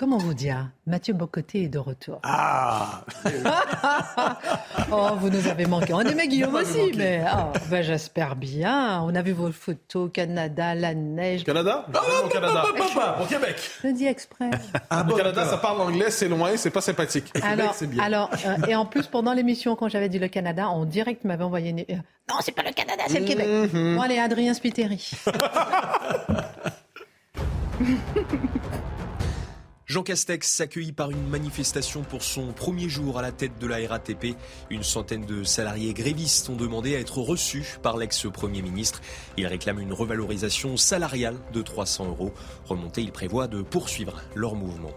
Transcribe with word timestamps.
Comment 0.00 0.16
vous 0.16 0.32
dire 0.32 0.70
Mathieu 0.86 1.12
Bocoté 1.12 1.64
est 1.64 1.68
de 1.68 1.78
retour. 1.78 2.20
Ah 2.22 3.02
Oh, 4.90 5.08
vous 5.18 5.28
nous 5.28 5.46
avez 5.46 5.66
manqué. 5.66 5.92
On 5.92 6.00
aimait 6.00 6.26
Guillaume 6.26 6.54
aussi, 6.54 6.92
mais 6.96 7.22
oh, 7.30 7.52
ben, 7.68 7.82
j'espère 7.82 8.34
bien. 8.34 9.02
On 9.02 9.14
a 9.14 9.20
vu 9.20 9.32
vos 9.32 9.52
photos, 9.52 10.08
Canada, 10.10 10.74
la 10.74 10.94
neige. 10.94 11.44
Canada 11.44 11.84
Ah, 11.92 11.98
Au 12.24 12.28
Canada. 12.28 12.64
Au 13.20 13.26
Québec. 13.26 13.56
Je 13.82 13.88
le 13.88 13.92
dis 13.92 14.06
exprès. 14.06 14.48
Ah, 14.88 15.04
Au 15.06 15.14
Canada, 15.14 15.44
ça 15.44 15.58
parle 15.58 15.82
anglais, 15.82 16.10
c'est 16.10 16.28
loin, 16.28 16.56
c'est 16.56 16.70
pas 16.70 16.80
sympathique. 16.80 17.30
Québec, 17.34 17.50
Alors, 17.50 17.74
c'est 17.74 17.86
bien. 17.86 18.02
alors 18.02 18.30
euh, 18.46 18.56
et 18.68 18.74
en 18.74 18.86
plus, 18.86 19.06
pendant 19.06 19.34
l'émission, 19.34 19.76
quand 19.76 19.90
j'avais 19.90 20.08
dit 20.08 20.18
le 20.18 20.28
Canada, 20.28 20.66
en 20.70 20.86
direct, 20.86 21.20
il 21.24 21.26
m'avait 21.26 21.44
envoyé 21.44 21.68
une... 21.68 21.80
euh, 21.80 22.00
non, 22.30 22.36
c'est 22.40 22.52
pas 22.52 22.62
le 22.62 22.72
Canada, 22.72 23.02
c'est 23.06 23.20
le 23.20 23.26
Québec. 23.26 23.46
Mhm. 23.74 23.96
Bon, 23.96 24.00
allez, 24.00 24.18
Adrien 24.18 24.54
Spiteri. 24.54 25.10
Jean 29.90 30.04
Castex 30.04 30.60
accueilli 30.60 30.92
par 30.92 31.10
une 31.10 31.26
manifestation 31.26 32.02
pour 32.04 32.22
son 32.22 32.52
premier 32.52 32.88
jour 32.88 33.18
à 33.18 33.22
la 33.22 33.32
tête 33.32 33.58
de 33.58 33.66
la 33.66 33.78
RATP. 33.88 34.36
Une 34.70 34.84
centaine 34.84 35.26
de 35.26 35.42
salariés 35.42 35.92
grévistes 35.94 36.48
ont 36.48 36.54
demandé 36.54 36.94
à 36.94 37.00
être 37.00 37.18
reçus 37.18 37.76
par 37.82 37.96
l'ex-premier 37.96 38.62
ministre. 38.62 39.00
Ils 39.36 39.48
réclament 39.48 39.80
une 39.80 39.92
revalorisation 39.92 40.76
salariale 40.76 41.34
de 41.52 41.60
300 41.60 42.06
euros. 42.06 42.32
Remontée, 42.66 43.02
ils 43.02 43.10
prévoient 43.10 43.48
de 43.48 43.62
poursuivre 43.62 44.22
leur 44.36 44.54
mouvement. 44.54 44.92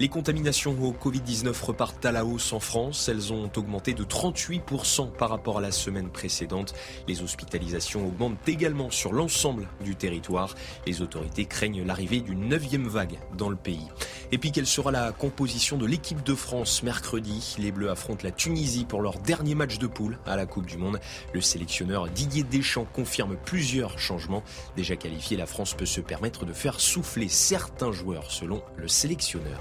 Les 0.00 0.08
contaminations 0.08 0.76
au 0.80 0.92
Covid-19 0.92 1.60
repartent 1.60 2.06
à 2.06 2.12
la 2.12 2.24
hausse 2.24 2.52
en 2.52 2.60
France. 2.60 3.08
Elles 3.08 3.32
ont 3.32 3.50
augmenté 3.56 3.94
de 3.94 4.04
38% 4.04 5.10
par 5.10 5.28
rapport 5.28 5.58
à 5.58 5.60
la 5.60 5.72
semaine 5.72 6.08
précédente. 6.08 6.72
Les 7.08 7.20
hospitalisations 7.22 8.06
augmentent 8.06 8.48
également 8.48 8.92
sur 8.92 9.12
l'ensemble 9.12 9.66
du 9.82 9.96
territoire. 9.96 10.54
Les 10.86 11.02
autorités 11.02 11.46
craignent 11.46 11.84
l'arrivée 11.84 12.20
d'une 12.20 12.48
neuvième 12.48 12.86
vague 12.86 13.18
dans 13.36 13.48
le 13.48 13.56
pays. 13.56 13.88
Et 14.30 14.38
puis 14.38 14.52
quelle 14.52 14.68
sera 14.68 14.92
la 14.92 15.10
composition 15.10 15.76
de 15.76 15.86
l'équipe 15.86 16.22
de 16.22 16.36
France 16.36 16.84
mercredi? 16.84 17.56
Les 17.58 17.72
Bleus 17.72 17.90
affrontent 17.90 18.22
la 18.22 18.30
Tunisie 18.30 18.84
pour 18.84 19.02
leur 19.02 19.18
dernier 19.18 19.56
match 19.56 19.78
de 19.78 19.88
poule 19.88 20.20
à 20.26 20.36
la 20.36 20.46
Coupe 20.46 20.66
du 20.66 20.76
Monde. 20.76 21.00
Le 21.34 21.40
sélectionneur 21.40 22.06
Didier 22.06 22.44
Deschamps 22.44 22.86
confirme 22.92 23.36
plusieurs 23.36 23.98
changements. 23.98 24.44
Déjà 24.76 24.94
qualifié, 24.94 25.36
la 25.36 25.46
France 25.46 25.74
peut 25.74 25.86
se 25.86 26.00
permettre 26.00 26.44
de 26.44 26.52
faire 26.52 26.78
souffler 26.78 27.28
certains 27.28 27.90
joueurs 27.90 28.30
selon 28.30 28.62
le 28.76 28.86
sélectionneur. 28.86 29.60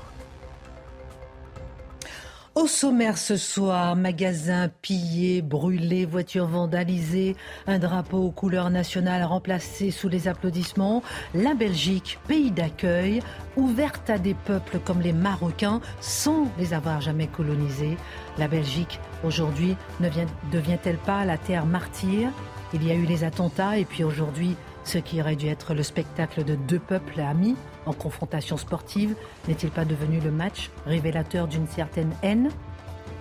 Au 2.58 2.66
sommaire 2.66 3.20
ce 3.20 3.38
soir, 3.38 3.96
magasins 3.96 4.68
pillés, 4.82 5.44
brûlés, 5.44 6.08
voitures 6.08 6.48
vandalisées, 6.48 7.36
un 7.68 7.78
drapeau 7.78 8.18
aux 8.18 8.32
couleurs 8.32 8.72
nationales 8.72 9.24
remplacé 9.24 9.92
sous 9.92 10.10
les 10.10 10.28
applaudissements, 10.28 11.04
la 11.36 11.54
Belgique, 11.54 12.18
pays 12.28 12.50
d'accueil, 12.50 13.22
ouverte 13.58 14.10
à 14.10 14.18
des 14.18 14.34
peuples 14.34 14.80
comme 14.80 15.02
les 15.02 15.14
Marocains 15.14 15.82
sans 16.02 16.48
les 16.58 16.74
avoir 16.74 17.00
jamais 17.00 17.28
colonisés. 17.28 17.96
La 18.40 18.48
Belgique, 18.48 19.00
aujourd'hui, 19.24 19.76
ne 20.00 20.10
vient- 20.10 20.26
devient-elle 20.52 20.98
pas 20.98 21.26
la 21.26 21.38
terre 21.38 21.68
martyre? 21.68 22.32
Il 22.74 22.84
y 22.84 22.90
a 22.90 22.96
eu 22.96 23.06
les 23.06 23.24
attentats 23.24 23.78
et 23.78 23.86
puis 23.86 24.04
aujourd'hui, 24.04 24.56
ce 24.88 24.98
qui 24.98 25.22
aurait 25.22 25.36
dû 25.36 25.48
être 25.48 25.74
le 25.74 25.84
spectacle 25.84 26.44
de 26.44 26.56
deux 26.56 26.80
peuples 26.80 27.20
amis 27.20 27.56
en 27.86 27.94
confrontation 27.94 28.58
sportive 28.58 29.16
n'est-il 29.48 29.70
pas 29.70 29.86
devenu 29.86 30.20
le 30.20 30.32
match 30.32 30.70
révélateur 30.86 31.48
d'une 31.48 31.68
certaine 31.68 32.12
haine? 32.24 32.50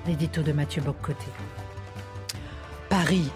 L'édito 0.07 0.43
de 0.43 0.53
Mathieu 0.53 0.83
Boccoté. 0.83 1.27
Paris, 2.89 3.31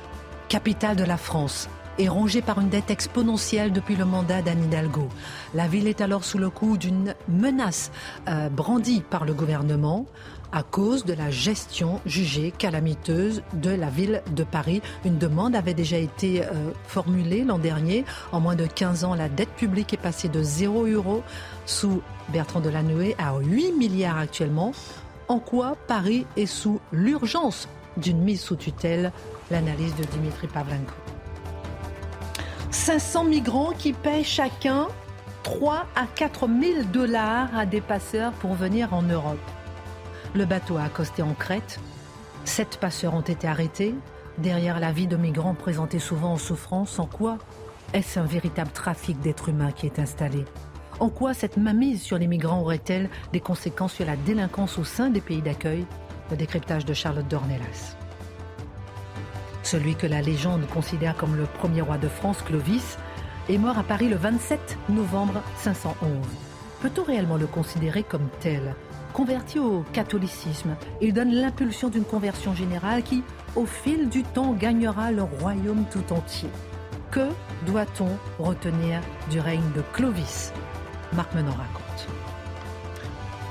capitale 0.48 0.96
de 0.96 1.04
la 1.04 1.16
France, 1.16 1.68
est 2.00 2.08
rongée 2.08 2.40
par 2.40 2.58
une 2.60 2.70
dette 2.70 2.90
exponentielle 2.90 3.72
depuis 3.72 3.94
le 3.94 4.06
mandat 4.06 4.40
d'Anne 4.40 4.64
Hidalgo. 4.64 5.08
La 5.54 5.68
ville 5.68 5.86
est 5.86 6.00
alors 6.00 6.24
sous 6.24 6.38
le 6.38 6.48
coup 6.48 6.78
d'une 6.78 7.14
menace 7.28 7.90
euh, 8.28 8.48
brandie 8.48 9.02
par 9.08 9.26
le 9.26 9.34
gouvernement 9.34 10.06
à 10.50 10.62
cause 10.62 11.04
de 11.04 11.12
la 11.12 11.30
gestion 11.30 12.00
jugée 12.06 12.52
calamiteuse 12.56 13.42
de 13.52 13.70
la 13.70 13.90
ville 13.90 14.22
de 14.34 14.44
Paris. 14.44 14.80
Une 15.04 15.18
demande 15.18 15.54
avait 15.54 15.74
déjà 15.74 15.98
été 15.98 16.42
euh, 16.42 16.70
formulée 16.86 17.44
l'an 17.44 17.58
dernier. 17.58 18.04
En 18.32 18.40
moins 18.40 18.56
de 18.56 18.66
15 18.66 19.04
ans, 19.04 19.14
la 19.14 19.28
dette 19.28 19.50
publique 19.50 19.92
est 19.92 19.98
passée 19.98 20.28
de 20.28 20.42
0 20.42 20.86
euros 20.86 21.22
sous 21.66 22.02
Bertrand 22.30 22.60
Delanoë 22.60 23.14
à 23.18 23.38
8 23.38 23.72
milliards 23.72 24.18
actuellement. 24.18 24.72
En 25.28 25.38
quoi 25.38 25.76
Paris 25.86 26.26
est 26.36 26.46
sous 26.46 26.80
l'urgence 26.92 27.68
d'une 27.98 28.20
mise 28.22 28.40
sous 28.40 28.56
tutelle? 28.56 29.12
L'analyse 29.50 29.94
de 29.96 30.04
Dimitri 30.04 30.46
Pavlenko. 30.46 30.94
500 32.70 33.24
migrants 33.24 33.72
qui 33.76 33.92
paient 33.92 34.22
chacun 34.22 34.86
3 35.42 35.86
à 35.96 36.06
4 36.06 36.48
000 36.48 36.82
dollars 36.92 37.48
à 37.56 37.66
des 37.66 37.80
passeurs 37.80 38.32
pour 38.32 38.54
venir 38.54 38.94
en 38.94 39.02
Europe. 39.02 39.38
Le 40.34 40.44
bateau 40.44 40.76
a 40.76 40.84
accosté 40.84 41.22
en 41.22 41.34
Crète. 41.34 41.80
Sept 42.44 42.78
passeurs 42.78 43.14
ont 43.14 43.22
été 43.22 43.48
arrêtés. 43.48 43.94
Derrière 44.38 44.78
la 44.78 44.92
vie 44.92 45.08
de 45.08 45.16
migrants 45.16 45.54
présentés 45.54 45.98
souvent 45.98 46.34
en 46.34 46.36
souffrance, 46.36 46.98
en 46.98 47.06
quoi 47.06 47.38
est-ce 47.92 48.20
un 48.20 48.24
véritable 48.24 48.70
trafic 48.70 49.18
d'êtres 49.20 49.48
humains 49.48 49.72
qui 49.72 49.86
est 49.86 49.98
installé? 49.98 50.44
En 51.00 51.08
quoi 51.08 51.34
cette 51.34 51.56
mainmise 51.56 52.00
sur 52.00 52.18
les 52.18 52.28
migrants 52.28 52.60
aurait-elle 52.60 53.10
des 53.32 53.40
conséquences 53.40 53.94
sur 53.94 54.06
la 54.06 54.14
délinquance 54.14 54.78
au 54.78 54.84
sein 54.84 55.10
des 55.10 55.20
pays 55.20 55.42
d'accueil? 55.42 55.84
Le 56.30 56.36
décryptage 56.36 56.84
de 56.84 56.94
Charlotte 56.94 57.26
Dornelas. 57.26 57.96
Celui 59.62 59.94
que 59.94 60.06
la 60.06 60.22
légende 60.22 60.66
considère 60.68 61.16
comme 61.16 61.36
le 61.36 61.44
premier 61.44 61.82
roi 61.82 61.98
de 61.98 62.08
France, 62.08 62.42
Clovis, 62.42 62.96
est 63.48 63.58
mort 63.58 63.78
à 63.78 63.82
Paris 63.82 64.08
le 64.08 64.16
27 64.16 64.78
novembre 64.88 65.42
511. 65.58 66.08
Peut-on 66.80 67.04
réellement 67.04 67.36
le 67.36 67.46
considérer 67.46 68.02
comme 68.02 68.28
tel? 68.40 68.74
Converti 69.12 69.58
au 69.58 69.84
catholicisme, 69.92 70.76
il 71.00 71.12
donne 71.12 71.32
l'impulsion 71.32 71.88
d'une 71.88 72.04
conversion 72.04 72.54
générale 72.54 73.02
qui, 73.02 73.22
au 73.56 73.66
fil 73.66 74.08
du 74.08 74.22
temps, 74.22 74.52
gagnera 74.52 75.10
le 75.10 75.24
royaume 75.24 75.84
tout 75.90 76.12
entier. 76.12 76.48
Que 77.10 77.28
doit-on 77.66 78.08
retenir 78.42 79.00
du 79.30 79.40
règne 79.40 79.68
de 79.74 79.82
Clovis? 79.92 80.52
Marc 81.12 81.34
Menon 81.34 81.50
raconte. 81.50 82.08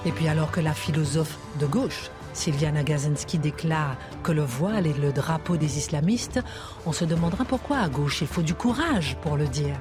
Et 0.06 0.12
puis 0.12 0.30
alors 0.30 0.50
que 0.50 0.62
la 0.62 0.74
philosophe 0.74 1.38
de 1.60 1.66
gauche, 1.66 2.10
Sylviana 2.40 2.84
Gazinski, 2.84 3.38
déclare 3.38 3.98
que 4.24 4.32
le 4.32 4.44
voile 4.44 4.88
est 4.88 4.98
le 4.98 5.12
drapeau 5.12 5.58
des 5.58 5.78
islamistes, 5.78 6.40
on 6.86 6.94
se 6.94 7.04
demandera 7.04 7.44
pourquoi 7.44 7.80
à 7.80 7.90
gauche 7.90 8.22
il 8.22 8.28
faut 8.28 8.42
du 8.42 8.54
courage 8.54 9.18
pour 9.22 9.36
le 9.36 9.46
dire. 9.46 9.76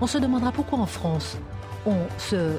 On 0.00 0.06
se 0.06 0.16
demandera 0.16 0.52
pourquoi 0.52 0.78
en 0.78 0.86
France 0.86 1.36
on 1.86 1.96
se 2.18 2.56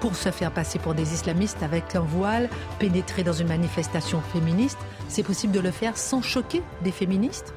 pour 0.00 0.16
se 0.16 0.30
faire 0.30 0.50
passer 0.50 0.78
pour 0.78 0.94
des 0.94 1.12
islamistes 1.12 1.62
avec 1.62 1.94
un 1.94 2.00
voile, 2.00 2.48
pénétrer 2.78 3.22
dans 3.22 3.34
une 3.34 3.48
manifestation 3.48 4.22
féministe, 4.32 4.78
c'est 5.08 5.22
possible 5.22 5.52
de 5.52 5.60
le 5.60 5.70
faire 5.70 5.98
sans 5.98 6.22
choquer 6.22 6.62
des 6.82 6.92
féministes? 6.92 7.52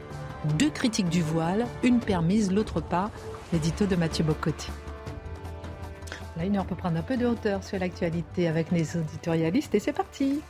Deux 0.57 0.69
critiques 0.69 1.07
du 1.07 1.21
voile, 1.21 1.65
une 1.83 2.01
permise, 2.01 2.51
l'autre 2.51 2.81
pas. 2.81 3.11
L'édito 3.53 3.85
de 3.85 3.95
Mathieu 3.95 4.25
Bocotti. 4.25 4.67
Heure 6.39 6.65
peut 6.65 6.75
prendre 6.75 6.97
un 6.97 7.01
peu 7.01 7.15
de 7.15 7.25
hauteur 7.25 7.63
sur 7.63 7.79
l'actualité 7.79 8.47
avec 8.47 8.71
les 8.71 8.97
auditorialistes 8.97 9.73
et 9.75 9.79
c'est 9.79 9.93
parti. 9.93 10.41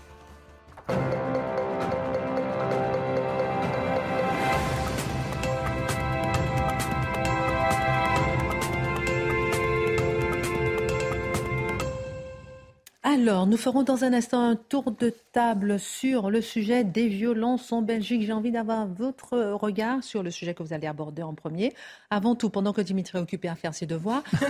Alors, 13.24 13.48
nous 13.48 13.56
ferons 13.56 13.84
dans 13.84 14.04
un 14.04 14.12
instant 14.12 14.50
un 14.50 14.58
tour 14.58 14.92
de 14.92 15.14
table 15.32 15.80
sur 15.80 16.30
le 16.30 16.42
sujet 16.42 16.84
des 16.84 17.08
violences 17.08 17.72
en 17.72 17.82
Belgique. 17.82 18.24
J'ai 18.24 18.34
envie 18.34 18.52
d'avoir 18.52 18.86
votre 18.86 19.38
regard 19.54 20.04
sur 20.04 20.24
le 20.24 20.30
sujet 20.30 20.54
que 20.54 20.62
vous 20.62 20.74
allez 20.74 20.88
aborder 20.88 21.24
en 21.24 21.34
premier. 21.34 21.74
Avant 22.10 22.36
tout, 22.36 22.50
pendant 22.50 22.74
que 22.74 22.82
Dimitri 22.82 23.18
est 23.18 23.22
occupé 23.22 23.48
à 23.48 23.56
faire 23.56 23.74
ses 23.74 23.86
devoirs, 23.86 24.24
euh, 24.44 24.48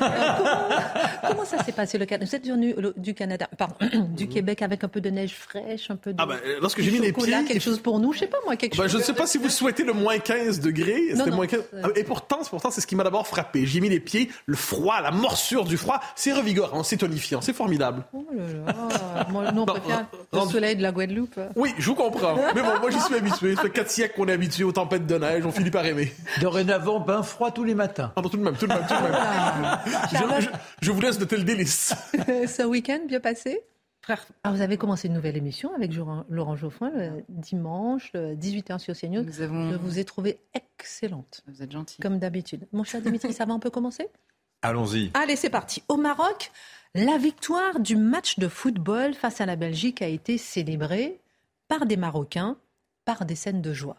comment, 1.27 1.45
ça 1.45 1.63
s'est 1.63 1.71
passé 1.71 1.99
le 1.99 2.07
Canada 2.07 2.25
Vous 2.27 2.35
êtes 2.35 2.47
venu 2.47 2.75
du 2.97 3.13
Canada, 3.13 3.47
pardon, 3.59 3.75
du 4.15 4.27
Québec 4.27 4.63
avec 4.63 4.83
un 4.83 4.87
peu 4.87 5.01
de 5.01 5.11
neige 5.11 5.35
fraîche, 5.35 5.91
un 5.91 5.95
peu 5.95 6.11
de 6.11 6.17
ah 6.19 6.25
ben, 6.25 6.39
lorsque 6.59 6.81
j'ai 6.81 6.89
mis 6.89 6.97
les 6.97 7.13
pieds, 7.13 7.31
quelque 7.47 7.61
chose 7.61 7.79
pour 7.79 7.99
nous, 7.99 8.11
je 8.11 8.19
sais 8.19 8.27
pas 8.27 8.39
moi, 8.43 8.55
quelque 8.55 8.75
ben, 8.75 8.83
chose. 8.83 8.91
Je 8.91 8.97
ne 8.97 9.03
sais 9.03 9.13
pas 9.13 9.27
si 9.27 9.37
vous 9.37 9.49
souhaitez 9.49 9.83
le 9.83 9.93
moins 9.93 10.17
15 10.17 10.61
degrés. 10.61 11.13
Moins 11.31 11.45
15. 11.45 11.61
Et 11.95 12.03
pourtant, 12.03 12.39
pourtant, 12.49 12.71
c'est 12.71 12.81
ce 12.81 12.87
qui 12.87 12.95
m'a 12.95 13.03
d'abord 13.03 13.27
frappé. 13.27 13.67
J'ai 13.67 13.81
mis 13.81 13.89
les 13.89 13.99
pieds, 13.99 14.31
le 14.47 14.55
froid, 14.55 14.99
la 14.99 15.11
morsure 15.11 15.63
du 15.63 15.77
froid, 15.77 15.99
c'est 16.15 16.33
revigorant, 16.33 16.81
c'est 16.81 16.97
tonifiant, 16.97 17.39
c'est 17.39 17.53
formidable. 17.53 18.03
Oh 18.13 18.25
là 18.35 18.43
là. 18.51 18.62
Moi, 19.30 19.51
non, 19.51 19.65
le 20.33 20.39
soleil 20.50 20.75
de 20.75 20.81
la 20.81 20.92
Guadeloupe. 20.92 21.39
Oui, 21.56 21.74
je 21.77 21.86
vous 21.88 21.95
comprends. 21.95 22.36
Mais 22.56 22.62
bon, 22.62 22.80
moi, 22.80 22.89
j'y 22.89 23.00
suis 23.00 23.15
habitué. 23.15 23.56
Ça 23.56 23.63
fait 23.63 23.69
4 23.69 23.89
siècles 23.89 24.15
qu'on 24.15 24.27
est 24.27 24.33
habitué 24.33 24.63
aux 24.63 24.71
tempêtes 24.71 25.06
de 25.06 25.18
neige. 25.18 25.45
On 25.45 25.51
finit 25.51 25.71
par 25.71 25.86
aimer. 25.86 26.13
Dorénavant, 26.42 27.00
bain 27.00 27.24
froid 27.24 27.51
tous 27.51 27.63
les 27.63 27.75
matins. 27.75 28.12
Ah, 28.15 28.21
tout 28.21 28.38
de 28.38 28.44
même, 28.44 28.56
tout 28.56 28.68
de 28.68 28.74
même, 28.74 28.86
tout 28.88 28.95
de 28.95 29.01
même. 29.01 29.13
Ah. 29.15 29.83
je, 30.81 30.92
vous 30.92 31.01
laisse 31.01 31.18
de 31.18 31.25
tel 31.25 31.45
délice. 31.45 31.94
Ce 32.48 32.63
week-end 32.63 33.00
bien 33.07 33.19
passé 33.19 33.62
Frère, 34.01 34.25
ah, 34.44 34.51
vous 34.51 34.60
avez 34.60 34.75
commencé 34.75 35.07
une 35.07 35.13
nouvelle 35.13 35.38
émission 35.38 35.74
avec 35.75 35.94
Laurent 35.95 36.56
Geoffrin 36.57 36.92
le 36.94 37.24
dimanche, 37.30 38.12
18h 38.13 38.80
sur 38.80 38.98
CNews. 38.98 39.25
Je 39.31 39.45
vous 39.77 39.98
ai 39.98 40.04
trouvé 40.04 40.39
excellente. 40.54 41.42
Vous 41.48 41.63
êtes 41.63 41.71
gentil. 41.71 42.01
Comme 42.01 42.19
d'habitude. 42.19 42.68
Mon 42.74 42.83
cher 42.83 43.01
Dimitri, 43.01 43.31
ça 43.31 43.45
va, 43.45 43.54
on 43.54 43.59
peut 43.59 43.69
commencer? 43.69 44.09
Allons-y. 44.62 45.12
Allez, 45.13 45.38
c'est 45.38 45.50
parti. 45.50 45.83
Au 45.88 45.95
Maroc, 45.95 46.51
la 46.95 47.18
victoire 47.18 47.80
du 47.80 47.95
match 47.95 48.38
de 48.38 48.48
football 48.48 49.16
face 49.16 49.42
à 49.42 49.48
la 49.48 49.56
Belgique 49.56 50.04
a 50.04 50.07
été 50.07 50.38
célébrée 50.38 51.19
par 51.68 51.88
des 51.88 51.98
Marocains, 51.98 52.56
par 53.04 53.25
des 53.25 53.36
scènes 53.36 53.63
de 53.63 53.74
joie. 53.74 53.98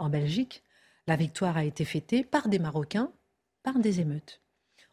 En 0.00 0.08
Belgique, 0.08 0.64
la 1.06 1.14
victoire 1.14 1.56
a 1.56 1.64
été 1.64 1.84
fêtée 1.84 2.24
par 2.24 2.48
des 2.48 2.58
Marocains, 2.58 3.12
par 3.62 3.78
des 3.78 4.00
émeutes. 4.00 4.40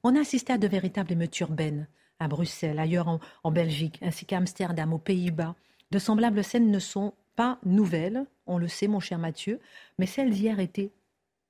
On 0.04 0.16
a 0.16 0.19
assisté 0.19 0.54
à 0.54 0.60
de 0.60 0.68
véritables 0.68 1.12
émeutes 1.12 1.40
urbaines 1.40 1.88
à 2.19 2.28
Bruxelles, 2.28 2.78
ailleurs 2.78 3.08
en, 3.08 3.19
en 3.44 3.52
Belgique, 3.52 3.98
ainsi 4.04 4.25
qu'à 4.25 4.38
Amsterdam, 4.38 4.94
aux 4.94 5.00
Pays-Bas. 5.00 5.56
De 5.90 5.98
semblables 5.98 6.44
scènes 6.44 6.69
ne 6.69 6.80
sont 6.80 7.14
pas 7.36 7.58
nouvelles, 7.66 8.28
on 8.46 8.60
le 8.60 8.68
sait, 8.68 8.88
mon 8.88 9.00
cher 9.00 9.18
Mathieu, 9.18 9.60
mais 9.98 10.06
celles 10.06 10.31
d'hier 10.31 10.60
étaient 10.60 10.92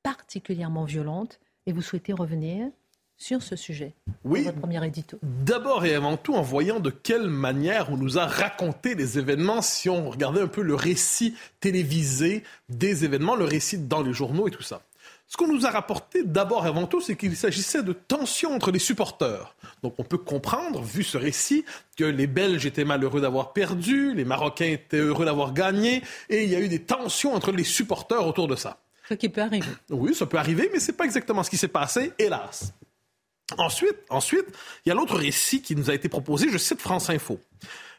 particulièrement 0.01 0.85
violentes 0.85 1.41
et 1.65 1.73
vous 1.73 1.81
souhaitez 1.81 2.13
revenir 2.13 2.69
sur 3.17 3.41
ce 3.41 3.55
sujet. 3.55 3.93
Oui. 4.23 4.43
Votre 4.43 4.59
premier 4.59 4.85
édito. 4.85 5.19
D'abord 5.23 5.85
et 5.85 5.95
avant 5.95 6.17
tout 6.17 6.35
en 6.35 6.41
voyant 6.41 6.79
de 6.79 6.89
quelle 6.89 7.29
manière 7.29 7.91
on 7.91 7.97
nous 7.97 8.17
a 8.17 8.25
raconté 8.25 8.95
les 8.95 9.17
événements, 9.17 9.61
si 9.61 9.89
on 9.89 10.09
regardait 10.09 10.41
un 10.41 10.47
peu 10.47 10.61
le 10.61 10.75
récit 10.75 11.35
télévisé 11.59 12.43
des 12.69 13.05
événements, 13.05 13.35
le 13.35 13.45
récit 13.45 13.79
dans 13.79 14.03
les 14.03 14.13
journaux 14.13 14.47
et 14.47 14.51
tout 14.51 14.63
ça. 14.63 14.81
Ce 15.29 15.35
qu'on 15.35 15.47
nous 15.47 15.65
a 15.65 15.71
rapporté 15.71 16.23
d'abord 16.23 16.65
et 16.65 16.69
avant 16.69 16.87
tout, 16.87 17.01
c'est 17.01 17.17
qu'il 17.17 17.35
s'agissait 17.35 17.83
de 17.83 17.91
tensions 17.91 18.53
entre 18.53 18.71
les 18.71 18.79
supporters. 18.79 19.55
Donc 19.83 19.95
on 19.97 20.03
peut 20.03 20.17
comprendre, 20.17 20.81
vu 20.81 21.03
ce 21.03 21.17
récit, 21.17 21.65
que 21.97 22.05
les 22.05 22.27
Belges 22.27 22.65
étaient 22.65 22.85
malheureux 22.85 23.19
d'avoir 23.19 23.51
perdu, 23.51 24.13
les 24.13 24.23
Marocains 24.23 24.71
étaient 24.71 24.99
heureux 24.99 25.25
d'avoir 25.25 25.53
gagné, 25.53 26.01
et 26.29 26.43
il 26.43 26.49
y 26.49 26.55
a 26.55 26.61
eu 26.61 26.69
des 26.69 26.81
tensions 26.81 27.33
entre 27.33 27.51
les 27.51 27.65
supporters 27.65 28.25
autour 28.25 28.47
de 28.47 28.55
ça. 28.55 28.79
Ce 29.09 29.15
qui 29.15 29.27
peut 29.27 29.41
arriver. 29.41 29.67
Oui, 29.89 30.15
ça 30.15 30.25
peut 30.25 30.37
arriver, 30.37 30.69
mais 30.71 30.79
c'est 30.79 30.93
pas 30.93 31.05
exactement 31.05 31.43
ce 31.43 31.49
qui 31.49 31.57
s'est 31.57 31.67
passé, 31.67 32.13
hélas. 32.19 32.73
Ensuite, 33.57 33.97
ensuite, 34.09 34.45
il 34.85 34.89
y 34.89 34.91
a 34.91 34.95
l'autre 34.95 35.15
récit 35.15 35.61
qui 35.61 35.75
nous 35.75 35.89
a 35.89 35.93
été 35.93 36.09
proposé, 36.09 36.49
je 36.51 36.57
cite 36.57 36.81
France 36.81 37.09
Info. 37.09 37.39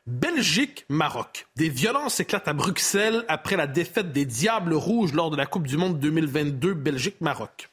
Belgique-Maroc. 0.07 1.47
Des 1.57 1.69
violences 1.69 2.21
éclatent 2.21 2.49
à 2.49 2.53
Bruxelles 2.53 3.25
après 3.29 3.57
la 3.57 3.67
défaite 3.67 4.13
des 4.13 4.25
Diables 4.25 4.75
Rouges 4.75 5.13
lors 5.13 5.31
de 5.31 5.37
la 5.37 5.47
Coupe 5.47 5.67
du 5.67 5.77
Monde 5.77 5.99
2022 5.99 6.75
Belgique-Maroc. 6.75 7.69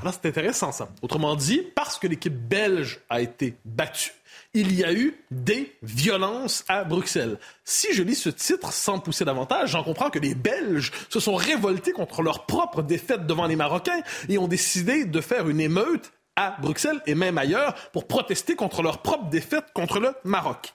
Alors 0.00 0.14
c'est 0.14 0.28
intéressant 0.28 0.72
ça. 0.72 0.88
Autrement 1.02 1.36
dit, 1.36 1.62
parce 1.74 1.98
que 1.98 2.06
l'équipe 2.06 2.34
belge 2.34 3.00
a 3.10 3.20
été 3.20 3.56
battue, 3.64 4.12
il 4.54 4.74
y 4.74 4.82
a 4.84 4.92
eu 4.92 5.14
des 5.30 5.76
violences 5.82 6.64
à 6.68 6.84
Bruxelles. 6.84 7.38
Si 7.64 7.92
je 7.92 8.02
lis 8.02 8.14
ce 8.14 8.30
titre 8.30 8.72
sans 8.72 8.98
pousser 8.98 9.24
davantage, 9.24 9.70
j'en 9.70 9.84
comprends 9.84 10.10
que 10.10 10.18
les 10.18 10.34
Belges 10.34 10.90
se 11.08 11.20
sont 11.20 11.34
révoltés 11.34 11.92
contre 11.92 12.22
leur 12.22 12.46
propre 12.46 12.82
défaite 12.82 13.26
devant 13.26 13.46
les 13.46 13.56
Marocains 13.56 14.00
et 14.28 14.38
ont 14.38 14.48
décidé 14.48 15.04
de 15.04 15.20
faire 15.20 15.48
une 15.48 15.60
émeute 15.60 16.12
Bruxelles 16.60 17.00
et 17.06 17.14
même 17.14 17.38
ailleurs 17.38 17.74
pour 17.92 18.06
protester 18.06 18.56
contre 18.56 18.82
leur 18.82 19.02
propre 19.02 19.28
défaite 19.28 19.66
contre 19.74 20.00
le 20.00 20.14
Maroc. 20.24 20.72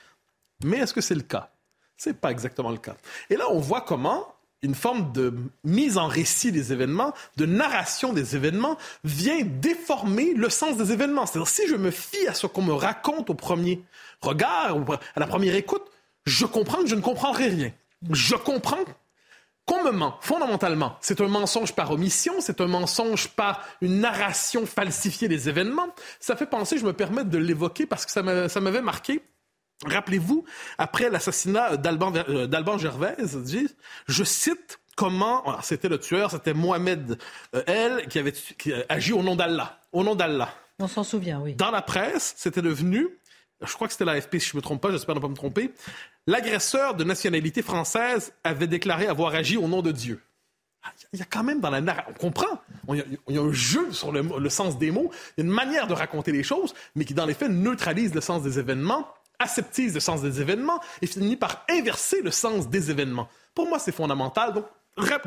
Mais 0.64 0.78
est-ce 0.78 0.94
que 0.94 1.02
c'est 1.02 1.16
le 1.16 1.22
cas? 1.22 1.52
C'est 1.98 2.20
pas 2.20 2.32
exactement 2.32 2.72
le 2.72 2.78
cas. 2.78 2.96
Et 3.30 3.38
là, 3.38 3.46
on 3.52 3.60
voit 3.60 3.82
comment 3.82 4.28
une 4.62 4.76
forme 4.76 5.12
de 5.12 5.34
mise 5.64 5.98
en 5.98 6.08
récit 6.08 6.52
des 6.52 6.74
événements, 6.74 7.14
de 7.38 7.46
narration 7.46 8.14
des 8.14 8.36
événements, 8.36 8.78
vient 9.04 9.42
déformer 9.44 10.34
le 10.34 10.50
sens 10.50 10.76
des 10.78 10.92
événements. 10.92 11.26
C'est-à-dire, 11.26 11.48
si 11.48 11.68
je 11.68 11.76
me 11.76 11.92
fie 11.92 12.28
à 12.28 12.34
ce 12.34 12.48
qu'on 12.48 12.64
me 12.64 12.74
raconte 12.74 13.30
au 13.30 13.36
premier 13.36 13.84
regard, 14.22 14.76
à 15.16 15.20
la 15.20 15.28
première 15.28 15.56
écoute, 15.56 15.84
je 16.26 16.46
comprends 16.46 16.82
que 16.82 16.88
je 16.88 16.96
ne 16.96 17.02
comprendrai 17.02 17.48
rien. 17.48 17.72
Je 18.12 18.36
comprends 18.36 18.84
qu'on 19.66 19.84
me 19.84 19.92
ment, 19.92 20.18
fondamentalement. 20.22 20.98
C'est 21.02 21.22
un 21.22 21.28
mensonge 21.28 21.74
par 21.74 21.92
omission, 21.92 22.36
c'est 22.40 22.62
un 22.62 22.68
mensonge 22.68 23.30
par 23.30 23.66
une 23.82 24.00
narration 24.00 24.66
falsifiée 24.66 25.28
des 25.28 25.50
événements. 25.50 25.88
Ça 26.20 26.36
fait 26.36 26.46
penser, 26.46 26.78
je 26.78 26.86
me 26.86 26.94
permets 26.94 27.26
de 27.26 27.38
l'évoquer 27.38 27.86
parce 27.86 28.06
que 28.06 28.12
ça 28.12 28.22
m'avait 28.22 28.82
marqué. 28.82 29.22
Rappelez-vous, 29.86 30.46
après 30.78 31.10
l'assassinat 31.10 31.78
d'Alban 31.78 32.14
euh, 32.16 32.78
Gervaise, 32.78 33.40
je 34.08 34.24
cite 34.24 34.80
comment, 34.96 35.44
c'était 35.62 35.90
le 35.90 36.00
tueur, 36.00 36.32
c'était 36.32 36.54
Mohamed 36.54 37.18
euh, 37.56 37.64
El, 37.68 38.08
qui 38.08 38.20
avait 38.20 38.34
agi 38.88 39.12
au 39.12 39.22
nom 39.22 39.36
d'Allah. 39.36 39.82
Au 39.92 40.04
nom 40.04 40.16
d'Allah. 40.16 40.50
On 40.80 40.88
s'en 40.88 41.04
souvient, 41.04 41.42
oui. 41.42 41.56
Dans 41.56 41.72
la 41.72 41.82
presse, 41.82 42.34
c'était 42.38 42.62
devenu, 42.62 43.08
je 43.66 43.74
crois 43.74 43.88
que 43.88 43.94
c'était 43.94 44.06
l'AFP 44.06 44.38
si 44.40 44.50
je 44.50 44.54
ne 44.56 44.58
me 44.58 44.62
trompe 44.62 44.82
pas, 44.82 44.92
j'espère 44.92 45.16
ne 45.16 45.20
pas 45.20 45.28
me 45.28 45.36
tromper, 45.36 45.72
L'agresseur 46.28 46.96
de 46.96 47.04
nationalité 47.04 47.62
française 47.62 48.34
avait 48.44 48.66
déclaré 48.66 49.06
avoir 49.06 49.36
agi 49.36 49.58
au 49.58 49.68
nom 49.68 49.84
de 49.84 49.92
Dieu. 49.92 50.22
Ah, 50.84 50.92
il 51.14 51.20
y 51.20 51.22
a 51.22 51.26
quand 51.26 51.44
même 51.44 51.62
dans 51.62 51.70
la 51.70 51.82
narration, 51.82 52.12
on 52.16 52.20
comprend, 52.20 52.62
il 52.90 53.18
y, 53.28 53.38
a, 53.38 53.42
un 53.42 53.52
jeu 53.52 53.92
sur 53.92 54.12
le, 54.12 54.50
sens 54.50 54.78
des 54.78 54.92
mots, 54.92 55.12
il 55.38 55.42
y 55.42 55.42
a 55.42 55.46
une 55.46 55.54
manière 55.54 55.88
de 55.88 55.94
raconter 55.94 56.32
les 56.32 56.44
choses, 56.44 56.74
mais 56.96 57.06
qui 57.06 57.14
dans 57.14 57.26
les 57.26 57.34
faits 57.34 57.50
neutralise 57.50 58.14
le 58.14 58.22
sens 58.22 58.42
des 58.42 58.58
événements, 58.58 59.08
aseptise 59.38 59.94
le 59.94 60.00
sens 60.00 60.22
des 60.22 60.42
événements 60.42 60.80
et 61.02 61.08
finit 61.08 61.36
par 61.36 61.64
inverser 61.70 62.22
le 62.22 62.32
sens 62.32 62.70
des 62.70 62.90
événements. 62.90 63.30
Pour 63.54 63.68
moi, 63.68 63.80
c'est 63.80 63.92
fondamental. 63.92 64.54
Donc, 64.54 64.66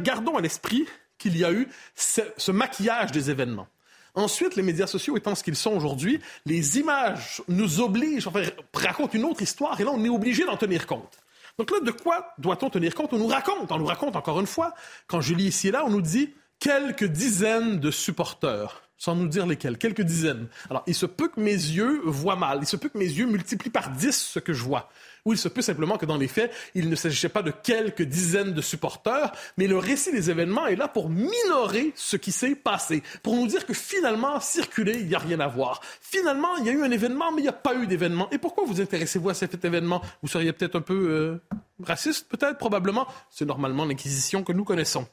gardons 0.01 0.37
à 0.37 0.41
l'esprit 0.41 0.87
qu'il 1.19 1.37
y 1.37 1.45
a 1.45 1.53
eu 1.53 1.69
ce 1.95 2.51
maquillage 2.51 3.13
des 3.13 3.31
événements. 3.31 3.69
Ensuite, 4.15 4.57
les 4.57 4.63
médias 4.63 4.87
sociaux 4.87 5.17
étant 5.17 5.35
ce 5.35 5.43
qu'ils 5.45 5.57
sont 5.57 5.73
aujourd'hui, 5.73 6.21
les 6.47 6.79
images 6.79 7.43
nous 7.49 7.81
obligent, 7.81 8.27
enfin, 8.27 8.43
racontent 8.75 9.13
une 9.13 9.25
autre 9.25 9.43
histoire 9.43 9.81
et 9.81 9.85
là, 9.85 9.91
on 9.93 10.05
est 10.05 10.09
obligé 10.09 10.45
d'en 10.45 10.57
tenir 10.57 10.87
compte. 10.87 11.19
Donc 11.59 11.71
là, 11.71 11.81
de 11.81 11.91
quoi 11.91 12.35
doit-on 12.39 12.71
tenir 12.71 12.95
compte? 12.95 13.13
On 13.13 13.19
nous 13.19 13.27
raconte, 13.27 13.71
on 13.73 13.79
nous 13.79 13.87
raconte 13.87 14.17
encore 14.17 14.41
une 14.41 14.47
fois, 14.47 14.75
quand 15.07 15.21
je 15.21 15.35
lis 15.35 15.47
ici 15.47 15.69
et 15.69 15.71
là, 15.71 15.85
on 15.85 15.91
nous 15.91 16.03
dit 16.03 16.35
quelques 16.61 17.05
dizaines 17.05 17.81
de 17.81 17.91
supporters 17.91 18.83
sans 18.99 19.15
nous 19.15 19.29
dire 19.29 19.47
lesquels, 19.47 19.79
quelques 19.79 20.03
dizaines. 20.03 20.49
Alors, 20.69 20.83
il 20.89 20.95
se 20.95 21.07
peut 21.07 21.29
que 21.29 21.41
mes 21.41 21.53
yeux 21.53 22.01
voient 22.05 22.37
mal, 22.37 22.59
il 22.63 22.67
se 22.67 22.77
peut 22.77 22.89
que 22.89 22.99
mes 22.99 23.07
yeux 23.07 23.27
multiplient 23.27 23.71
par 23.71 23.91
dix 23.91 24.17
ce 24.17 24.41
que 24.41 24.53
je 24.53 24.65
vois. 24.65 24.91
Ou 25.29 25.35
il 25.35 25.39
se 25.39 25.49
peut 25.49 25.61
simplement 25.61 25.99
que 25.99 26.07
dans 26.07 26.17
les 26.17 26.27
faits, 26.27 26.51
il 26.75 26.89
ne 26.89 26.97
s'agissait 26.97 27.29
pas 27.29 27.43
de 27.43 27.51
quelques 27.51 28.01
dizaines 28.01 28.55
de 28.55 28.63
supporters, 28.63 29.31
mais 29.59 29.67
le 29.67 29.77
récit 29.77 30.11
des 30.11 30.31
événements 30.31 30.67
est 30.67 30.75
là 30.75 30.89
pour 30.89 31.11
minorer 31.11 31.93
ce 31.97 32.17
qui 32.17 32.33
s'est 32.33 32.55
passé, 32.55 33.03
pour 33.23 33.37
nous 33.37 33.47
dire 33.47 33.67
que 33.67 33.75
finalement, 33.75 34.41
circuler, 34.41 34.97
il 34.99 35.07
n'y 35.07 35.15
a 35.15 35.19
rien 35.19 35.39
à 35.41 35.47
voir. 35.47 35.83
Finalement, 36.01 36.57
il 36.57 36.65
y 36.65 36.71
a 36.71 36.73
eu 36.73 36.83
un 36.83 36.91
événement, 36.91 37.31
mais 37.31 37.43
il 37.43 37.45
n'y 37.45 37.51
a 37.51 37.53
pas 37.53 37.75
eu 37.75 37.87
d'événement. 37.87 38.31
Et 38.31 38.39
pourquoi 38.39 38.65
vous 38.65 38.81
intéressez-vous 38.81 39.29
à 39.29 39.35
cet 39.35 39.63
événement? 39.63 40.01
Vous 40.23 40.29
seriez 40.29 40.55
peut-être 40.55 40.77
un 40.77 40.81
peu 40.81 40.95
euh, 40.95 41.43
raciste, 41.85 42.27
peut-être, 42.31 42.57
probablement. 42.57 43.07
C'est 43.29 43.45
normalement 43.45 43.85
l'Inquisition 43.85 44.43
que 44.43 44.53
nous 44.55 44.65
connaissons. 44.65 45.07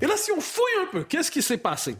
Et 0.00 0.06
là, 0.06 0.16
si 0.16 0.32
on 0.32 0.40
fouille 0.40 0.82
un 0.82 0.86
peu, 0.90 1.04
qu'est-ce 1.04 1.30
qui 1.30 1.40
s'est 1.40 1.56
passé? 1.56 1.94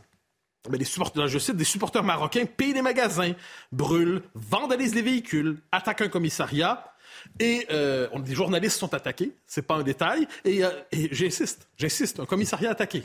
Mais 0.70 0.78
les 0.78 0.84
supporters, 0.84 1.26
je 1.26 1.38
cite, 1.38 1.56
des 1.56 1.64
supporters 1.64 2.04
marocains 2.04 2.44
pillent 2.44 2.72
des 2.72 2.82
magasins, 2.82 3.32
brûlent, 3.72 4.22
vandalisent 4.34 4.94
les 4.94 5.02
véhicules, 5.02 5.58
attaquent 5.72 6.02
un 6.02 6.08
commissariat. 6.08 6.91
Et 7.38 7.66
euh, 7.70 8.08
des 8.18 8.34
journalistes 8.34 8.78
sont 8.78 8.94
attaqués, 8.94 9.32
c'est 9.46 9.66
pas 9.66 9.74
un 9.74 9.82
détail. 9.82 10.26
Et, 10.44 10.64
euh, 10.64 10.70
et 10.90 11.08
j'insiste, 11.12 11.68
j'insiste, 11.76 12.20
un 12.20 12.26
commissariat 12.26 12.70
attaqué. 12.70 13.02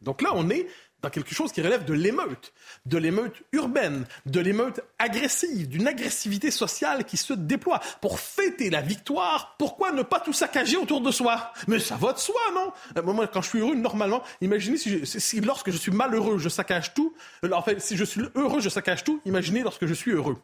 Donc 0.00 0.22
là, 0.22 0.30
on 0.34 0.48
est 0.50 0.66
dans 1.02 1.10
quelque 1.10 1.34
chose 1.34 1.52
qui 1.52 1.62
relève 1.62 1.84
de 1.84 1.94
l'émeute, 1.94 2.52
de 2.86 2.98
l'émeute 2.98 3.42
urbaine, 3.52 4.04
de 4.26 4.40
l'émeute 4.40 4.80
agressive, 4.98 5.68
d'une 5.68 5.86
agressivité 5.86 6.50
sociale 6.50 7.04
qui 7.04 7.16
se 7.16 7.32
déploie. 7.32 7.80
Pour 8.00 8.18
fêter 8.18 8.68
la 8.68 8.80
victoire, 8.80 9.54
pourquoi 9.58 9.92
ne 9.92 10.02
pas 10.02 10.18
tout 10.18 10.32
saccager 10.32 10.76
autour 10.76 11.00
de 11.00 11.10
soi? 11.10 11.52
Mais 11.68 11.78
ça 11.78 11.96
va 11.96 12.12
de 12.12 12.18
soi, 12.18 12.40
non? 12.52 12.72
Euh, 12.96 13.02
Moi, 13.02 13.26
quand 13.28 13.42
je 13.42 13.48
suis 13.48 13.60
heureux, 13.60 13.76
normalement, 13.76 14.22
imaginez 14.40 14.76
si, 14.76 15.40
lorsque 15.40 15.70
je 15.70 15.76
suis 15.76 15.92
malheureux, 15.92 16.38
je 16.38 16.48
saccage 16.48 16.94
tout. 16.94 17.14
Euh, 17.44 17.50
en 17.52 17.62
fait, 17.62 17.80
si 17.80 17.96
je 17.96 18.04
suis 18.04 18.22
heureux, 18.34 18.60
je 18.60 18.68
saccage 18.68 19.04
tout. 19.04 19.20
Imaginez 19.24 19.62
lorsque 19.62 19.86
je 19.86 19.94
suis 19.94 20.10
heureux. 20.10 20.36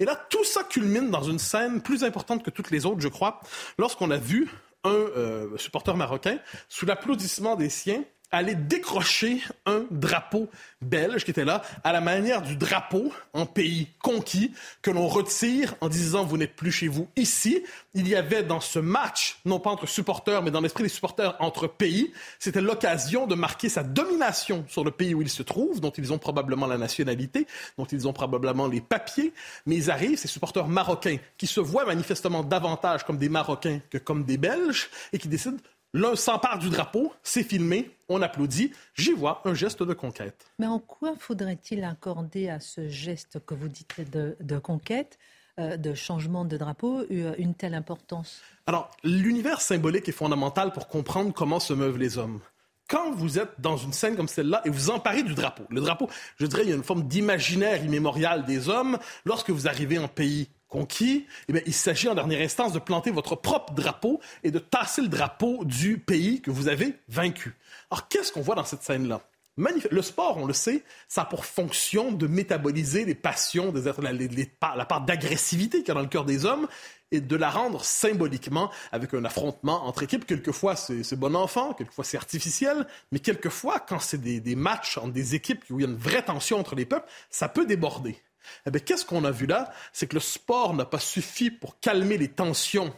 Et 0.00 0.04
là, 0.04 0.16
tout 0.28 0.44
ça 0.44 0.64
culmine 0.64 1.10
dans 1.10 1.22
une 1.22 1.38
scène 1.38 1.80
plus 1.80 2.02
importante 2.02 2.42
que 2.42 2.50
toutes 2.50 2.70
les 2.70 2.86
autres, 2.86 3.00
je 3.00 3.08
crois, 3.08 3.40
lorsqu'on 3.78 4.10
a 4.10 4.16
vu 4.16 4.50
un 4.84 4.90
euh, 4.90 5.56
supporter 5.58 5.96
marocain, 5.96 6.38
sous 6.68 6.86
l'applaudissement 6.86 7.54
des 7.54 7.70
siens, 7.70 8.02
aller 8.32 8.54
décrocher 8.54 9.42
un 9.66 9.84
drapeau 9.90 10.48
belge 10.80 11.24
qui 11.24 11.30
était 11.30 11.44
là, 11.44 11.62
à 11.84 11.92
la 11.92 12.00
manière 12.00 12.42
du 12.42 12.56
drapeau 12.56 13.12
en 13.34 13.46
pays 13.46 13.88
conquis, 14.00 14.52
que 14.80 14.90
l'on 14.90 15.06
retire 15.06 15.74
en 15.80 15.88
disant 15.88 16.24
vous 16.24 16.38
n'êtes 16.38 16.56
plus 16.56 16.72
chez 16.72 16.88
vous 16.88 17.08
ici. 17.16 17.62
Il 17.94 18.08
y 18.08 18.16
avait 18.16 18.42
dans 18.42 18.60
ce 18.60 18.78
match, 18.78 19.38
non 19.44 19.60
pas 19.60 19.70
entre 19.70 19.86
supporters, 19.86 20.42
mais 20.42 20.50
dans 20.50 20.60
l'esprit 20.60 20.82
des 20.82 20.88
supporters 20.88 21.36
entre 21.40 21.66
pays, 21.66 22.12
c'était 22.38 22.62
l'occasion 22.62 23.26
de 23.26 23.34
marquer 23.34 23.68
sa 23.68 23.82
domination 23.82 24.64
sur 24.68 24.82
le 24.82 24.90
pays 24.90 25.14
où 25.14 25.22
ils 25.22 25.28
se 25.28 25.42
trouvent, 25.42 25.80
dont 25.80 25.90
ils 25.90 26.12
ont 26.12 26.18
probablement 26.18 26.66
la 26.66 26.78
nationalité, 26.78 27.46
dont 27.76 27.84
ils 27.84 28.08
ont 28.08 28.12
probablement 28.12 28.66
les 28.66 28.80
papiers, 28.80 29.32
mais 29.66 29.76
ils 29.76 29.90
arrivent, 29.90 30.18
ces 30.18 30.28
supporters 30.28 30.66
marocains, 30.66 31.18
qui 31.36 31.46
se 31.46 31.60
voient 31.60 31.84
manifestement 31.84 32.42
davantage 32.42 33.04
comme 33.04 33.18
des 33.18 33.28
Marocains 33.28 33.80
que 33.90 33.98
comme 33.98 34.24
des 34.24 34.38
Belges, 34.38 34.88
et 35.12 35.18
qui 35.18 35.28
décident 35.28 35.58
L'un 35.94 36.16
s'empare 36.16 36.58
du 36.58 36.70
drapeau, 36.70 37.12
c'est 37.22 37.42
filmé, 37.42 37.90
on 38.08 38.22
applaudit. 38.22 38.72
J'y 38.94 39.12
vois 39.12 39.42
un 39.44 39.52
geste 39.52 39.82
de 39.82 39.92
conquête. 39.92 40.46
Mais 40.58 40.66
en 40.66 40.78
quoi 40.78 41.14
faudrait-il 41.18 41.84
accorder 41.84 42.48
à 42.48 42.60
ce 42.60 42.88
geste 42.88 43.44
que 43.44 43.54
vous 43.54 43.68
dites 43.68 44.00
de, 44.10 44.58
conquête, 44.58 45.18
euh, 45.58 45.76
de 45.76 45.92
changement 45.92 46.46
de 46.46 46.56
drapeau, 46.56 47.02
euh, 47.10 47.34
une 47.36 47.52
telle 47.52 47.74
importance? 47.74 48.40
Alors, 48.66 48.90
l'univers 49.04 49.60
symbolique 49.60 50.08
est 50.08 50.12
fondamental 50.12 50.72
pour 50.72 50.88
comprendre 50.88 51.34
comment 51.34 51.60
se 51.60 51.74
meuvent 51.74 51.98
les 51.98 52.16
hommes 52.16 52.40
quand 52.88 53.10
vous 53.12 53.38
êtes 53.38 53.54
dans 53.58 53.78
une 53.78 53.94
scène 53.94 54.16
comme 54.16 54.28
celle-là 54.28 54.60
et 54.66 54.68
vous 54.68 54.90
emparez 54.90 55.22
du 55.22 55.34
drapeau, 55.34 55.62
le 55.70 55.80
drapeau, 55.80 56.10
je 56.36 56.44
dirais, 56.44 56.64
il 56.64 56.68
y 56.68 56.72
a 56.72 56.76
une 56.76 56.82
forme 56.82 57.04
d'imaginaire 57.04 57.82
immémorial 57.82 58.44
des 58.44 58.68
hommes. 58.68 58.98
Lorsque 59.24 59.48
vous 59.48 59.66
arrivez 59.66 59.98
en 59.98 60.08
pays 60.08 60.50
conquis, 60.72 61.26
eh 61.48 61.62
il 61.66 61.74
s'agit 61.74 62.08
en 62.08 62.14
dernière 62.14 62.40
instance 62.40 62.72
de 62.72 62.78
planter 62.78 63.10
votre 63.10 63.36
propre 63.36 63.74
drapeau 63.74 64.20
et 64.42 64.50
de 64.50 64.58
tasser 64.58 65.02
le 65.02 65.08
drapeau 65.08 65.66
du 65.66 65.98
pays 65.98 66.40
que 66.40 66.50
vous 66.50 66.68
avez 66.68 66.94
vaincu. 67.08 67.54
Alors, 67.90 68.08
qu'est-ce 68.08 68.32
qu'on 68.32 68.40
voit 68.40 68.54
dans 68.54 68.64
cette 68.64 68.82
scène-là? 68.82 69.20
Le 69.58 70.00
sport, 70.00 70.38
on 70.38 70.46
le 70.46 70.54
sait, 70.54 70.82
ça 71.08 71.22
a 71.22 71.24
pour 71.26 71.44
fonction 71.44 72.10
de 72.10 72.26
métaboliser 72.26 73.04
les 73.04 73.14
passions, 73.14 73.70
des 73.70 73.86
êtres, 73.86 74.00
la, 74.00 74.12
la 74.12 74.84
part 74.86 75.02
d'agressivité 75.02 75.80
qu'il 75.80 75.88
y 75.88 75.90
a 75.90 75.94
dans 75.94 76.00
le 76.00 76.06
cœur 76.06 76.24
des 76.24 76.46
hommes 76.46 76.66
et 77.10 77.20
de 77.20 77.36
la 77.36 77.50
rendre 77.50 77.84
symboliquement 77.84 78.70
avec 78.92 79.12
un 79.12 79.26
affrontement 79.26 79.84
entre 79.86 80.04
équipes. 80.04 80.24
Quelquefois, 80.24 80.74
c'est 80.74 81.16
bon 81.16 81.36
enfant, 81.36 81.74
quelquefois, 81.74 82.04
c'est 82.04 82.16
artificiel, 82.16 82.86
mais 83.10 83.18
quelquefois, 83.18 83.78
quand 83.78 84.00
c'est 84.00 84.22
des, 84.22 84.40
des 84.40 84.56
matchs 84.56 84.96
entre 84.96 85.12
des 85.12 85.34
équipes 85.34 85.62
où 85.68 85.78
il 85.78 85.82
y 85.82 85.86
a 85.86 85.90
une 85.90 85.98
vraie 85.98 86.24
tension 86.24 86.58
entre 86.58 86.74
les 86.74 86.86
peuples, 86.86 87.10
ça 87.28 87.50
peut 87.50 87.66
déborder. 87.66 88.16
Eh 88.66 88.70
bien, 88.70 88.80
qu'est-ce 88.80 89.04
qu'on 89.04 89.24
a 89.24 89.30
vu 89.30 89.46
là? 89.46 89.72
C'est 89.92 90.06
que 90.06 90.14
le 90.14 90.20
sport 90.20 90.74
n'a 90.74 90.84
pas 90.84 90.98
suffi 90.98 91.50
pour 91.50 91.78
calmer 91.80 92.18
les 92.18 92.28
tensions 92.28 92.92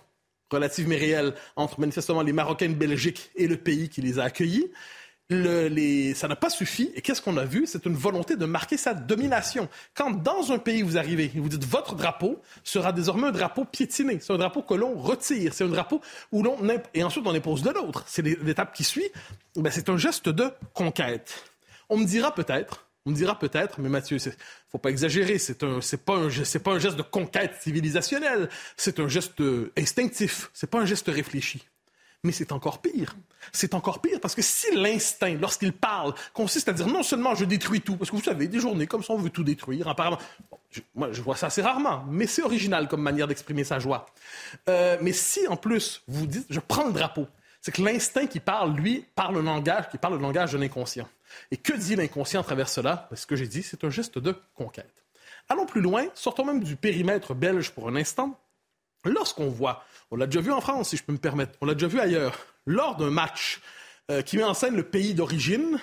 relatives 0.50 0.88
mais 0.88 0.96
réelles 0.96 1.34
entre 1.56 1.80
manifestement 1.80 2.22
les 2.22 2.32
Marocains 2.32 2.68
de 2.68 2.74
Belgique 2.74 3.30
et 3.36 3.46
le 3.46 3.56
pays 3.56 3.88
qui 3.88 4.00
les 4.00 4.18
a 4.18 4.24
accueillis. 4.24 4.70
ça 5.30 6.28
n'a 6.28 6.36
pas 6.36 6.50
suffi. 6.50 6.92
Et 6.94 7.00
qu'est-ce 7.00 7.22
qu'on 7.22 7.36
a 7.36 7.44
vu? 7.44 7.66
C'est 7.66 7.86
une 7.86 7.94
volonté 7.94 8.36
de 8.36 8.44
marquer 8.46 8.76
sa 8.76 8.94
domination. 8.94 9.68
Quand 9.94 10.10
dans 10.10 10.52
un 10.52 10.58
pays 10.58 10.82
vous 10.82 10.96
arrivez 10.96 11.32
et 11.34 11.40
vous 11.40 11.48
dites 11.48 11.64
votre 11.64 11.94
drapeau 11.94 12.40
sera 12.62 12.92
désormais 12.92 13.28
un 13.28 13.32
drapeau 13.32 13.64
piétiné. 13.64 14.18
C'est 14.20 14.32
un 14.32 14.38
drapeau 14.38 14.62
que 14.62 14.74
l'on 14.74 14.94
retire. 14.94 15.52
C'est 15.54 15.64
un 15.64 15.68
drapeau 15.68 16.00
où 16.30 16.42
l'on 16.42 16.56
et 16.94 17.02
ensuite 17.02 17.26
on 17.26 17.34
impose 17.34 17.62
de 17.62 17.70
l'autre. 17.70 18.04
C'est 18.06 18.22
l'étape 18.22 18.74
qui 18.74 18.84
suit. 18.84 19.10
Ben, 19.56 19.70
c'est 19.70 19.88
un 19.88 19.96
geste 19.96 20.28
de 20.28 20.50
conquête. 20.72 21.44
On 21.88 21.98
me 21.98 22.04
dira 22.04 22.34
peut-être, 22.34 22.86
on 23.06 23.10
me 23.10 23.14
dira 23.14 23.38
peut-être, 23.38 23.78
mais 23.80 23.88
Mathieu, 23.88 24.18
faut 24.75 24.78
pas 24.78 24.90
exagérer, 24.90 25.38
c'est 25.38 25.62
un, 25.62 25.81
c'est 25.81 26.04
pas 26.04 26.16
un, 26.16 26.31
c'est 26.31 26.59
pas 26.59 26.73
un 26.73 26.81
geste 26.81 26.97
de 26.97 27.02
conquête 27.02 27.54
civilisationnelle, 27.61 28.49
c'est 28.76 28.99
un 28.99 29.07
geste 29.07 29.40
instinctif, 29.78 30.50
c'est 30.52 30.69
pas 30.69 30.81
un 30.81 30.85
geste 30.85 31.07
réfléchi. 31.07 31.64
Mais 32.25 32.33
c'est 32.33 32.50
encore 32.50 32.83
pire. 32.83 33.14
C'est 33.52 33.73
encore 33.75 34.00
pire 34.02 34.19
parce 34.21 34.35
que 34.35 34.43
si 34.43 34.75
l'instinct, 34.75 35.37
lorsqu'il 35.40 35.73
parle, 35.73 36.12
consiste 36.33 36.69
à 36.69 36.73
dire 36.73 36.88
non 36.88 37.04
seulement 37.04 37.37
je 37.37 37.45
détruis 37.45 37.83
tout, 37.83 37.97
parce 37.97 38.11
que 38.11 38.16
vous 38.16 38.23
savez, 38.23 38.49
des 38.49 38.59
journées 38.59 38.88
comme 38.88 39.04
ça, 39.04 39.12
on 39.12 39.19
veut 39.19 39.31
tout 39.31 39.45
détruire, 39.45 39.87
apparemment. 39.87 40.19
moi, 40.97 41.12
je 41.12 41.23
vois 41.23 41.37
ça 41.37 41.47
assez 41.47 41.62
rarement, 41.62 42.04
mais 42.11 42.26
c'est 42.26 42.43
original 42.43 42.88
comme 42.88 43.02
manière 43.02 43.28
d'exprimer 43.28 43.62
sa 43.62 43.78
joie. 43.78 44.07
Euh, 44.69 44.99
mais 45.00 45.12
si 45.12 45.47
en 45.47 45.57
plus 45.57 46.02
vous 46.09 46.26
dites 46.26 46.47
je 46.50 46.59
prends 46.59 46.87
le 46.87 46.93
drapeau, 46.93 47.28
c'est 47.61 47.71
que 47.71 47.81
l'instinct 47.81 48.26
qui 48.26 48.40
parle, 48.40 48.75
lui, 48.75 49.07
parle 49.14 49.37
un 49.37 49.43
langage 49.43 49.88
qui 49.88 49.99
parle 49.99 50.14
le 50.14 50.21
langage 50.21 50.50
de 50.50 50.59
l'inconscient. 50.59 51.09
Et 51.50 51.57
que 51.57 51.73
dit 51.73 51.97
l'inconscient 51.97 52.41
à 52.41 52.45
travers 52.45 52.69
cela? 52.69 53.09
Ben, 53.11 53.17
Ce 53.17 53.26
que 53.26 53.37
j'ai 53.37 53.47
dit, 53.47 53.62
c'est 53.62 53.85
un 53.85 53.91
geste 53.91 54.19
de 54.19 54.35
conquête. 54.55 55.05
Allons 55.49 55.67
plus 55.67 55.81
loin, 55.81 56.07
sortons 56.14 56.45
même 56.45 56.62
du 56.62 56.76
périmètre 56.76 57.35
belge 57.35 57.71
pour 57.71 57.88
un 57.88 57.97
instant. 57.97 58.41
Lorsqu'on 59.05 59.49
voit, 59.49 59.85
on 60.11 60.17
l'a 60.17 60.26
déjà 60.26 60.41
vu 60.41 60.53
en 60.53 60.61
France, 60.61 60.91
si 60.91 60.97
je 60.97 61.05
peux 61.05 61.12
me 61.12 61.19
permettre, 61.19 61.53
on 61.61 61.67
l'a 61.67 61.75
déjà 61.75 61.88
vu 61.88 62.00
ailleurs, 62.00 62.47
lors 62.67 62.97
d'un 62.97 63.11
match 63.11 63.61
euh, 64.11 64.23
qui 64.23 64.38
met 64.38 64.45
en 64.45 64.55
scène 64.55 64.76
le 64.76 64.83
pays 64.83 65.12
d'origine, 65.12 65.79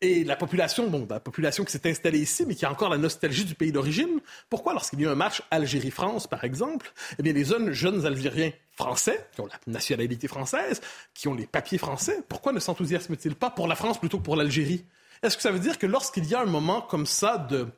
et 0.00 0.24
la 0.24 0.36
population, 0.36 0.88
bon, 0.88 1.06
la 1.08 1.20
population 1.20 1.64
qui 1.64 1.72
s'est 1.72 1.88
installée 1.88 2.18
ici, 2.18 2.44
mais 2.46 2.54
qui 2.54 2.66
a 2.66 2.70
encore 2.70 2.90
la 2.90 2.98
nostalgie 2.98 3.44
du 3.44 3.54
pays 3.54 3.72
d'origine, 3.72 4.20
pourquoi? 4.50 4.72
Lorsqu'il 4.72 5.00
y 5.00 5.06
a 5.06 5.10
un 5.10 5.14
match 5.14 5.42
Algérie-France, 5.50 6.26
par 6.26 6.44
exemple, 6.44 6.92
eh 7.18 7.22
bien, 7.22 7.32
les 7.32 7.44
jeunes, 7.44 8.04
Algériens 8.04 8.52
français, 8.72 9.26
qui 9.32 9.40
ont 9.40 9.46
la 9.46 9.58
nationalité 9.66 10.28
française, 10.28 10.80
qui 11.14 11.28
ont 11.28 11.34
les 11.34 11.46
papiers 11.46 11.78
français, 11.78 12.22
pourquoi 12.28 12.52
ne 12.52 12.60
s'enthousiasment-ils 12.60 13.34
pas 13.34 13.50
pour 13.50 13.66
la 13.66 13.76
France 13.76 13.98
plutôt 13.98 14.18
que 14.18 14.24
pour 14.24 14.36
l'Algérie? 14.36 14.84
Est-ce 15.22 15.36
que 15.36 15.42
ça 15.42 15.52
veut 15.52 15.60
dire 15.60 15.78
que 15.78 15.86
lorsqu'il 15.86 16.26
y 16.26 16.34
a 16.34 16.40
un 16.40 16.46
moment 16.46 16.82
comme 16.82 17.06
ça 17.06 17.38
de, 17.38 17.68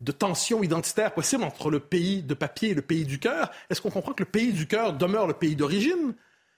de 0.00 0.12
tension 0.12 0.62
identitaire 0.62 1.14
possible 1.14 1.44
entre 1.44 1.70
le 1.70 1.80
pays 1.80 2.22
de 2.22 2.34
papier 2.34 2.70
et 2.70 2.74
le 2.74 2.82
pays 2.82 3.06
du 3.06 3.18
cœur, 3.18 3.50
est-ce 3.70 3.80
qu'on 3.80 3.90
comprend 3.90 4.12
que 4.12 4.22
le 4.22 4.30
pays 4.30 4.52
du 4.52 4.66
cœur 4.66 4.92
demeure 4.92 5.26
le 5.26 5.34
pays 5.34 5.56
d'origine? 5.56 6.14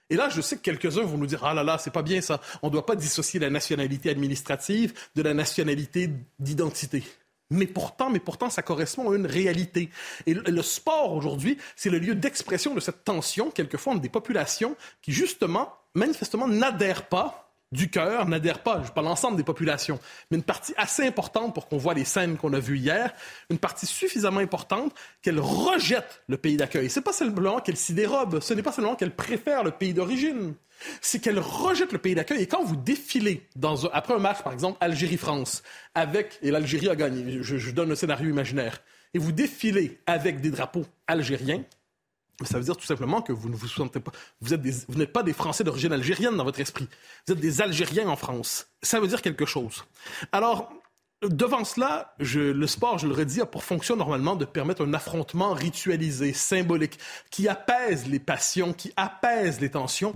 Et 0.09 0.15
là, 0.15 0.29
je 0.29 0.41
sais 0.41 0.55
que 0.55 0.61
quelques-uns 0.61 1.03
vont 1.03 1.17
nous 1.17 1.27
dire 1.27 1.43
Ah 1.43 1.53
là 1.53 1.63
là, 1.63 1.77
c'est 1.77 1.91
pas 1.91 2.01
bien 2.01 2.21
ça. 2.21 2.39
On 2.61 2.67
ne 2.67 2.71
doit 2.71 2.85
pas 2.85 2.95
dissocier 2.95 3.39
la 3.39 3.49
nationalité 3.49 4.09
administrative 4.09 4.93
de 5.15 5.21
la 5.21 5.33
nationalité 5.33 6.09
d'identité. 6.39 7.03
Mais 7.49 7.67
pourtant, 7.67 8.09
mais 8.09 8.19
pourtant, 8.19 8.49
ça 8.49 8.61
correspond 8.61 9.11
à 9.11 9.15
une 9.15 9.25
réalité. 9.25 9.89
Et 10.25 10.33
le 10.33 10.61
sport 10.61 11.13
aujourd'hui, 11.13 11.57
c'est 11.75 11.89
le 11.89 11.99
lieu 11.99 12.13
d'expression 12.13 12.75
de 12.75 12.79
cette 12.79 13.05
tension, 13.05 13.51
quelquefois, 13.51 13.93
entre 13.93 14.01
des 14.01 14.09
populations 14.09 14.75
qui, 15.01 15.13
justement, 15.13 15.73
manifestement, 15.93 16.47
n'adhèrent 16.47 17.07
pas 17.07 17.46
du 17.71 17.89
cœur 17.89 18.27
n'adhère 18.27 18.63
pas, 18.63 18.81
je 18.85 18.91
pas 18.91 19.01
l'ensemble 19.01 19.37
des 19.37 19.43
populations, 19.43 19.99
mais 20.31 20.37
une 20.37 20.43
partie 20.43 20.73
assez 20.77 21.05
importante 21.05 21.53
pour 21.53 21.67
qu'on 21.67 21.77
voit 21.77 21.93
les 21.93 22.05
scènes 22.05 22.37
qu'on 22.37 22.53
a 22.53 22.59
vues 22.59 22.77
hier, 22.77 23.13
une 23.49 23.57
partie 23.57 23.85
suffisamment 23.85 24.39
importante 24.39 24.93
qu'elle 25.21 25.39
rejette 25.39 26.23
le 26.27 26.37
pays 26.37 26.57
d'accueil. 26.57 26.89
C'est 26.89 27.01
pas 27.01 27.13
seulement 27.13 27.59
qu'elle 27.59 27.77
s'y 27.77 27.93
dérobe, 27.93 28.39
ce 28.39 28.53
n'est 28.53 28.63
pas 28.63 28.71
seulement 28.71 28.95
qu'elle 28.95 29.15
préfère 29.15 29.63
le 29.63 29.71
pays 29.71 29.93
d'origine, 29.93 30.53
c'est 31.01 31.19
qu'elle 31.19 31.39
rejette 31.39 31.91
le 31.91 31.99
pays 31.99 32.15
d'accueil. 32.15 32.41
Et 32.41 32.47
quand 32.47 32.63
vous 32.63 32.77
défilez 32.77 33.47
après 33.91 34.13
un 34.13 34.19
match, 34.19 34.43
par 34.43 34.53
exemple 34.53 34.77
Algérie-France, 34.79 35.63
avec 35.93 36.39
et 36.41 36.51
l'Algérie 36.51 36.89
a 36.89 36.95
gagné, 36.95 37.39
je, 37.41 37.57
je 37.57 37.71
donne 37.71 37.91
un 37.91 37.95
scénario 37.95 38.29
imaginaire, 38.29 38.81
et 39.13 39.19
vous 39.19 39.31
défilez 39.31 39.99
avec 40.05 40.39
des 40.41 40.51
drapeaux 40.51 40.85
algériens, 41.07 41.63
ça 42.43 42.57
veut 42.59 42.63
dire 42.63 42.77
tout 42.77 42.85
simplement 42.85 43.21
que 43.21 43.33
vous 43.33 43.49
ne 43.49 43.55
vous 43.55 43.67
sentez 43.67 43.99
pas, 43.99 44.11
vous 44.41 44.55
vous 44.87 44.95
n'êtes 44.95 45.13
pas 45.13 45.23
des 45.23 45.33
Français 45.33 45.63
d'origine 45.63 45.91
algérienne 45.91 46.37
dans 46.37 46.43
votre 46.43 46.59
esprit. 46.59 46.87
Vous 47.25 47.33
êtes 47.33 47.39
des 47.39 47.61
Algériens 47.61 48.07
en 48.07 48.15
France. 48.15 48.67
Ça 48.83 48.99
veut 48.99 49.07
dire 49.07 49.23
quelque 49.23 49.45
chose. 49.45 49.85
Alors, 50.31 50.71
devant 51.23 51.63
cela, 51.63 52.13
le 52.19 52.67
sport, 52.67 52.99
je 52.99 53.07
le 53.07 53.13
redis, 53.13 53.41
a 53.41 53.47
pour 53.47 53.63
fonction 53.63 53.95
normalement 53.95 54.35
de 54.35 54.45
permettre 54.45 54.85
un 54.85 54.93
affrontement 54.93 55.53
ritualisé, 55.53 56.31
symbolique, 56.31 56.99
qui 57.31 57.47
apaise 57.47 58.07
les 58.07 58.19
passions, 58.19 58.71
qui 58.71 58.93
apaise 58.95 59.59
les 59.59 59.71
tensions. 59.71 60.13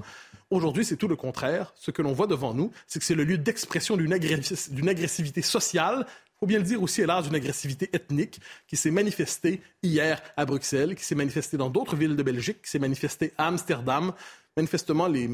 Aujourd'hui, 0.51 0.86
c'est 0.86 0.98
tout 0.98 1.08
le 1.08 1.16
contraire. 1.16 1.74
Ce 1.75 1.90
que 1.90 2.04
l'on 2.04 2.13
voit 2.13 2.28
devant 2.28 2.54
nous, 2.54 2.72
c'est 2.86 3.00
que 3.00 3.06
c'est 3.06 3.16
le 3.16 3.24
lieu 3.24 3.40
d'expression 3.40 3.98
d'une 3.98 4.13
agressivité 4.13 5.42
sociale 5.42 6.06
faut 6.42 6.48
bien 6.48 6.58
le 6.58 6.66
dire 6.66 6.82
aussi, 6.82 7.02
hélas, 7.02 7.26
d'une 7.26 7.36
agressivité 7.36 7.88
ethnique 7.94 8.42
qui 8.66 8.76
s'est 8.76 8.90
manifestée 8.90 9.62
hier 9.84 10.20
à 10.36 10.46
Bruxelles, 10.46 10.96
qui 10.96 11.06
s'est 11.06 11.14
manifestée 11.14 11.56
dans 11.56 11.70
d'autres 11.70 11.96
villes 11.96 12.16
de 12.16 12.24
Belgique, 12.24 12.64
qui 12.64 12.70
s'est 12.72 12.80
manifestée 12.80 13.32
à 13.38 13.48
Amsterdam. 13.48 14.12
Manifestement, 14.58 15.08
les, 15.08 15.26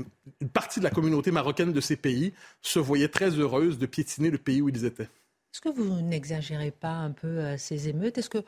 une 0.41 0.49
partie 0.49 0.79
de 0.79 0.83
la 0.83 0.89
communauté 0.89 1.31
marocaine 1.31 1.71
de 1.71 1.79
ces 1.79 1.95
pays 1.95 2.33
se 2.61 2.79
voyait 2.79 3.07
très 3.07 3.29
heureuse 3.29 3.77
de 3.77 3.85
piétiner 3.85 4.29
le 4.29 4.37
pays 4.37 4.61
où 4.61 4.67
ils 4.67 4.83
étaient. 4.83 5.07
Est-ce 5.53 5.61
que 5.61 5.69
vous 5.69 6.01
n'exagérez 6.01 6.71
pas 6.71 6.91
un 6.91 7.11
peu 7.11 7.27
euh, 7.27 7.57
ces 7.57 7.87
émeutes? 7.87 8.17
Est-ce 8.17 8.29
que 8.29 8.43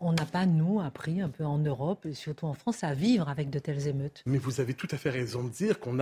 on 0.00 0.14
n'a 0.14 0.24
pas, 0.24 0.46
nous, 0.46 0.80
appris 0.80 1.20
un 1.20 1.28
peu 1.28 1.44
en 1.44 1.58
Europe 1.58 2.06
et 2.06 2.14
surtout 2.14 2.46
en 2.46 2.54
France 2.54 2.84
à 2.84 2.94
vivre 2.94 3.28
avec 3.28 3.50
de 3.50 3.58
telles 3.58 3.86
émeutes? 3.86 4.22
Mais 4.24 4.38
vous 4.38 4.60
avez 4.60 4.72
tout 4.72 4.88
à 4.92 4.96
fait 4.96 5.10
raison 5.10 5.44
de 5.44 5.50
dire 5.50 5.78
qu'on 5.78 5.98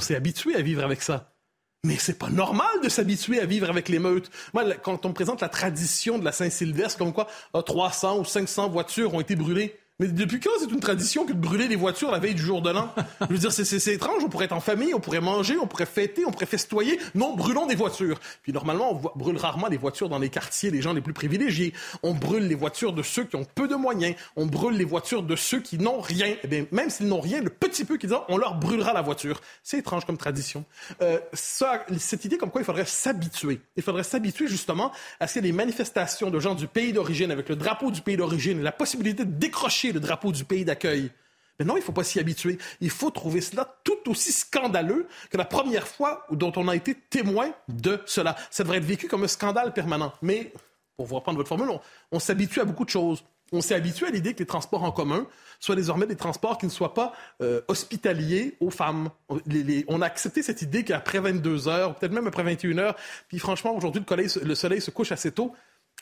s'est 0.00 0.16
habitué 0.16 0.56
à 0.56 0.62
vivre 0.62 0.82
avec 0.82 1.02
ça. 1.02 1.35
Mais 1.84 1.96
c'est 1.98 2.18
pas 2.18 2.30
normal 2.30 2.80
de 2.82 2.88
s'habituer 2.88 3.40
à 3.40 3.46
vivre 3.46 3.70
avec 3.70 3.88
les 3.88 3.98
meutes. 3.98 4.30
Moi, 4.54 4.64
quand 4.82 5.04
on 5.06 5.10
me 5.10 5.14
présente 5.14 5.40
la 5.40 5.48
tradition 5.48 6.18
de 6.18 6.24
la 6.24 6.32
Saint-Sylvestre, 6.32 6.98
comme 6.98 7.12
quoi 7.12 7.28
300 7.52 8.14
ah, 8.16 8.20
ou 8.20 8.24
500 8.24 8.70
voitures 8.70 9.14
ont 9.14 9.20
été 9.20 9.36
brûlées, 9.36 9.78
mais 9.98 10.08
depuis 10.08 10.40
quand 10.40 10.50
c'est 10.60 10.70
une 10.70 10.80
tradition 10.80 11.24
que 11.24 11.32
de 11.32 11.38
brûler 11.38 11.68
les 11.68 11.76
voitures 11.76 12.10
la 12.10 12.18
veille 12.18 12.34
du 12.34 12.42
jour 12.42 12.60
de 12.60 12.70
l'an? 12.70 12.92
Je 13.22 13.26
veux 13.26 13.38
dire, 13.38 13.52
c'est 13.52 13.92
étrange. 13.92 14.22
On 14.24 14.28
pourrait 14.28 14.44
être 14.44 14.52
en 14.52 14.60
famille, 14.60 14.92
on 14.92 15.00
pourrait 15.00 15.20
manger, 15.20 15.56
on 15.56 15.66
pourrait 15.66 15.86
fêter, 15.86 16.24
on 16.26 16.30
pourrait 16.30 16.46
festoyer. 16.46 16.98
Non, 17.14 17.34
brûlons 17.34 17.66
des 17.66 17.74
voitures. 17.74 18.20
Puis 18.42 18.52
normalement, 18.52 18.92
on 18.92 19.18
brûle 19.18 19.38
rarement 19.38 19.68
les 19.68 19.78
voitures 19.78 20.08
dans 20.08 20.18
les 20.18 20.28
quartiers 20.28 20.70
des 20.70 20.82
gens 20.82 20.92
les 20.92 21.00
plus 21.00 21.14
privilégiés. 21.14 21.72
On 22.02 22.12
brûle 22.12 22.46
les 22.46 22.54
voitures 22.54 22.92
de 22.92 23.02
ceux 23.02 23.24
qui 23.24 23.36
ont 23.36 23.46
peu 23.54 23.68
de 23.68 23.74
moyens. 23.74 24.14
On 24.36 24.46
brûle 24.46 24.76
les 24.76 24.84
voitures 24.84 25.22
de 25.22 25.34
ceux 25.34 25.60
qui 25.60 25.78
n'ont 25.78 26.00
rien. 26.00 26.36
Eh 26.44 26.46
bien, 26.46 26.66
même 26.72 26.90
s'ils 26.90 27.08
n'ont 27.08 27.20
rien, 27.20 27.40
le 27.40 27.50
petit 27.50 27.84
peu 27.84 27.96
qu'ils 27.96 28.12
ont, 28.12 28.22
on 28.28 28.36
leur 28.36 28.56
brûlera 28.56 28.92
la 28.92 29.02
voiture. 29.02 29.40
C'est 29.62 29.78
étrange 29.78 30.04
comme 30.04 30.18
tradition. 30.18 30.64
Euh, 31.00 31.18
ça, 31.32 31.86
cette 31.98 32.24
idée 32.24 32.36
comme 32.36 32.50
quoi 32.50 32.60
il 32.60 32.64
faudrait 32.64 32.84
s'habituer. 32.84 33.60
Il 33.76 33.82
faudrait 33.82 34.04
s'habituer 34.04 34.46
justement 34.46 34.92
à 35.20 35.26
ce 35.26 35.34
qu'il 35.34 35.44
y 35.44 35.48
ait 35.48 35.52
des 35.52 35.56
manifestations 35.56 36.30
de 36.30 36.38
gens 36.38 36.54
du 36.54 36.66
pays 36.66 36.92
d'origine 36.92 37.30
avec 37.30 37.48
le 37.48 37.56
drapeau 37.56 37.90
du 37.90 38.02
pays 38.02 38.16
d'origine 38.16 38.60
et 38.60 38.62
la 38.62 38.72
possibilité 38.72 39.24
de 39.24 39.32
décrocher 39.32 39.85
le 39.92 40.00
drapeau 40.00 40.32
du 40.32 40.44
pays 40.44 40.64
d'accueil. 40.64 41.10
Mais 41.58 41.64
non, 41.64 41.76
il 41.76 41.80
ne 41.80 41.84
faut 41.84 41.92
pas 41.92 42.04
s'y 42.04 42.18
habituer. 42.20 42.58
Il 42.80 42.90
faut 42.90 43.10
trouver 43.10 43.40
cela 43.40 43.78
tout 43.84 44.10
aussi 44.10 44.32
scandaleux 44.32 45.06
que 45.30 45.36
la 45.36 45.44
première 45.44 45.88
fois 45.88 46.26
dont 46.30 46.52
on 46.56 46.68
a 46.68 46.76
été 46.76 46.94
témoin 46.94 47.50
de 47.68 48.00
cela. 48.06 48.36
Ça 48.50 48.62
devrait 48.62 48.78
être 48.78 48.84
vécu 48.84 49.08
comme 49.08 49.24
un 49.24 49.28
scandale 49.28 49.72
permanent. 49.72 50.12
Mais, 50.22 50.52
pour 50.96 51.06
vous 51.06 51.14
reprendre 51.14 51.38
votre 51.38 51.48
formule, 51.48 51.70
on, 52.12 52.18
s'habitue 52.18 52.60
à 52.60 52.64
beaucoup 52.64 52.84
de 52.84 52.90
choses. 52.90 53.24
On 53.52 53.60
s'est 53.60 53.74
habitué 53.74 54.06
à 54.06 54.10
l'idée 54.10 54.34
que 54.34 54.40
les 54.40 54.46
transports 54.46 54.82
en 54.82 54.90
commun 54.90 55.26
soient 55.60 55.76
désormais 55.76 56.06
des 56.06 56.16
transports 56.16 56.58
qui 56.58 56.66
ne 56.66 56.70
soient 56.70 56.94
pas 56.94 57.12
euh, 57.40 57.60
hospitaliers 57.68 58.56
aux 58.60 58.70
femmes. 58.70 59.10
On, 59.28 60.02
a 60.02 60.06
accepté 60.06 60.42
cette 60.42 60.62
idée 60.62 60.84
qu'après 60.84 61.20
22 61.20 61.68
heures, 61.68 61.94
peut-être 61.94 62.12
même 62.12 62.26
après 62.26 62.42
21 62.42 62.78
heures, 62.78 62.96
puis 63.28 63.38
franchement, 63.38 63.74
aujourd'hui, 63.74 64.02
le 64.42 64.54
soleil 64.56 64.80
se 64.80 64.90
couche 64.90 65.12
assez 65.12 65.30
tôt, 65.30 65.54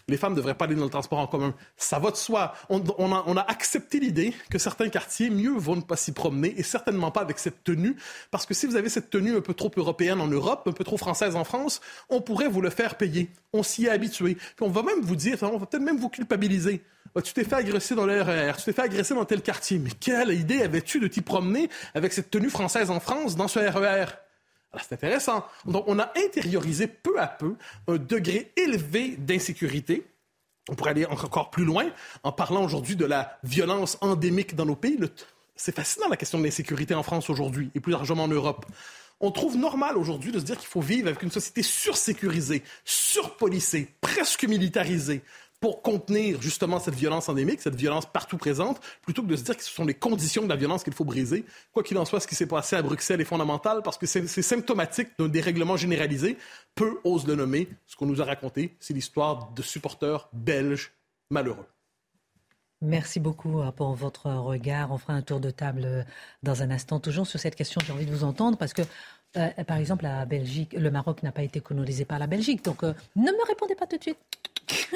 les 0.08 0.16
femmes 0.16 0.32
ne 0.32 0.36
devraient 0.36 0.54
pas 0.54 0.66
aller 0.66 0.74
dans 0.74 0.84
le 0.84 0.90
transport 0.90 1.18
en 1.18 1.26
commun. 1.26 1.54
Ça 1.76 1.98
va 1.98 2.10
de 2.10 2.16
soi. 2.16 2.54
On, 2.68 3.36
a, 3.36 3.40
accepté 3.40 4.00
l'idée 4.00 4.34
que 4.50 4.58
certains 4.58 4.88
quartiers, 4.88 5.30
mieux 5.30 5.56
vont 5.56 5.76
ne 5.76 5.80
pas 5.80 5.96
s'y 5.96 6.12
promener 6.12 6.54
et 6.58 6.62
certainement 6.62 7.10
pas 7.10 7.20
avec 7.20 7.38
cette 7.38 7.64
tenue, 7.64 7.96
parce 8.30 8.46
que 8.46 8.54
si 8.54 8.66
vous 8.66 8.76
avez 8.76 8.88
cette 8.88 9.10
tenue 9.10 9.36
un 9.36 9.40
peu 9.40 9.54
trop 9.54 9.70
européenne 9.76 10.20
en 10.20 10.28
Europe, 10.28 10.62
un 10.66 10.72
peu 10.72 10.84
trop 10.84 10.96
française 10.96 11.36
en 11.36 11.44
France, 11.44 11.80
on 12.10 12.20
pourrait 12.20 12.48
vous 12.48 12.60
le 12.60 12.70
faire 12.70 12.96
payer. 12.96 13.30
On 13.52 13.62
s'y 13.62 13.86
est 13.86 13.90
habitué. 13.90 14.34
Puis 14.34 14.62
on 14.62 14.70
va 14.70 14.82
même 14.82 15.00
vous 15.00 15.16
dire, 15.16 15.38
on 15.42 15.58
va 15.58 15.66
peut-être 15.66 15.82
même 15.82 15.98
vous 15.98 16.08
culpabiliser. 16.08 16.82
Ah, 17.16 17.22
tu 17.22 17.32
t'es 17.32 17.44
fait 17.44 17.54
agresser 17.54 17.94
dans 17.94 18.06
le 18.06 18.20
RER, 18.20 18.52
tu 18.58 18.64
t'es 18.64 18.72
fait 18.72 18.82
agresser 18.82 19.14
dans 19.14 19.24
tel 19.24 19.40
quartier. 19.40 19.78
Mais 19.78 19.90
quelle 19.90 20.32
idée 20.32 20.62
avais-tu 20.62 20.98
de 20.98 21.06
t'y 21.06 21.22
promener 21.22 21.70
avec 21.94 22.12
cette 22.12 22.30
tenue 22.30 22.50
française 22.50 22.90
en 22.90 22.98
France 22.98 23.36
dans 23.36 23.48
ce 23.48 23.60
RER? 23.60 24.06
C'est 24.82 24.94
intéressant. 24.94 25.44
Donc, 25.64 25.84
on 25.86 25.98
a 25.98 26.12
intériorisé 26.16 26.86
peu 26.86 27.20
à 27.20 27.26
peu 27.26 27.56
un 27.88 27.96
degré 27.96 28.52
élevé 28.56 29.16
d'insécurité. 29.18 30.06
On 30.68 30.74
pourrait 30.74 30.90
aller 30.90 31.06
encore 31.06 31.50
plus 31.50 31.64
loin 31.64 31.86
en 32.22 32.32
parlant 32.32 32.64
aujourd'hui 32.64 32.96
de 32.96 33.04
la 33.04 33.38
violence 33.44 33.98
endémique 34.00 34.54
dans 34.56 34.64
nos 34.64 34.76
pays. 34.76 34.98
C'est 35.56 35.74
fascinant 35.74 36.08
la 36.08 36.16
question 36.16 36.38
de 36.38 36.44
l'insécurité 36.44 36.94
en 36.94 37.02
France 37.02 37.30
aujourd'hui 37.30 37.70
et 37.74 37.80
plus 37.80 37.92
largement 37.92 38.24
en 38.24 38.28
Europe. 38.28 38.66
On 39.20 39.30
trouve 39.30 39.56
normal 39.56 39.96
aujourd'hui 39.96 40.32
de 40.32 40.38
se 40.38 40.44
dire 40.44 40.58
qu'il 40.58 40.66
faut 40.66 40.80
vivre 40.80 41.08
avec 41.08 41.22
une 41.22 41.30
société 41.30 41.62
sursécurisée, 41.62 42.62
surpolicée, 42.84 43.88
presque 44.00 44.44
militarisée, 44.44 45.22
pour 45.64 45.80
contenir 45.80 46.42
justement 46.42 46.78
cette 46.78 46.94
violence 46.94 47.30
endémique, 47.30 47.62
cette 47.62 47.74
violence 47.74 48.04
partout 48.04 48.36
présente, 48.36 48.82
plutôt 49.00 49.22
que 49.22 49.28
de 49.28 49.34
se 49.34 49.44
dire 49.44 49.56
que 49.56 49.62
ce 49.62 49.70
sont 49.70 49.86
les 49.86 49.94
conditions 49.94 50.42
de 50.42 50.48
la 50.50 50.56
violence 50.56 50.84
qu'il 50.84 50.92
faut 50.92 51.06
briser. 51.06 51.46
Quoi 51.72 51.82
qu'il 51.82 51.96
en 51.96 52.04
soit, 52.04 52.20
ce 52.20 52.26
qui 52.26 52.34
s'est 52.34 52.44
passé 52.44 52.76
à 52.76 52.82
Bruxelles 52.82 53.22
est 53.22 53.24
fondamental 53.24 53.80
parce 53.82 53.96
que 53.96 54.04
c'est 54.04 54.26
symptomatique 54.26 55.08
d'un 55.18 55.28
dérèglement 55.28 55.78
généralisé. 55.78 56.36
Peu 56.74 57.00
osent 57.02 57.26
le 57.26 57.34
nommer. 57.34 57.66
Ce 57.86 57.96
qu'on 57.96 58.04
nous 58.04 58.20
a 58.20 58.26
raconté, 58.26 58.76
c'est 58.78 58.92
l'histoire 58.92 59.52
de 59.52 59.62
supporters 59.62 60.28
belges 60.34 60.92
malheureux. 61.30 61.64
Merci 62.82 63.18
beaucoup 63.18 63.62
euh, 63.62 63.72
pour 63.72 63.94
votre 63.94 64.30
regard. 64.30 64.92
On 64.92 64.98
fera 64.98 65.14
un 65.14 65.22
tour 65.22 65.40
de 65.40 65.48
table 65.48 65.84
euh, 65.86 66.02
dans 66.42 66.62
un 66.62 66.70
instant. 66.70 67.00
Toujours 67.00 67.26
sur 67.26 67.40
cette 67.40 67.54
question, 67.54 67.80
j'ai 67.86 67.94
envie 67.94 68.04
de 68.04 68.12
vous 68.12 68.24
entendre 68.24 68.58
parce 68.58 68.74
que, 68.74 68.82
euh, 69.38 69.48
par 69.66 69.78
exemple, 69.78 70.04
la 70.04 70.26
Belgique, 70.26 70.74
le 70.74 70.90
Maroc 70.90 71.22
n'a 71.22 71.32
pas 71.32 71.42
été 71.42 71.62
colonisé 71.62 72.04
par 72.04 72.18
la 72.18 72.26
Belgique. 72.26 72.62
Donc, 72.62 72.82
ne 72.82 72.92
me 73.16 73.46
répondez 73.46 73.74
pas 73.74 73.86
tout 73.86 73.96
de 73.96 74.02
suite. 74.02 74.18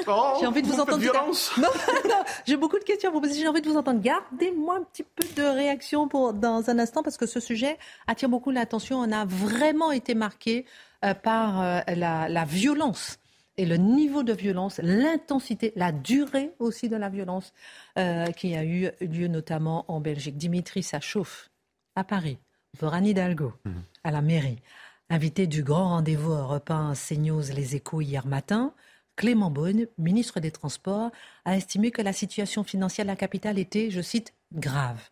Oh, 0.07 0.33
j'ai 0.39 0.47
envie 0.47 0.61
de 0.61 0.67
vous, 0.67 0.79
entendre. 0.79 0.97
Violence. 0.97 1.51
Non, 1.57 1.67
non, 2.07 2.23
j'ai 2.45 2.57
beaucoup 2.57 2.79
de 2.79 2.83
questions 2.83 3.09
à 3.09 3.13
vous 3.13 3.21
poser. 3.21 3.39
J'ai 3.39 3.47
envie 3.47 3.61
de 3.61 3.69
vous 3.69 3.77
entendre. 3.77 4.01
Gardez-moi 4.01 4.77
un 4.77 4.83
petit 4.83 5.03
peu 5.03 5.25
de 5.35 5.43
réaction 5.43 6.07
pour, 6.07 6.33
dans 6.33 6.69
un 6.69 6.79
instant 6.79 7.03
parce 7.03 7.17
que 7.17 7.25
ce 7.25 7.39
sujet 7.39 7.77
attire 8.07 8.29
beaucoup 8.29 8.51
l'attention. 8.51 8.99
On 8.99 9.11
a 9.11 9.25
vraiment 9.25 9.91
été 9.91 10.15
marqué 10.15 10.65
euh, 11.05 11.13
par 11.13 11.61
euh, 11.61 11.79
la, 11.95 12.29
la, 12.29 12.45
violence 12.45 13.19
et 13.57 13.65
le 13.65 13.77
niveau 13.77 14.23
de 14.23 14.33
violence, 14.33 14.79
l'intensité, 14.81 15.73
la 15.75 15.91
durée 15.91 16.51
aussi 16.59 16.89
de 16.89 16.95
la 16.95 17.09
violence 17.09 17.53
euh, 17.97 18.27
qui 18.27 18.55
a 18.55 18.63
eu 18.63 18.89
lieu 19.01 19.27
notamment 19.27 19.85
en 19.87 19.99
Belgique. 19.99 20.37
Dimitri, 20.37 20.81
ça 20.81 20.99
chauffe 20.99 21.49
à 21.95 22.03
Paris. 22.03 22.37
Voran 22.79 23.03
Hidalgo, 23.03 23.53
mhm. 23.65 23.83
à 24.03 24.11
la 24.11 24.21
mairie. 24.21 24.61
Invité 25.09 25.47
du 25.47 25.63
grand 25.63 25.89
rendez-vous 25.89 26.31
européen 26.31 26.93
CNews 26.93 27.41
Les 27.55 27.75
Échos 27.75 28.01
hier 28.01 28.27
matin, 28.27 28.73
Clément 29.19 29.51
Beaune, 29.51 29.87
ministre 29.97 30.39
des 30.39 30.49
Transports, 30.49 31.11
a 31.43 31.57
estimé 31.57 31.91
que 31.91 32.01
la 32.01 32.13
situation 32.13 32.63
financière 32.63 33.05
de 33.05 33.11
la 33.11 33.17
capitale 33.17 33.59
était, 33.59 33.91
je 33.91 33.99
cite, 33.99 34.33
grave. 34.53 35.09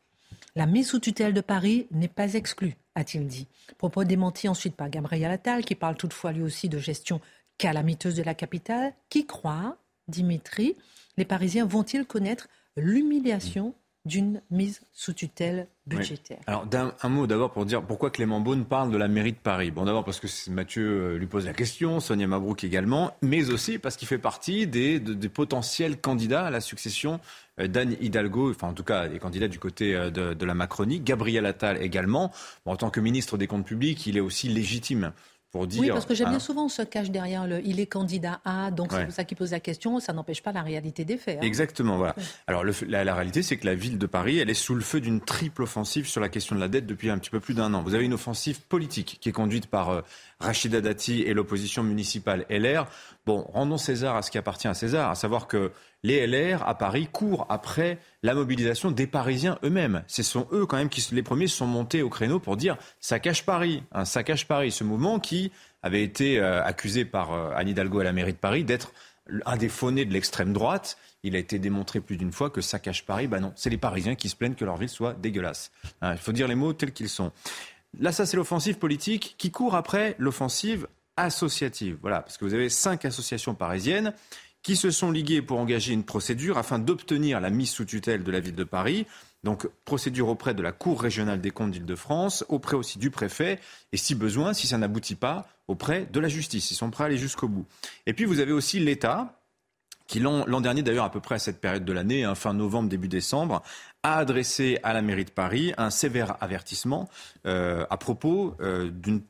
La 0.56 0.66
mise 0.66 0.88
sous 0.88 1.00
tutelle 1.00 1.34
de 1.34 1.42
Paris 1.42 1.88
n'est 1.92 2.08
pas 2.08 2.36
exclue, 2.36 2.78
a-t-il 2.96 3.28
dit. 3.28 3.50
Propos 3.78 4.06
démenti 4.06 4.48
ensuite 4.48 4.78
par 4.78 4.90
Gabriel 4.90 5.30
Attal, 5.30 5.66
qui 5.66 5.76
parle 5.76 5.98
toutefois 5.98 6.32
lui 6.32 6.42
aussi 6.42 6.70
de 6.70 6.78
gestion 6.78 7.20
calamiteuse 7.58 8.16
de 8.16 8.24
la 8.24 8.34
capitale. 8.34 8.94
Qui 9.10 9.26
croit, 9.26 9.76
Dimitri, 10.08 10.78
les 11.18 11.26
Parisiens 11.26 11.66
vont-ils 11.66 12.06
connaître 12.06 12.48
l'humiliation 12.78 13.76
d'une 14.08 14.42
mise 14.50 14.82
sous 14.94 15.14
tutelle 15.14 15.68
budgétaire. 15.86 16.40
Alors 16.48 16.66
un, 17.02 17.10
mot 17.10 17.28
d'abord 17.28 17.52
pour 17.52 17.66
dire 17.66 17.84
pourquoi 17.84 18.10
Clément 18.10 18.40
Beaune 18.40 18.66
parle 18.66 18.92
de 18.92 18.98
la 18.98 19.08
mairie 19.08 19.34
de 19.34 19.38
Paris. 19.38 19.72
Bon 19.72 19.86
d'abord 19.86 20.04
parce 20.04 20.20
que 20.20 20.28
Mathieu 20.50 20.86
euh, 20.86 21.18
lui 21.18 21.28
pose 21.28 21.46
la 21.46 21.54
question, 21.54 22.00
Sonia 22.00 22.28
Mabrouk 22.28 22.64
également, 22.64 23.12
mais 23.22 23.50
aussi 23.50 23.78
parce 23.78 23.96
qu'il 23.98 24.08
fait 24.08 24.18
partie 24.18 24.68
des, 24.68 25.00
des, 25.00 25.30
potentiels 25.30 26.00
candidats 26.00 26.46
à 26.46 26.50
la 26.50 26.62
succession 26.62 27.20
euh, 27.60 27.68
d'Anne 27.68 27.96
Hidalgo, 28.02 28.52
enfin 28.52 28.70
en 28.70 28.74
tout 28.74 28.84
cas 28.84 29.08
des 29.08 29.20
candidats 29.20 29.48
du 29.48 29.60
côté 29.60 29.96
euh, 29.96 30.10
de, 30.10 30.34
de 30.34 30.46
la 30.46 30.54
Macronie, 30.54 31.00
Gabriel 31.00 31.46
Attal 31.46 31.82
également. 31.82 32.32
Bon, 32.66 32.74
en 32.74 32.78
tant 32.78 32.90
que 32.90 33.00
ministre 33.00 33.38
des 33.38 33.48
Comptes 33.48 33.66
publics, 33.66 34.06
il 34.08 34.18
est 34.18 34.22
aussi 34.22 34.48
légitime 34.48 35.12
oui, 35.54 35.90
parce 35.90 36.06
que 36.06 36.14
j'aime 36.14 36.30
bien 36.30 36.38
hein. 36.38 36.40
souvent, 36.40 36.66
on 36.66 36.70
se 36.70 36.82
cache 36.82 37.10
derrière 37.10 37.48
le 37.48 37.66
il 37.66 37.80
est 37.80 37.86
candidat 37.86 38.42
A, 38.46 38.70
donc 38.72 38.92
c'est 38.92 39.06
pour 39.06 39.14
ça 39.14 39.24
qu'il 39.24 39.38
pose 39.38 39.52
la 39.52 39.60
question, 39.60 40.00
ça 40.00 40.14
n'empêche 40.14 40.44
pas 40.44 40.52
la 40.52 40.62
réalité 40.62 41.06
des 41.06 41.18
faits. 41.18 41.40
Hein. 41.40 41.46
Exactement, 41.46 41.98
voilà. 41.98 42.16
Alors 42.48 42.64
la, 42.88 43.16
réalité, 43.16 43.44
c'est 43.44 43.58
que 43.58 43.66
la 43.66 43.76
ville 43.76 43.98
de 43.98 44.06
Paris, 44.06 44.40
elle 44.40 44.50
est 44.50 44.54
sous 44.54 44.76
le 44.76 44.82
feu 44.82 45.00
d'une 45.00 45.22
triple 45.22 45.64
offensive 45.64 46.08
sur 46.08 46.22
la 46.22 46.30
question 46.30 46.56
de 46.56 46.60
la 46.60 46.68
dette 46.68 46.86
depuis 46.86 47.10
un 47.10 47.18
petit 47.18 47.30
peu 47.30 47.40
plus 47.40 47.54
d'un 47.54 47.74
an. 47.74 47.82
Vous 47.82 47.96
avez 47.96 48.06
une 48.06 48.14
offensive 48.14 48.62
politique 48.62 49.18
qui 49.22 49.30
est 49.30 49.34
conduite 49.34 49.68
par 49.68 49.90
euh, 49.90 50.02
Rachida 50.40 50.82
Dati 50.82 51.24
et 51.24 51.34
l'opposition 51.34 51.84
municipale 51.84 52.46
LR. 52.50 52.88
Bon, 53.26 53.46
rendons 53.54 53.78
César 53.78 54.16
à 54.16 54.22
ce 54.22 54.32
qui 54.32 54.38
appartient 54.38 54.68
à 54.68 54.74
César, 54.74 55.10
à 55.10 55.16
savoir 55.16 55.48
que 55.48 55.72
les 56.04 56.26
LR 56.28 56.68
à 56.68 56.78
Paris 56.78 57.08
courent 57.12 57.48
après 57.50 57.98
la 58.22 58.36
mobilisation 58.36 58.92
des 58.92 59.08
Parisiens 59.08 59.58
eux-mêmes. 59.64 60.04
Ce 60.08 60.24
sont 60.24 60.48
eux 60.52 60.66
quand 60.66 60.78
même 60.78 60.90
qui 60.90 61.06
les 61.14 61.24
premiers 61.24 61.48
sont 61.48 61.66
montés 61.66 62.04
au 62.04 62.10
créneau 62.10 62.40
pour 62.40 62.56
dire 62.56 62.78
ça 63.00 63.20
cache 63.20 63.46
Paris, 63.46 63.84
un 63.92 64.06
ça 64.06 64.24
cache 64.24 64.48
Paris. 64.48 64.72
Ce 64.72 64.84
mouvement 64.84 65.20
qui 65.20 65.52
avait 65.82 66.04
été 66.04 66.40
euh, 66.40 66.64
accusé 66.64 67.04
par 67.06 67.34
euh, 67.34 67.52
Anne 67.56 67.70
Hidalgo 67.70 68.00
à 68.00 68.04
la 68.04 68.14
mairie 68.14 68.34
de 68.34 68.38
Paris 68.38 68.64
d'être 68.64 68.94
un 69.46 69.58
des 69.58 69.70
faunés 69.70 70.06
de 70.06 70.14
l'extrême 70.14 70.54
droite. 70.54 70.98
Il 71.24 71.36
a 71.36 71.40
été 71.40 71.60
démontré 71.60 72.00
plus 72.00 72.18
d'une 72.18 72.32
fois 72.32 72.50
que 72.50 72.62
ça 72.62 72.80
cache 72.80 73.06
Paris. 73.06 73.28
Ben 73.28 73.40
non, 73.40 73.54
c'est 73.56 73.70
les 73.70 73.78
Parisiens 73.78 74.16
qui 74.16 74.30
se 74.30 74.36
plaignent 74.36 74.56
que 74.56 74.66
leur 74.66 74.78
ville 74.78 74.90
soit 74.90 75.14
dégueulasse. 75.14 75.72
Hein, 76.02 76.14
il 76.14 76.20
faut 76.20 76.32
dire 76.32 76.48
les 76.48 76.56
mots 76.56 76.74
tels 76.74 76.94
qu'ils 76.94 77.10
sont. 77.10 77.32
Là, 78.00 78.12
ça, 78.12 78.26
c'est 78.26 78.38
l'offensive 78.38 78.78
politique 78.78 79.36
qui 79.38 79.52
court 79.52 79.76
après 79.76 80.16
l'offensive 80.20 80.88
associative. 81.16 81.98
Voilà, 82.02 82.22
parce 82.22 82.38
que 82.38 82.46
vous 82.46 82.54
avez 82.54 82.70
cinq 82.70 83.06
associations 83.06 83.56
parisiennes 83.56 84.14
qui 84.62 84.76
se 84.76 84.92
sont 84.92 85.12
liguées 85.12 85.42
pour 85.42 85.60
engager 85.60 85.94
une 85.94 86.04
procédure 86.04 86.58
afin 86.58 86.80
d'obtenir 86.80 87.40
la 87.40 87.50
mise 87.50 87.70
sous 87.70 87.86
tutelle 87.86 88.24
de 88.24 88.32
la 88.32 88.40
ville 88.40 88.56
de 88.56 88.64
Paris. 88.64 89.06
Donc, 89.44 89.68
procédure 89.86 90.28
auprès 90.28 90.54
de 90.54 90.62
la 90.62 90.72
Cour 90.72 91.02
régionale 91.02 91.40
des 91.40 91.52
comptes 91.52 91.72
d'Île-de-France, 91.72 92.44
auprès 92.50 92.76
aussi 92.76 93.00
du 93.00 93.12
préfet, 93.12 93.60
et 93.94 93.98
si 93.98 94.14
besoin, 94.16 94.54
si 94.54 94.68
ça 94.68 94.78
n'aboutit 94.78 95.16
pas, 95.16 95.48
auprès 95.68 96.06
de 96.12 96.20
la 96.20 96.28
justice. 96.28 96.72
Ils 96.72 96.76
sont 96.76 96.90
prêts 96.90 97.06
à 97.06 97.08
aller 97.08 97.18
jusqu'au 97.18 97.48
bout. 97.48 97.66
Et 98.06 98.14
puis, 98.14 98.26
vous 98.26 98.40
avez 98.40 98.52
aussi 98.52 98.80
l'État, 98.80 99.37
qui 100.08 100.20
l'an 100.20 100.62
dernier 100.62 100.82
d'ailleurs 100.82 101.06
à 101.06 101.12
peu 101.12 101.20
près 101.20 101.36
à 101.36 101.40
cette 101.40 101.60
période 101.60 101.86
de 101.86 101.94
l'année, 101.94 102.24
hein, 102.24 102.34
fin 102.34 102.54
novembre, 102.54 102.90
début 102.90 103.10
décembre, 103.10 103.62
a 104.04 104.18
adressé 104.18 104.80
à 104.84 104.94
la 104.94 105.02
mairie 105.02 105.26
de 105.26 105.32
Paris 105.32 105.74
un 105.78 105.90
sévère 105.90 106.38
avertissement 106.42 107.10
euh, 107.46 107.86
à 107.90 107.98
propos 107.98 108.56
euh, 108.62 108.90
d'une 108.90 109.22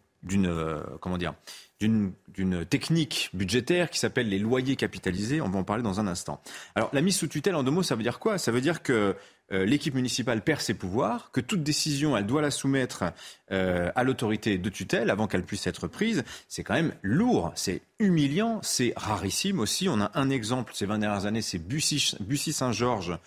euh, 0.47 0.81
comment 1.01 1.17
dire 1.17 1.33
d'une 1.79 2.65
technique 2.65 3.29
budgétaire 3.33 3.91
qui 3.91 3.99
s'appelle 3.99 4.29
les 4.29 4.39
loyers 4.39 4.75
capitalisés. 4.75 5.41
On 5.41 5.49
va 5.49 5.59
en 5.59 5.63
parler 5.63 5.83
dans 5.83 5.99
un 5.99 6.07
instant. 6.07 6.41
Alors, 6.73 6.89
la 6.91 7.01
mise 7.01 7.15
sous 7.17 7.27
tutelle, 7.27 7.53
en 7.53 7.61
deux 7.61 7.69
mots, 7.69 7.83
ça 7.83 7.95
veut 7.95 8.01
dire 8.01 8.17
quoi? 8.17 8.39
Ça 8.39 8.51
veut 8.51 8.61
dire 8.61 8.81
que 8.81 9.15
euh, 9.53 9.65
l'équipe 9.65 9.95
municipale 9.95 10.41
perd 10.41 10.59
ses 10.59 10.73
pouvoirs, 10.73 11.31
que 11.31 11.39
toute 11.39 11.63
décision, 11.63 12.17
elle 12.17 12.25
doit 12.25 12.41
la 12.41 12.51
soumettre 12.51 13.05
euh, 13.51 13.89
à 13.95 14.03
l'autorité 14.03 14.57
de 14.57 14.69
tutelle 14.69 15.09
avant 15.09 15.27
qu'elle 15.27 15.43
puisse 15.43 15.67
être 15.67 15.87
prise. 15.87 16.23
C'est 16.49 16.63
quand 16.63 16.73
même 16.73 16.93
lourd, 17.01 17.53
c'est 17.55 17.81
humiliant, 17.99 18.59
c'est 18.61 18.93
rarissime 18.97 19.59
aussi. 19.59 19.87
On 19.87 20.01
a 20.01 20.11
un 20.15 20.29
exemple 20.29 20.73
ces 20.75 20.85
20 20.85 20.99
dernières 20.99 21.25
années, 21.25 21.41
c'est 21.41 21.59
Bussy-Saint-Georges 21.59 23.17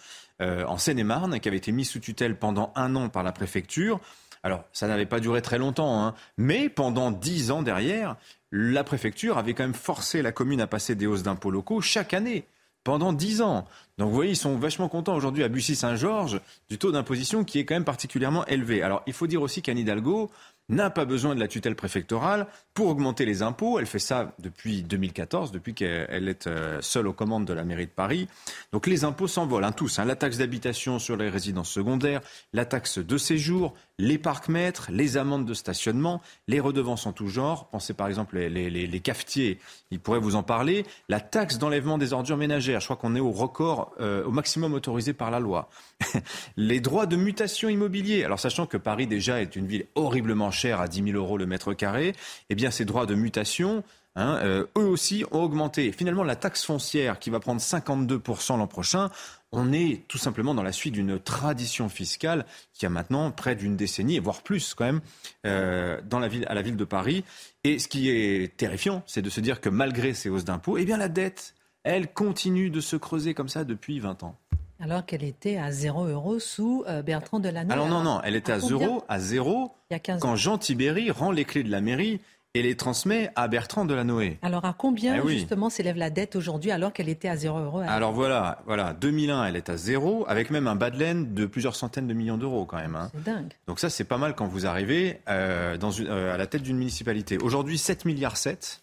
euh, 0.43 0.65
en 0.67 0.77
Seine-et-Marne, 0.77 1.41
qui 1.41 1.49
avait 1.49 1.57
été 1.57 1.73
mis 1.73 1.87
sous 1.87 2.01
tutelle 2.01 2.37
pendant 2.37 2.73
un 2.77 2.97
an 2.97 3.09
par 3.09 3.23
la 3.23 3.33
préfecture. 3.33 3.99
Alors, 4.43 4.65
ça 4.73 4.89
n'avait 4.89 5.07
pas 5.07 5.21
duré 5.21 5.41
très 5.41 5.59
longtemps, 5.59 6.05
hein, 6.05 6.15
mais 6.37 6.69
pendant 6.69 7.11
dix 7.11 7.51
ans 7.51 7.63
derrière, 7.63 8.17
la 8.53 8.85
préfecture 8.85 9.39
avait 9.39 9.55
quand 9.55 9.65
même 9.65 9.75
forcé 9.75 10.23
la 10.23 10.33
commune 10.33 10.61
à 10.61 10.67
passer 10.67 10.95
des 10.95 11.07
hausses 11.07 11.23
d'impôts 11.23 11.51
locaux 11.51 11.81
chaque 11.81 12.15
année 12.15 12.47
pendant 12.85 13.13
dix 13.13 13.43
ans. 13.43 13.67
Donc 13.99 14.09
vous 14.09 14.15
voyez, 14.15 14.33
ils 14.33 14.37
sont 14.37 14.57
vachement 14.57 14.89
contents 14.89 15.15
aujourd'hui 15.15 15.45
à 15.45 15.49
Bussy-Saint-Georges 15.49 16.41
du 16.69 16.79
taux 16.79 16.93
d'imposition 16.93 17.45
qui 17.45 17.59
est 17.59 17.65
quand 17.65 17.75
même 17.75 17.85
particulièrement 17.85 18.47
élevé. 18.47 18.83
Alors 18.83 19.03
il 19.07 19.13
faut 19.13 19.27
dire 19.27 19.43
aussi 19.43 19.63
qu'Anne 19.63 19.79
Hidalgo, 19.79 20.31
n'a 20.71 20.89
pas 20.89 21.05
besoin 21.05 21.35
de 21.35 21.41
la 21.41 21.49
tutelle 21.49 21.75
préfectorale 21.75 22.47
pour 22.75 22.89
augmenter 22.89 23.27
les 23.27 23.43
impôts. 23.43 23.79
Elle 23.79 23.87
fait 23.87 23.99
ça 23.99 24.33
depuis 24.39 24.83
2014, 24.83 25.53
depuis 25.53 25.75
qu'elle 25.75 26.29
est 26.29 26.47
euh, 26.47 26.81
seule 26.81 27.09
aux 27.09 27.13
commandes 27.13 27.45
de 27.45 27.53
la 27.53 27.65
mairie 27.65 27.87
de 27.87 27.91
Paris. 27.91 28.29
Donc 28.73 28.87
les 28.87 29.05
impôts 29.05 29.29
s'envolent, 29.29 29.65
hein, 29.65 29.73
tous. 29.73 29.99
Hein. 29.99 30.05
La 30.05 30.17
taxe 30.17 30.39
d'habitation 30.39 30.99
sur 30.99 31.17
les 31.17 31.29
résidences 31.29 31.71
secondaires, 31.71 32.21
la 32.53 32.65
taxe 32.65 32.99
de 32.99 33.19
séjour, 33.19 33.75
les 34.01 34.19
parcs-mètres, 34.19 34.89
les 34.91 35.17
amendes 35.17 35.45
de 35.45 35.55
stationnement, 35.55 36.23
les 36.49 36.59
redevances 36.59 37.07
en 37.07 37.13
tout 37.13 37.29
genre. 37.29 37.69
Pensez 37.69 37.93
par 37.93 38.09
exemple 38.09 38.39
les, 38.39 38.71
les, 38.71 39.01
cafetiers, 39.01 39.59
ils 39.91 40.01
pourraient 40.01 40.19
vous 40.19 40.37
en 40.37 40.43
parler. 40.43 40.87
La 41.09 41.21
taxe 41.21 41.59
d'enlèvement 41.59 41.99
des 41.99 42.13
ordures 42.13 42.39
ménagères, 42.39 42.81
je 42.81 42.87
crois 42.87 42.97
qu'on 42.97 43.15
est 43.15 43.21
au 43.21 43.31
record, 43.31 43.93
euh, 44.01 44.25
au 44.25 44.31
maximum 44.31 44.73
autorisé 44.73 45.13
par 45.13 45.31
la 45.31 45.39
loi. 45.39 45.69
les 46.57 46.81
droits 46.81 47.07
de 47.07 47.17
mutation 47.17 47.69
immobilier. 47.69 48.25
Alors 48.25 48.41
sachant 48.41 48.67
que 48.67 48.79
Paris 48.79 49.07
déjà 49.07 49.41
est 49.43 49.55
une 49.55 49.67
ville 49.67 49.87
horriblement 49.95 50.51
cher 50.51 50.81
à 50.81 50.89
10 50.89 51.05
000 51.13 51.17
euros 51.17 51.37
le 51.37 51.47
mètre 51.47 51.75
carré, 51.75 52.15
eh 52.49 52.55
bien 52.55 52.71
ces 52.71 52.87
droits 52.87 53.05
de 53.05 53.15
mutation, 53.15 53.85
hein, 54.17 54.39
euh, 54.43 54.65
eux 54.79 54.87
aussi 54.87 55.25
ont 55.31 55.43
augmenté. 55.43 55.93
Finalement, 55.93 56.25
la 56.25 56.37
taxe 56.37 56.65
foncière 56.65 57.19
qui 57.19 57.29
va 57.29 57.39
prendre 57.39 57.61
52% 57.61 58.57
l'an 58.57 58.67
prochain, 58.67 59.11
on 59.53 59.73
est 59.73 60.05
tout 60.07 60.19
simplement 60.19 60.55
dans 60.55 60.63
la 60.63 60.73
suite 60.73 60.95
d'une 60.95 61.19
tradition 61.19 61.89
fiscale 61.89 62.47
qui 62.73 62.87
a 62.87 62.89
maintenant 62.89 63.31
près 63.31 63.57
d'une 63.57 63.77
décennie, 63.77 64.19
voire 64.19 64.43
plus 64.43 64.75
quand 64.75 64.85
même, 64.85 65.01
euh, 65.47 66.01
dans 66.09 66.19
la 66.19 66.29
ville, 66.29 66.47
à 66.49 66.55
la 66.55 66.63
ville 66.63 66.77
de 66.77 66.85
Paris. 66.85 67.25
Et 67.65 67.79
ce 67.79 67.89
qui 67.89 68.11
est 68.11 68.57
terrifiant, 68.57 69.03
c'est 69.07 69.23
de 69.23 69.31
se 69.31 69.41
dire 69.41 69.61
que 69.61 69.69
malgré 69.69 70.15
ces 70.15 70.29
hausses 70.29 70.45
d'impôts, 70.45 70.79
eh 70.79 70.85
bien 70.85 70.97
la 70.97 71.09
dette, 71.09 71.55
elle 71.83 72.13
continue 72.13 72.71
de 72.71 72.81
se 72.81 72.97
creuser 72.97 73.35
comme 73.35 73.49
ça 73.49 73.65
depuis 73.65 73.99
20 73.99 74.23
ans. 74.23 74.37
Alors 74.83 75.05
qu'elle 75.05 75.25
était 75.25 75.59
à 75.59 75.71
0 75.71 76.07
euros 76.07 76.39
sous 76.39 76.85
euh, 76.89 77.03
Bertrand 77.03 77.39
Delanoë. 77.39 77.73
Alors 77.73 77.89
non, 77.89 78.03
non, 78.03 78.21
elle 78.25 78.35
était 78.35 78.53
à, 78.53 78.61
zéro, 78.61 79.05
à 79.09 79.19
zéro 79.19 79.75
quand 80.21 80.37
Jean 80.37 80.57
Tibéry 80.57 81.11
rend 81.11 81.33
les 81.33 81.45
clés 81.45 81.63
de 81.63 81.71
la 81.71 81.83
mairie 81.83 82.21
et 82.55 82.63
les 82.63 82.77
transmet 82.77 83.31
à 83.37 83.47
Bertrand 83.47 83.85
Delanoë. 83.85 84.39
Alors 84.43 84.65
à 84.65 84.73
combien 84.73 85.23
eh 85.25 85.29
justement 85.29 85.71
s'élève 85.71 85.97
la 85.97 86.11
dette 86.11 86.35
aujourd'hui 86.35 86.73
alors 86.73 86.93
qu'elle 86.93 87.09
était 87.09 87.29
à 87.29 87.37
0 87.37 87.59
euros 87.61 87.83
Alors 87.87 88.13
voilà, 88.13 88.63
voilà, 88.67 88.93
2001 88.93 89.45
elle 89.45 89.57
est 89.57 89.71
à 89.71 89.77
zéro 89.77 90.25
avec 90.27 90.51
même 90.51 90.67
un 90.67 90.75
bas 90.75 90.91
de 90.91 90.99
laine 90.99 91.33
de 91.33 91.47
plusieurs 91.47 91.77
centaines 91.77 92.09
de 92.09 92.15
millions 92.15 92.39
d'euros 92.39 92.67
quand 92.67 92.79
même. 92.79 92.97
Hein. 92.97 93.11
C'est 93.15 93.23
dingue. 93.23 93.53
Donc 93.69 93.79
ça 93.79 93.89
c'est 93.89 94.05
pas 94.05 94.19
mal 94.19 94.35
quand 94.35 94.49
vous 94.49 94.67
arrivez 94.67 95.21
euh, 95.29 95.77
dans 95.77 95.93
une, 95.93 96.09
euh, 96.09 96.35
à 96.35 96.37
la 96.37 96.47
tête 96.49 96.63
d'une 96.63 96.79
municipalité. 96.79 97.39
Aujourd'hui 97.39 97.79
7 97.79 98.05
milliards 98.05 98.37
7 98.37 98.83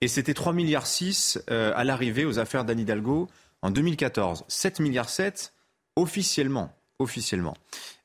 et 0.00 0.08
c'était 0.08 0.34
3 0.34 0.54
milliards 0.54 0.86
6 0.86 1.42
à 1.48 1.84
l'arrivée 1.84 2.24
aux 2.24 2.38
affaires 2.38 2.64
d'Anne 2.64 2.80
Hidalgo 2.80 3.28
en 3.60 3.70
2014. 3.70 4.44
7 4.48 4.80
milliards 4.80 5.10
7 5.10 5.52
officiellement. 5.96 6.72
Officiellement. 6.98 7.54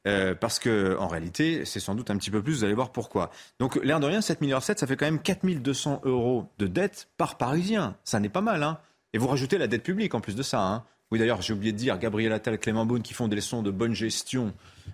Euh, 0.08 0.36
parce 0.36 0.60
que 0.60 0.96
en 1.00 1.08
réalité, 1.08 1.66
c'est 1.66 1.80
sans 1.80 1.96
doute 1.96 2.12
un 2.12 2.18
petit 2.18 2.30
peu 2.30 2.42
plus, 2.44 2.58
vous 2.58 2.64
allez 2.64 2.74
voir 2.74 2.92
pourquoi. 2.92 3.32
Donc 3.60 3.76
l'air 3.84 4.00
de 4.00 4.06
rien, 4.06 4.22
7 4.22 4.42
milliards 4.42 4.64
7, 4.64 4.80
ça 4.80 4.88
fait 4.88 4.96
quand 4.96 5.06
même 5.06 5.20
4200 5.20 6.02
euros 6.04 6.46
de 6.60 6.68
dette 6.68 7.08
par 7.18 7.38
Parisien. 7.38 7.96
Ça 8.04 8.20
n'est 8.20 8.30
pas 8.30 8.42
mal, 8.42 8.62
hein 8.62 8.78
Et 9.14 9.18
vous 9.18 9.28
rajoutez 9.28 9.58
la 9.58 9.68
dette 9.68 9.84
publique 9.84 10.14
en 10.14 10.22
plus 10.22 10.36
de 10.36 10.44
ça, 10.44 10.62
hein 10.62 10.84
oui, 11.12 11.20
d'ailleurs, 11.20 11.42
j'ai 11.42 11.54
oublié 11.54 11.72
de 11.72 11.78
dire, 11.78 11.98
Gabriel 12.00 12.34
Attal, 12.34 12.58
Clément 12.58 12.86
Beaune, 12.86 13.04
qui 13.04 13.14
font 13.14 13.28
des 13.28 13.36
leçons 13.36 13.62
de 13.62 13.72
bonne 13.72 13.94
gestion 13.94 14.54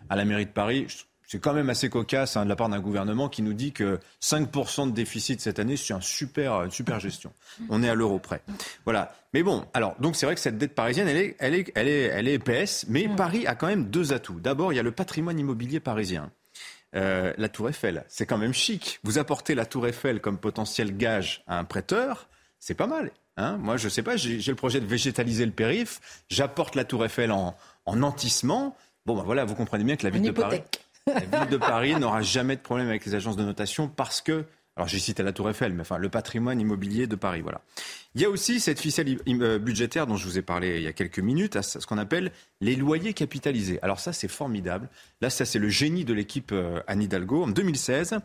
à 0.10 0.16
la 0.16 0.26
mairie 0.26 0.46
de 0.46 0.52
Paris 0.52 0.88
c'est 1.32 1.40
quand 1.40 1.54
même 1.54 1.70
assez 1.70 1.90
cocasse 1.90 2.36
hein, 2.36 2.44
de 2.44 2.50
la 2.50 2.58
part 2.58 2.68
d'un 2.68 2.82
gouvernement 2.82 3.30
qui 3.30 3.42
nous 3.42 3.54
dit 3.54 3.72
que 3.72 4.00
5% 4.22 4.88
de 4.88 4.92
déficit 4.92 5.40
cette 5.40 5.60
année, 5.60 5.78
c'est 5.78 5.94
un 5.94 6.02
super, 6.02 6.64
une 6.64 6.72
super 6.72 7.00
gestion. 7.00 7.32
On 7.70 7.84
est 7.84 7.90
à 7.90 7.96
l'euro 7.96 8.20
près. 8.20 8.42
Voilà. 8.84 9.16
Mais 9.34 9.42
bon, 9.42 9.66
alors, 9.74 9.96
donc 10.02 10.18
c'est 10.18 10.26
vrai 10.26 10.36
que 10.36 10.42
cette 10.42 10.58
dette 10.58 10.76
parisienne, 10.76 11.08
elle 11.08 11.16
est, 11.16 11.38
elle 11.40 11.56
est, 11.56 11.72
elle 11.74 11.88
est, 11.88 12.02
elle 12.02 12.28
est 12.28 12.34
épaisse, 12.34 12.86
mais 12.90 13.08
mm. 13.08 13.16
Paris 13.16 13.48
a 13.48 13.56
quand 13.56 13.68
même 13.68 13.86
deux 13.86 14.12
atouts. 14.12 14.42
D'abord, 14.42 14.74
il 14.74 14.76
y 14.76 14.80
a 14.80 14.84
le 14.84 14.92
patrimoine 14.92 15.40
immobilier 15.40 15.80
parisien. 15.80 16.34
Euh, 16.98 17.32
la 17.38 17.48
Tour 17.48 17.70
Eiffel, 17.70 18.04
c'est 18.10 18.26
quand 18.26 18.38
même 18.38 18.54
chic. 18.54 19.00
Vous 19.06 19.18
apportez 19.18 19.56
la 19.56 19.66
Tour 19.66 19.88
Eiffel 19.88 20.20
comme 20.20 20.38
potentiel 20.38 20.98
gage 20.98 21.46
à 21.48 21.58
un 21.58 21.64
prêteur, 21.64 22.28
c'est 22.60 22.74
pas 22.74 22.88
mal. 22.88 23.10
Hein 23.38 23.56
Moi, 23.56 23.78
je 23.78 23.88
sais 23.88 24.04
pas, 24.04 24.18
j'ai 24.18 24.42
le 24.46 24.56
projet 24.56 24.82
de 24.82 24.86
végétaliser 24.86 25.46
le 25.46 25.54
périph', 25.54 26.02
j'apporte 26.30 26.76
la 26.76 26.84
Tour 26.84 27.06
Eiffel 27.06 27.32
en, 27.32 27.56
en 27.86 27.96
nantissement. 27.96 28.76
Bon, 29.06 29.16
ben 29.16 29.24
voilà, 29.24 29.46
vous 29.46 29.56
comprenez 29.56 29.86
bien 29.86 29.96
que 29.96 30.04
la 30.04 30.10
ville 30.10 30.24
de 30.24 30.32
Paris. 30.32 30.62
La 31.08 31.20
ville 31.40 31.50
de 31.50 31.58
Paris 31.58 31.96
n'aura 31.96 32.22
jamais 32.22 32.56
de 32.56 32.62
problème 32.62 32.88
avec 32.88 33.06
les 33.06 33.16
agences 33.16 33.36
de 33.36 33.44
notation 33.44 33.88
parce 33.88 34.22
que 34.22 34.46
alors 34.78 34.88
j'ai 34.88 35.00
cité 35.00 35.22
la 35.22 35.34
Tour 35.34 35.50
Eiffel, 35.50 35.74
mais 35.74 35.82
enfin 35.82 35.98
le 35.98 36.10
patrimoine 36.10 36.60
immobilier 36.60 37.06
de 37.06 37.16
Paris, 37.16 37.42
voilà. 37.42 37.62
Il 38.16 38.22
y 38.22 38.26
a 38.26 38.30
aussi 38.30 38.60
cette 38.60 38.80
ficelle 38.80 39.18
euh, 39.28 39.60
budgétaire 39.60 40.08
dont 40.08 40.16
je 40.16 40.26
vous 40.26 40.38
ai 40.38 40.42
parlé 40.42 40.78
il 40.78 40.84
y 40.84 40.88
a 40.88 40.94
quelques 40.94 41.20
minutes, 41.20 41.62
ce 41.62 41.86
qu'on 41.86 41.98
appelle 41.98 42.32
les 42.62 42.76
loyers 42.76 43.14
capitalisés. 43.14 43.80
Alors 43.82 44.00
ça 44.00 44.14
c'est 44.14 44.30
formidable. 44.30 44.90
Là 45.20 45.30
ça 45.30 45.46
c'est 45.46 45.60
le 45.60 45.70
génie 45.70 46.06
de 46.06 46.14
l'équipe 46.14 46.52
euh, 46.54 46.82
Anne 46.88 47.02
Hidalgo. 47.02 47.44
En 47.44 47.48
2016, 47.48 48.20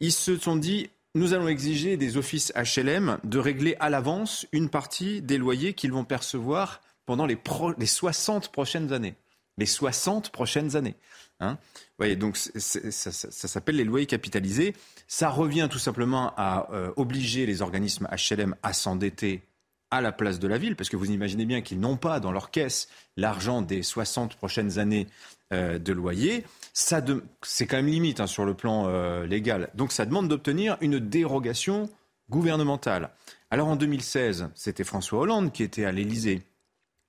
ils 0.00 0.12
se 0.12 0.38
sont 0.38 0.56
dit 0.56 0.88
nous 1.14 1.34
allons 1.34 1.48
exiger 1.48 1.96
des 1.96 2.16
offices 2.16 2.52
HLM 2.56 3.18
de 3.22 3.38
régler 3.38 3.76
à 3.78 3.90
l'avance 3.90 4.46
une 4.52 4.70
partie 4.70 5.20
des 5.20 5.38
loyers 5.38 5.74
qu'ils 5.74 5.92
vont 5.92 6.04
percevoir 6.04 6.80
pendant 7.06 7.26
les, 7.26 7.38
les 7.78 7.86
60 7.86 8.50
prochaines 8.50 8.92
années. 8.92 9.14
Les 9.56 9.66
60 9.66 10.30
prochaines 10.30 10.76
années. 10.76 10.96
Hein 11.40 11.58
voyez, 11.98 12.16
donc 12.16 12.36
ça, 12.36 13.12
s'appelle 13.12 13.76
les 13.76 13.84
loyers 13.84 14.06
capitalisés. 14.06 14.74
Ça 15.06 15.28
revient 15.28 15.68
tout 15.70 15.78
simplement 15.78 16.32
à 16.36 16.68
euh, 16.72 16.92
obliger 16.96 17.46
les 17.46 17.62
organismes 17.62 18.08
HLM 18.10 18.56
à 18.62 18.72
s'endetter 18.72 19.42
à 19.90 20.00
la 20.00 20.10
place 20.10 20.40
de 20.40 20.48
la 20.48 20.58
ville, 20.58 20.74
parce 20.74 20.88
que 20.88 20.96
vous 20.96 21.10
imaginez 21.10 21.44
bien 21.44 21.60
qu'ils 21.60 21.78
n'ont 21.78 21.96
pas 21.96 22.18
dans 22.18 22.32
leur 22.32 22.50
caisse 22.50 22.88
l'argent 23.16 23.62
des 23.62 23.82
60 23.82 24.34
prochaines 24.34 24.78
années 24.80 25.06
euh, 25.52 25.78
de 25.78 25.92
loyer. 25.92 26.44
C'est 26.72 27.66
quand 27.66 27.76
même 27.76 27.86
limite 27.86 28.18
hein, 28.18 28.26
sur 28.26 28.44
le 28.44 28.54
plan 28.54 28.88
euh, 28.88 29.24
légal. 29.24 29.70
Donc 29.74 29.92
ça 29.92 30.04
demande 30.04 30.28
d'obtenir 30.28 30.76
une 30.80 30.98
dérogation 30.98 31.88
gouvernementale. 32.28 33.10
Alors 33.50 33.68
en 33.68 33.76
2016, 33.76 34.48
c'était 34.54 34.82
François 34.82 35.20
Hollande 35.20 35.52
qui 35.52 35.62
était 35.62 35.84
à 35.84 35.92
l'Élysée. 35.92 36.42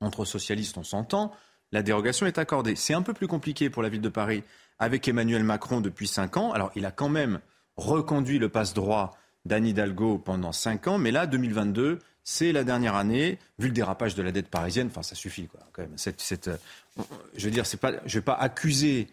Entre 0.02 0.26
socialistes, 0.26 0.78
on 0.78 0.84
s'entend 0.84 1.32
la 1.76 1.84
dérogation 1.84 2.26
est 2.26 2.38
accordée. 2.38 2.76
C'est 2.76 2.94
un 2.94 3.02
peu 3.02 3.14
plus 3.14 3.28
compliqué 3.28 3.70
pour 3.70 3.84
la 3.84 3.90
ville 3.90 4.02
de 4.02 4.10
Paris 4.10 4.44
avec 4.80 5.06
Emmanuel 5.10 5.44
Macron 5.44 5.82
depuis 5.82 6.08
cinq 6.08 6.38
ans. 6.38 6.54
Alors, 6.54 6.72
il 6.76 6.86
a 6.86 6.92
quand 6.92 7.10
même 7.10 7.40
reconduit 7.76 8.40
le 8.40 8.48
passe-droit 8.48 9.18
d'Anne 9.44 9.66
Hidalgo 9.66 10.18
pendant 10.18 10.54
cinq 10.54 10.88
ans, 10.88 10.98
mais 10.98 11.12
là, 11.12 11.28
2022, 11.28 12.00
c'est 12.24 12.54
la 12.54 12.64
dernière 12.64 12.96
année, 12.96 13.38
vu 13.60 13.68
le 13.68 13.74
dérapage 13.74 14.16
de 14.16 14.24
la 14.24 14.32
dette 14.32 14.48
parisienne, 14.48 14.88
enfin, 14.88 15.04
ça 15.04 15.16
suffit, 15.16 15.50
quand 15.74 15.82
même. 15.82 15.96
Euh, 15.98 16.58
je 17.36 17.46
veux 17.46 17.52
dire, 17.52 17.66
je 17.66 17.78
ne 17.78 18.10
vais 18.10 18.22
pas 18.22 18.34
accuser 18.34 19.10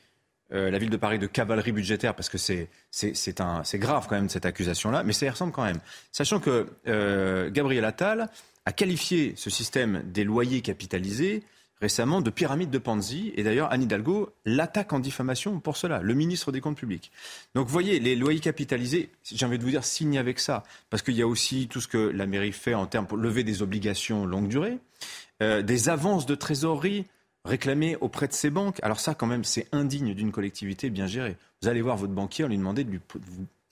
euh, 0.53 0.71
la 0.71 0.79
ville 0.79 0.89
de 0.91 0.97
Paris 0.97 1.19
de 1.19 1.27
cavalerie 1.27 1.73
budgétaire 1.73 2.15
parce 2.15 2.29
que 2.29 2.39
c'est, 2.39 2.69
c'est, 2.93 3.79
grave 3.79 4.07
quand 4.09 4.15
même 4.15 4.29
cette 4.29 4.47
accusation-là, 4.47 5.03
mais 5.03 5.13
ça 5.13 5.27
y 5.27 5.31
ressemble 5.31 5.53
quand 5.53 5.65
même. 5.65 5.81
Sachant 6.13 6.39
que 6.39 6.69
euh, 6.87 7.51
Gabriel 7.51 7.85
Attal 7.85 8.29
a 8.65 8.73
qualifié 8.73 9.35
ce 9.37 9.51
système 9.51 10.03
des 10.07 10.23
loyers 10.23 10.61
capitalisés 10.61 11.43
récemment 11.83 12.21
de 12.21 12.31
pyramide 12.31 12.71
de 12.71 12.79
Panzi. 12.79 13.33
Et 13.37 13.43
d'ailleurs, 13.43 13.71
Anne 13.73 13.83
Hidalgo 13.83 14.31
l'attaque 14.47 14.93
en 14.93 15.01
diffamation 15.01 15.59
pour 15.59 15.77
cela, 15.77 16.01
le 16.01 16.15
ministre 16.15 16.53
des 16.53 16.61
Comptes 16.61 16.79
publics. 16.79 17.11
Donc 17.55 17.67
vous 17.67 17.73
voyez, 17.73 17.99
les 17.99 18.15
loyers 18.15 18.41
capitalisés, 18.41 19.11
j'ai 19.25 19.45
envie 19.45 19.59
de 19.59 19.65
vous 19.65 19.71
dire, 19.71 19.85
signe 19.85 20.17
avec 20.17 20.39
ça. 20.39 20.63
Parce 20.89 21.03
qu'il 21.03 21.15
y 21.15 21.23
a 21.23 21.27
aussi 21.27 21.67
tout 21.69 21.81
ce 21.81 21.89
que 21.89 21.99
la 21.99 22.27
mairie 22.27 22.53
fait 22.53 22.75
en 22.75 22.87
termes 22.87 23.07
pour 23.07 23.19
lever 23.19 23.43
des 23.43 23.63
obligations 23.63 24.25
longue 24.25 24.49
durée, 24.49 24.79
euh, 25.43 25.63
des 25.63 25.89
avances 25.89 26.25
de 26.25 26.37
trésorerie 26.37 27.05
réclamées 27.45 27.97
auprès 28.01 28.29
de 28.29 28.33
ces 28.33 28.51
banques. 28.51 28.79
Alors 28.83 29.01
ça, 29.01 29.15
quand 29.15 29.27
même, 29.27 29.43
c'est 29.43 29.67
indigne 29.73 30.15
d'une 30.15 30.31
collectivité 30.31 30.89
bien 30.89 31.09
gérée. 31.09 31.37
Vous 31.61 31.69
allez 31.69 31.83
voir 31.83 31.97
votre 31.97 32.13
banquier, 32.13 32.45
on 32.45 32.49
lui 32.49 32.59
demandez 32.59 32.85
de 32.85 32.91
lui, 32.91 33.01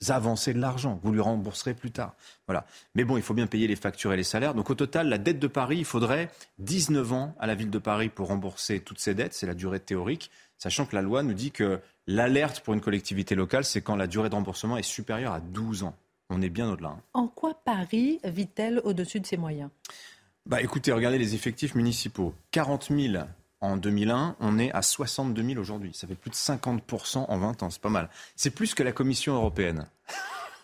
avancer 0.09 0.53
de 0.53 0.59
l'argent. 0.59 0.99
Vous 1.03 1.11
lui 1.11 1.19
rembourserez 1.19 1.73
plus 1.73 1.91
tard. 1.91 2.15
Voilà. 2.47 2.65
Mais 2.95 3.03
bon, 3.03 3.17
il 3.17 3.23
faut 3.23 3.33
bien 3.33 3.47
payer 3.47 3.67
les 3.67 3.75
factures 3.75 4.13
et 4.13 4.17
les 4.17 4.23
salaires. 4.23 4.53
Donc 4.53 4.69
au 4.69 4.75
total, 4.75 5.09
la 5.09 5.17
dette 5.17 5.39
de 5.39 5.47
Paris, 5.47 5.77
il 5.77 5.85
faudrait 5.85 6.31
19 6.59 7.13
ans 7.13 7.35
à 7.39 7.47
la 7.47 7.55
ville 7.55 7.69
de 7.69 7.79
Paris 7.79 8.09
pour 8.09 8.27
rembourser 8.27 8.79
toutes 8.79 8.99
ces 8.99 9.13
dettes. 9.13 9.33
C'est 9.33 9.47
la 9.47 9.53
durée 9.53 9.79
théorique. 9.79 10.31
Sachant 10.57 10.85
que 10.85 10.95
la 10.95 11.01
loi 11.01 11.23
nous 11.23 11.33
dit 11.33 11.51
que 11.51 11.79
l'alerte 12.07 12.61
pour 12.61 12.73
une 12.73 12.81
collectivité 12.81 13.35
locale, 13.35 13.65
c'est 13.65 13.81
quand 13.81 13.95
la 13.95 14.07
durée 14.07 14.29
de 14.29 14.35
remboursement 14.35 14.77
est 14.77 14.83
supérieure 14.83 15.33
à 15.33 15.39
12 15.39 15.83
ans. 15.83 15.95
On 16.29 16.41
est 16.41 16.49
bien 16.49 16.71
au-delà. 16.71 16.89
Hein. 16.89 17.01
En 17.13 17.27
quoi 17.27 17.53
Paris 17.65 18.19
vit-elle 18.23 18.79
au-dessus 18.83 19.19
de 19.19 19.25
ses 19.25 19.37
moyens? 19.37 19.69
Bah, 20.45 20.61
Écoutez, 20.61 20.91
regardez 20.91 21.17
les 21.17 21.35
effectifs 21.35 21.75
municipaux. 21.75 22.33
40 22.51 22.89
000 22.89 23.23
en 23.61 23.77
2001, 23.77 24.35
on 24.39 24.59
est 24.59 24.71
à 24.71 24.81
62 24.81 25.43
000 25.43 25.59
aujourd'hui. 25.59 25.91
Ça 25.93 26.07
fait 26.07 26.15
plus 26.15 26.31
de 26.31 26.35
50% 26.35 27.25
en 27.27 27.37
20 27.37 27.63
ans, 27.63 27.69
c'est 27.69 27.81
pas 27.81 27.89
mal. 27.89 28.09
C'est 28.35 28.49
plus 28.49 28.73
que 28.73 28.83
la 28.83 28.91
Commission 28.91 29.35
européenne. 29.35 29.87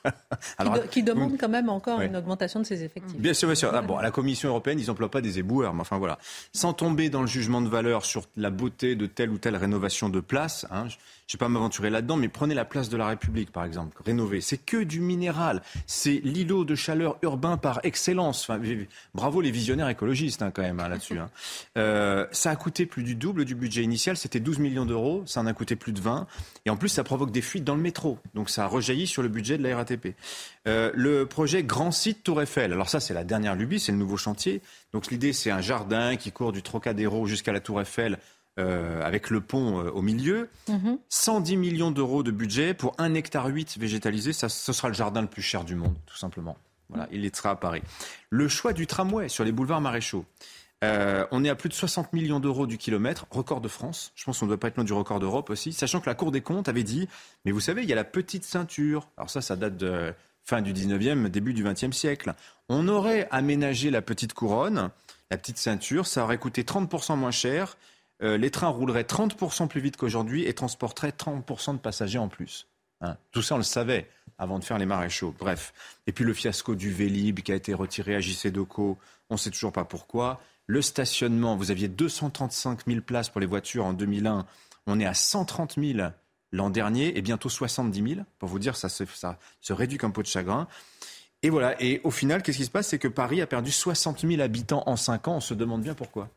qui, 0.91 1.03
demande 1.03 1.38
quand 1.38 1.49
même 1.49 1.69
encore 1.69 2.01
une 2.01 2.15
augmentation 2.15 2.60
de 2.60 2.65
ses 2.65 2.83
effectifs. 2.83 3.17
Bien 3.17 3.33
sûr, 3.33 3.47
bien 3.47 3.55
sûr. 3.55 3.71
Ah, 3.73 3.81
bon, 3.81 3.97
à 3.97 4.03
la 4.03 4.12
Commission 4.12 4.49
européenne, 4.49 4.79
ils 4.79 4.88
n'emploient 4.88 5.12
pas 5.12 5.21
des 5.21 5.39
éboueurs, 5.39 5.73
mais 5.73 5.81
enfin 5.81 5.97
voilà. 5.97 6.17
Sans 6.53 6.73
tomber 6.73 7.10
dans 7.10 7.21
le 7.21 7.27
jugement 7.27 7.62
de 7.62 7.69
valeur 7.69 8.05
sur 8.05 8.25
la 8.36 8.49
beauté 8.49 8.95
de 8.95 9.05
telle 9.05 9.29
ou 9.29 9.38
telle 9.38 9.55
rénovation 9.55 10.10
de 10.10 10.19
place, 10.19 10.65
hein, 10.71 10.88
je 11.27 11.35
ne 11.35 11.39
vais 11.39 11.45
pas 11.45 11.49
m'aventurer 11.49 11.89
là-dedans, 11.89 12.15
mais 12.15 12.29
prenez 12.29 12.55
la 12.55 12.63
place 12.63 12.87
de 12.87 12.95
la 12.95 13.07
République, 13.07 13.51
par 13.51 13.65
exemple, 13.65 14.01
rénovée. 14.05 14.39
C'est 14.39 14.57
que 14.57 14.81
du 14.81 15.01
minéral. 15.01 15.61
C'est 15.85 16.21
l'îlot 16.23 16.63
de 16.63 16.73
chaleur 16.73 17.17
urbain 17.21 17.57
par 17.57 17.81
excellence. 17.83 18.49
Enfin, 18.49 18.61
bravo 19.13 19.41
les 19.41 19.51
visionnaires 19.51 19.89
écologistes, 19.89 20.41
hein, 20.41 20.51
quand 20.51 20.61
même, 20.61 20.79
hein, 20.79 20.87
là-dessus. 20.87 21.19
Hein. 21.19 21.29
Euh, 21.77 22.25
ça 22.31 22.51
a 22.51 22.55
coûté 22.55 22.85
plus 22.85 23.03
du 23.03 23.15
double 23.15 23.43
du 23.43 23.55
budget 23.55 23.83
initial. 23.83 24.15
C'était 24.15 24.39
12 24.39 24.59
millions 24.59 24.85
d'euros. 24.85 25.23
Ça 25.25 25.41
en 25.41 25.47
a 25.47 25.53
coûté 25.53 25.75
plus 25.75 25.91
de 25.91 25.99
20. 25.99 26.27
Et 26.65 26.69
en 26.69 26.77
plus, 26.77 26.87
ça 26.87 27.03
provoque 27.03 27.31
des 27.31 27.41
fuites 27.41 27.65
dans 27.65 27.75
le 27.75 27.81
métro. 27.81 28.19
Donc, 28.33 28.49
ça 28.49 28.63
a 28.63 28.67
rejailli 28.67 29.05
sur 29.05 29.21
le 29.21 29.27
budget 29.27 29.57
de 29.57 29.63
la 29.63 29.75
RATP. 29.75 30.15
Euh, 30.69 30.91
le 30.95 31.25
projet 31.25 31.61
Grand 31.61 31.91
Site 31.91 32.23
Tour 32.23 32.41
Eiffel. 32.41 32.71
Alors, 32.71 32.87
ça, 32.87 33.01
c'est 33.01 33.13
la 33.13 33.25
dernière 33.25 33.55
lubie. 33.55 33.81
C'est 33.81 33.91
le 33.91 33.97
nouveau 33.97 34.15
chantier. 34.15 34.61
Donc, 34.93 35.11
l'idée, 35.11 35.33
c'est 35.33 35.51
un 35.51 35.59
jardin 35.59 36.15
qui 36.15 36.31
court 36.31 36.53
du 36.53 36.63
Trocadéro 36.63 37.27
jusqu'à 37.27 37.51
la 37.51 37.59
Tour 37.59 37.81
Eiffel 37.81 38.17
euh, 38.59 39.01
avec 39.03 39.29
le 39.29 39.41
pont 39.41 39.79
euh, 39.79 39.91
au 39.91 40.01
milieu. 40.01 40.49
110 41.09 41.55
mhm. 41.55 41.61
millions 41.61 41.91
d'euros 41.91 42.23
de 42.23 42.31
budget 42.31 42.73
pour 42.73 42.95
un 42.97 43.13
hectare 43.13 43.47
8 43.47 43.77
végétalisé. 43.77 44.33
Ça, 44.33 44.49
ce 44.49 44.73
sera 44.73 44.87
le 44.87 44.93
jardin 44.93 45.21
le 45.21 45.27
plus 45.27 45.41
cher 45.41 45.63
du 45.63 45.75
monde, 45.75 45.95
tout 46.05 46.17
simplement. 46.17 46.57
Voilà, 46.89 47.07
il 47.11 47.35
sera 47.35 47.51
à 47.51 47.55
Paris. 47.55 47.81
Le 48.29 48.47
choix 48.47 48.73
du 48.73 48.87
tramway 48.87 49.29
sur 49.29 49.43
les 49.43 49.51
boulevards 49.51 49.81
maréchaux. 49.81 50.25
Euh, 50.83 51.25
on 51.31 51.43
est 51.43 51.49
à 51.49 51.55
plus 51.55 51.69
de 51.69 51.73
60 51.73 52.13
millions 52.13 52.39
d'euros 52.39 52.67
du 52.67 52.77
kilomètre, 52.77 53.25
record 53.31 53.61
de 53.61 53.67
France. 53.67 54.11
Je 54.15 54.23
pense 54.25 54.39
qu'on 54.39 54.45
ne 54.45 54.51
doit 54.51 54.59
pas 54.59 54.67
être 54.67 54.77
loin 54.77 54.85
du 54.85 54.93
record 54.93 55.19
d'Europe 55.19 55.49
aussi, 55.49 55.73
sachant 55.73 55.99
que 55.99 56.05
la 56.05 56.15
Cour 56.15 56.31
des 56.31 56.41
comptes 56.41 56.69
avait 56.69 56.83
dit, 56.83 57.07
mais 57.45 57.51
vous 57.51 57.59
savez, 57.59 57.81
il 57.83 57.89
y 57.89 57.93
a 57.93 57.95
la 57.95 58.03
petite 58.03 58.43
ceinture. 58.43 59.09
Alors 59.17 59.29
ça, 59.29 59.41
ça 59.41 59.55
date 59.55 59.75
de 59.77 60.13
fin 60.43 60.61
du 60.61 60.73
19e, 60.73 61.27
début 61.29 61.53
du 61.53 61.63
20e 61.63 61.91
siècle. 61.91 62.33
On 62.69 62.87
aurait 62.87 63.27
aménagé 63.31 63.89
la 63.89 64.01
petite 64.01 64.33
couronne, 64.33 64.91
la 65.31 65.37
petite 65.37 65.57
ceinture, 65.57 66.07
ça 66.07 66.23
aurait 66.23 66.37
coûté 66.37 66.63
30% 66.63 67.17
moins 67.17 67.31
cher 67.31 67.77
euh, 68.23 68.38
les 68.38 68.51
trains 68.51 68.69
rouleraient 68.69 69.03
30% 69.03 69.67
plus 69.67 69.82
vite 69.82 69.97
qu'aujourd'hui 69.97 70.45
et 70.45 70.53
transporteraient 70.53 71.12
30% 71.12 71.73
de 71.73 71.80
passagers 71.80 72.17
en 72.17 72.27
plus. 72.27 72.67
Hein. 73.01 73.17
Tout 73.32 73.41
ça, 73.41 73.56
on 73.56 73.58
le 73.58 73.63
savait 73.63 74.10
avant 74.38 74.60
de 74.60 74.63
faire 74.63 74.77
les 74.77 74.86
maréchaux. 74.86 75.36
Bref. 75.38 75.73
Et 76.08 76.12
puis 76.12 76.23
le 76.23 76.34
fiasco 76.34 76.75
du 76.75 76.91
Vélib 76.91 77.39
qui 77.41 77.51
a 77.51 77.56
été 77.56 77.73
retiré 77.73 78.15
à 78.15 78.19
JC 78.19 78.47
Deco, 78.47 78.97
on 79.30 79.36
ne 79.36 79.39
sait 79.39 79.51
toujours 79.51 79.71
pas 79.71 79.86
pourquoi. 79.86 80.41
Le 80.65 80.82
stationnement, 80.82 81.56
vous 81.56 81.71
aviez 81.71 81.88
235 81.88 82.86
000 82.88 83.01
places 83.01 83.30
pour 83.30 83.39
les 83.39 83.47
voitures 83.47 83.86
en 83.86 83.93
2001. 83.93 84.45
On 84.88 84.99
est 84.99 85.06
à 85.06 85.13
130 85.13 85.75
000 85.80 86.10
l'an 86.51 86.69
dernier 86.69 87.17
et 87.17 87.21
bientôt 87.21 87.49
70 87.49 88.15
000. 88.15 88.25
Pour 88.39 88.49
vous 88.49 88.60
dire, 88.60 88.75
ça 88.75 88.89
se, 88.89 89.06
ça 89.06 89.38
se 89.62 89.73
réduit 89.73 89.97
comme 89.97 90.13
peau 90.13 90.23
de 90.23 90.27
chagrin. 90.27 90.67
Et 91.43 91.49
voilà. 91.49 91.82
Et 91.82 92.01
au 92.03 92.12
final, 92.12 92.41
qu'est-ce 92.41 92.58
qui 92.58 92.65
se 92.65 92.71
passe? 92.71 92.88
C'est 92.88 92.99
que 92.99 93.08
Paris 93.08 93.41
a 93.41 93.47
perdu 93.47 93.71
60 93.71 94.21
000 94.21 94.41
habitants 94.41 94.84
en 94.88 94.95
5 94.95 95.27
ans. 95.27 95.36
On 95.36 95.41
se 95.41 95.53
demande 95.53 95.82
bien 95.82 95.93
pourquoi. 95.93 96.30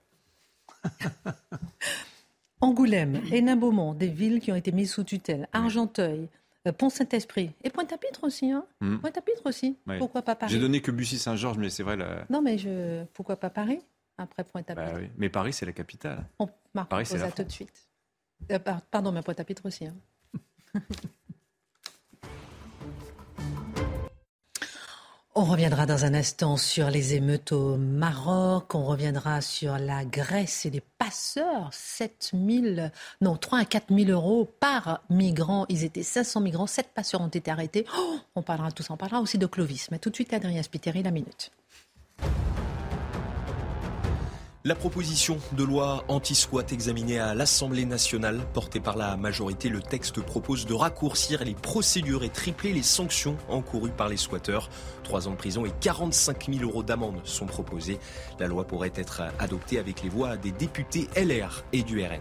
Angoulême, 2.60 3.22
Hénin-Beaumont, 3.32 3.94
des 3.94 4.08
villes 4.08 4.40
qui 4.40 4.52
ont 4.52 4.56
été 4.56 4.70
mises 4.70 4.92
sous 4.92 5.04
tutelle, 5.04 5.48
Argenteuil, 5.52 6.28
euh, 6.66 6.72
Pont-Saint-Esprit 6.72 7.52
et 7.64 7.70
Pointe-à-Pitre 7.70 8.24
aussi. 8.24 8.50
Hein 8.50 8.66
hmm. 8.80 8.98
Pointe-à-Pitre 8.98 9.42
aussi. 9.46 9.78
Pourquoi 9.98 10.22
pas 10.22 10.34
Paris 10.34 10.52
J'ai 10.52 10.58
donné 10.58 10.82
que 10.82 10.90
Bussy-Saint-Georges, 10.90 11.58
mais 11.58 11.70
c'est 11.70 11.82
vrai. 11.82 11.96
Non, 12.28 12.42
mais 12.42 12.58
je... 12.58 13.04
pourquoi 13.14 13.36
pas 13.36 13.50
Paris 13.50 13.80
après 14.18 14.44
Pointe-à-Pitre 14.44 14.92
bah 14.92 15.06
Mais 15.16 15.30
Paris, 15.30 15.54
c'est 15.54 15.66
la 15.66 15.72
capitale. 15.72 16.24
On 16.38 16.48
Paris, 16.84 17.06
c'est 17.06 17.34
tout 17.34 17.44
de 17.44 17.50
suite. 17.50 17.88
Euh, 18.50 18.58
pardon, 18.90 19.12
mais 19.12 19.22
Pointe-à-Pitre 19.22 19.66
aussi. 19.66 19.86
Hein. 19.86 19.94
On 25.36 25.44
reviendra 25.44 25.86
dans 25.86 26.04
un 26.04 26.12
instant 26.12 26.56
sur 26.56 26.90
les 26.90 27.14
émeutes 27.14 27.52
au 27.52 27.76
Maroc, 27.76 28.74
on 28.74 28.84
reviendra 28.84 29.40
sur 29.40 29.78
la 29.78 30.04
Grèce 30.04 30.66
et 30.66 30.70
les 30.70 30.82
passeurs, 30.98 31.68
7 31.72 32.32
000, 32.34 32.88
non, 33.20 33.36
3 33.36 33.60
à 33.60 33.64
4 33.64 33.94
000 33.96 34.10
euros 34.10 34.52
par 34.58 35.02
migrant. 35.08 35.66
Ils 35.68 35.84
étaient 35.84 36.02
500 36.02 36.40
migrants, 36.40 36.66
7 36.66 36.88
passeurs 36.92 37.20
ont 37.20 37.28
été 37.28 37.48
arrêtés. 37.48 37.86
Oh, 37.96 38.18
on 38.34 38.42
parlera 38.42 38.70
ça, 38.70 38.92
on 38.92 38.96
parlera 38.96 39.20
aussi 39.20 39.38
de 39.38 39.46
Clovis. 39.46 39.86
Mais 39.92 40.00
tout 40.00 40.10
de 40.10 40.16
suite, 40.16 40.32
Adrien 40.32 40.64
Spiteri, 40.64 41.04
la 41.04 41.12
minute. 41.12 41.52
La 44.62 44.74
proposition 44.74 45.38
de 45.52 45.64
loi 45.64 46.04
anti-squat 46.08 46.70
examinée 46.70 47.18
à 47.18 47.34
l'Assemblée 47.34 47.86
nationale, 47.86 48.40
portée 48.52 48.78
par 48.78 48.98
la 48.98 49.16
majorité, 49.16 49.70
le 49.70 49.80
texte 49.80 50.20
propose 50.20 50.66
de 50.66 50.74
raccourcir 50.74 51.42
les 51.44 51.54
procédures 51.54 52.24
et 52.24 52.28
tripler 52.28 52.74
les 52.74 52.82
sanctions 52.82 53.38
encourues 53.48 53.88
par 53.88 54.10
les 54.10 54.18
squatteurs. 54.18 54.68
Trois 55.02 55.28
ans 55.28 55.30
de 55.30 55.36
prison 55.36 55.64
et 55.64 55.72
45 55.80 56.50
000 56.52 56.62
euros 56.62 56.82
d'amende 56.82 57.22
sont 57.24 57.46
proposés. 57.46 57.98
La 58.38 58.48
loi 58.48 58.66
pourrait 58.66 58.92
être 58.96 59.22
adoptée 59.38 59.78
avec 59.78 60.02
les 60.02 60.10
voix 60.10 60.36
des 60.36 60.52
députés 60.52 61.08
LR 61.16 61.64
et 61.72 61.82
du 61.82 62.04
RN. 62.04 62.20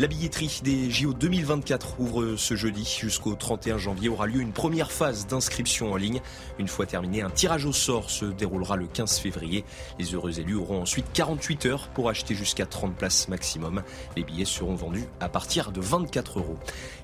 La 0.00 0.06
billetterie 0.06 0.60
des 0.62 0.92
JO 0.92 1.12
2024 1.12 1.98
ouvre 1.98 2.36
ce 2.36 2.54
jeudi. 2.54 2.84
Jusqu'au 3.00 3.34
31 3.34 3.78
janvier 3.78 4.08
aura 4.08 4.28
lieu 4.28 4.40
une 4.40 4.52
première 4.52 4.92
phase 4.92 5.26
d'inscription 5.26 5.90
en 5.90 5.96
ligne. 5.96 6.20
Une 6.60 6.68
fois 6.68 6.86
terminé, 6.86 7.22
un 7.22 7.30
tirage 7.30 7.64
au 7.64 7.72
sort 7.72 8.08
se 8.08 8.24
déroulera 8.24 8.76
le 8.76 8.86
15 8.86 9.18
février. 9.18 9.64
Les 9.98 10.14
heureux 10.14 10.38
élus 10.38 10.54
auront 10.54 10.82
ensuite 10.82 11.06
48 11.14 11.66
heures 11.66 11.88
pour 11.88 12.08
acheter 12.08 12.36
jusqu'à 12.36 12.64
30 12.64 12.94
places 12.94 13.26
maximum. 13.26 13.82
Les 14.16 14.22
billets 14.22 14.44
seront 14.44 14.76
vendus 14.76 15.02
à 15.18 15.28
partir 15.28 15.72
de 15.72 15.80
24 15.80 16.38
euros. 16.38 16.58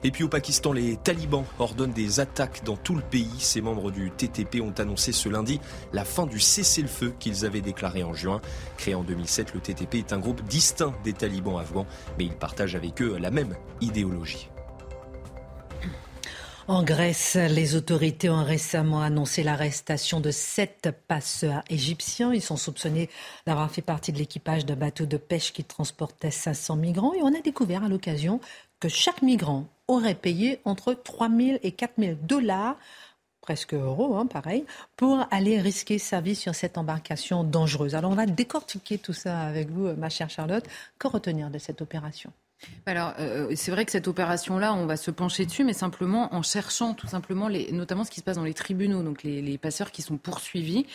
Et 0.04 0.12
puis 0.12 0.22
au 0.22 0.28
Pakistan, 0.28 0.72
les 0.72 0.96
talibans 0.96 1.46
ordonnent 1.58 1.90
des 1.90 2.20
attaques 2.20 2.62
dans 2.62 2.76
tout 2.76 2.94
le 2.94 3.02
pays. 3.02 3.40
Ces 3.40 3.60
membres 3.60 3.90
du 3.90 4.12
TTP 4.12 4.60
ont 4.60 4.74
annoncé 4.78 5.10
ce 5.10 5.28
lundi 5.28 5.60
la 5.92 6.04
fin 6.04 6.26
du 6.26 6.38
cessez-le-feu 6.38 7.12
qu'ils 7.18 7.44
avaient 7.44 7.60
déclaré 7.60 8.04
en 8.04 8.14
juin. 8.14 8.40
Créé 8.76 8.94
en 8.94 9.02
2007, 9.02 9.52
le 9.52 9.58
TTP 9.58 9.96
est 9.96 10.12
un 10.12 10.20
groupe 10.20 10.44
distinct 10.44 10.94
des 11.02 11.12
talibans 11.12 11.58
afghans, 11.58 11.86
mais 12.18 12.26
il 12.26 12.34
partage 12.36 12.76
avec 12.76 12.83
avec 12.84 13.00
eux 13.00 13.16
la 13.18 13.30
même 13.30 13.56
idéologie. 13.80 14.48
En 16.66 16.82
Grèce, 16.82 17.34
les 17.34 17.76
autorités 17.76 18.30
ont 18.30 18.42
récemment 18.42 19.02
annoncé 19.02 19.42
l'arrestation 19.42 20.20
de 20.20 20.30
sept 20.30 20.88
passeurs 21.08 21.62
égyptiens. 21.68 22.32
Ils 22.32 22.40
sont 22.40 22.56
soupçonnés 22.56 23.10
d'avoir 23.46 23.70
fait 23.70 23.82
partie 23.82 24.12
de 24.12 24.18
l'équipage 24.18 24.64
d'un 24.64 24.76
bateau 24.76 25.04
de 25.04 25.18
pêche 25.18 25.52
qui 25.52 25.62
transportait 25.62 26.30
500 26.30 26.76
migrants. 26.76 27.12
Et 27.12 27.22
on 27.22 27.34
a 27.34 27.42
découvert 27.42 27.84
à 27.84 27.88
l'occasion 27.88 28.40
que 28.80 28.88
chaque 28.88 29.20
migrant 29.20 29.66
aurait 29.88 30.14
payé 30.14 30.60
entre 30.64 30.94
3 30.94 31.28
000 31.28 31.58
et 31.62 31.72
4 31.72 31.92
000 31.98 32.12
dollars, 32.22 32.76
presque 33.42 33.74
euros, 33.74 34.16
hein, 34.16 34.24
pareil, 34.24 34.64
pour 34.96 35.26
aller 35.30 35.60
risquer 35.60 35.98
sa 35.98 36.22
vie 36.22 36.34
sur 36.34 36.54
cette 36.54 36.78
embarcation 36.78 37.44
dangereuse. 37.44 37.94
Alors 37.94 38.10
on 38.10 38.14
va 38.14 38.24
décortiquer 38.24 38.96
tout 38.96 39.12
ça 39.12 39.40
avec 39.40 39.68
vous, 39.68 39.92
ma 39.98 40.08
chère 40.08 40.30
Charlotte. 40.30 40.64
Que 40.98 41.08
retenir 41.08 41.50
de 41.50 41.58
cette 41.58 41.82
opération? 41.82 42.32
Alors, 42.86 43.14
euh, 43.18 43.52
c'est 43.56 43.70
vrai 43.70 43.84
que 43.84 43.92
cette 43.92 44.08
opération-là, 44.08 44.74
on 44.74 44.86
va 44.86 44.96
se 44.96 45.10
pencher 45.10 45.46
dessus, 45.46 45.64
mais 45.64 45.72
simplement 45.72 46.34
en 46.34 46.42
cherchant 46.42 46.94
tout 46.94 47.06
simplement, 47.06 47.48
les, 47.48 47.72
notamment 47.72 48.04
ce 48.04 48.10
qui 48.10 48.20
se 48.20 48.24
passe 48.24 48.36
dans 48.36 48.44
les 48.44 48.54
tribunaux, 48.54 49.02
donc 49.02 49.22
les, 49.22 49.58
passeurs 49.58 49.90
qui 49.90 50.02
sont 50.02 50.16
poursuivis 50.16 50.86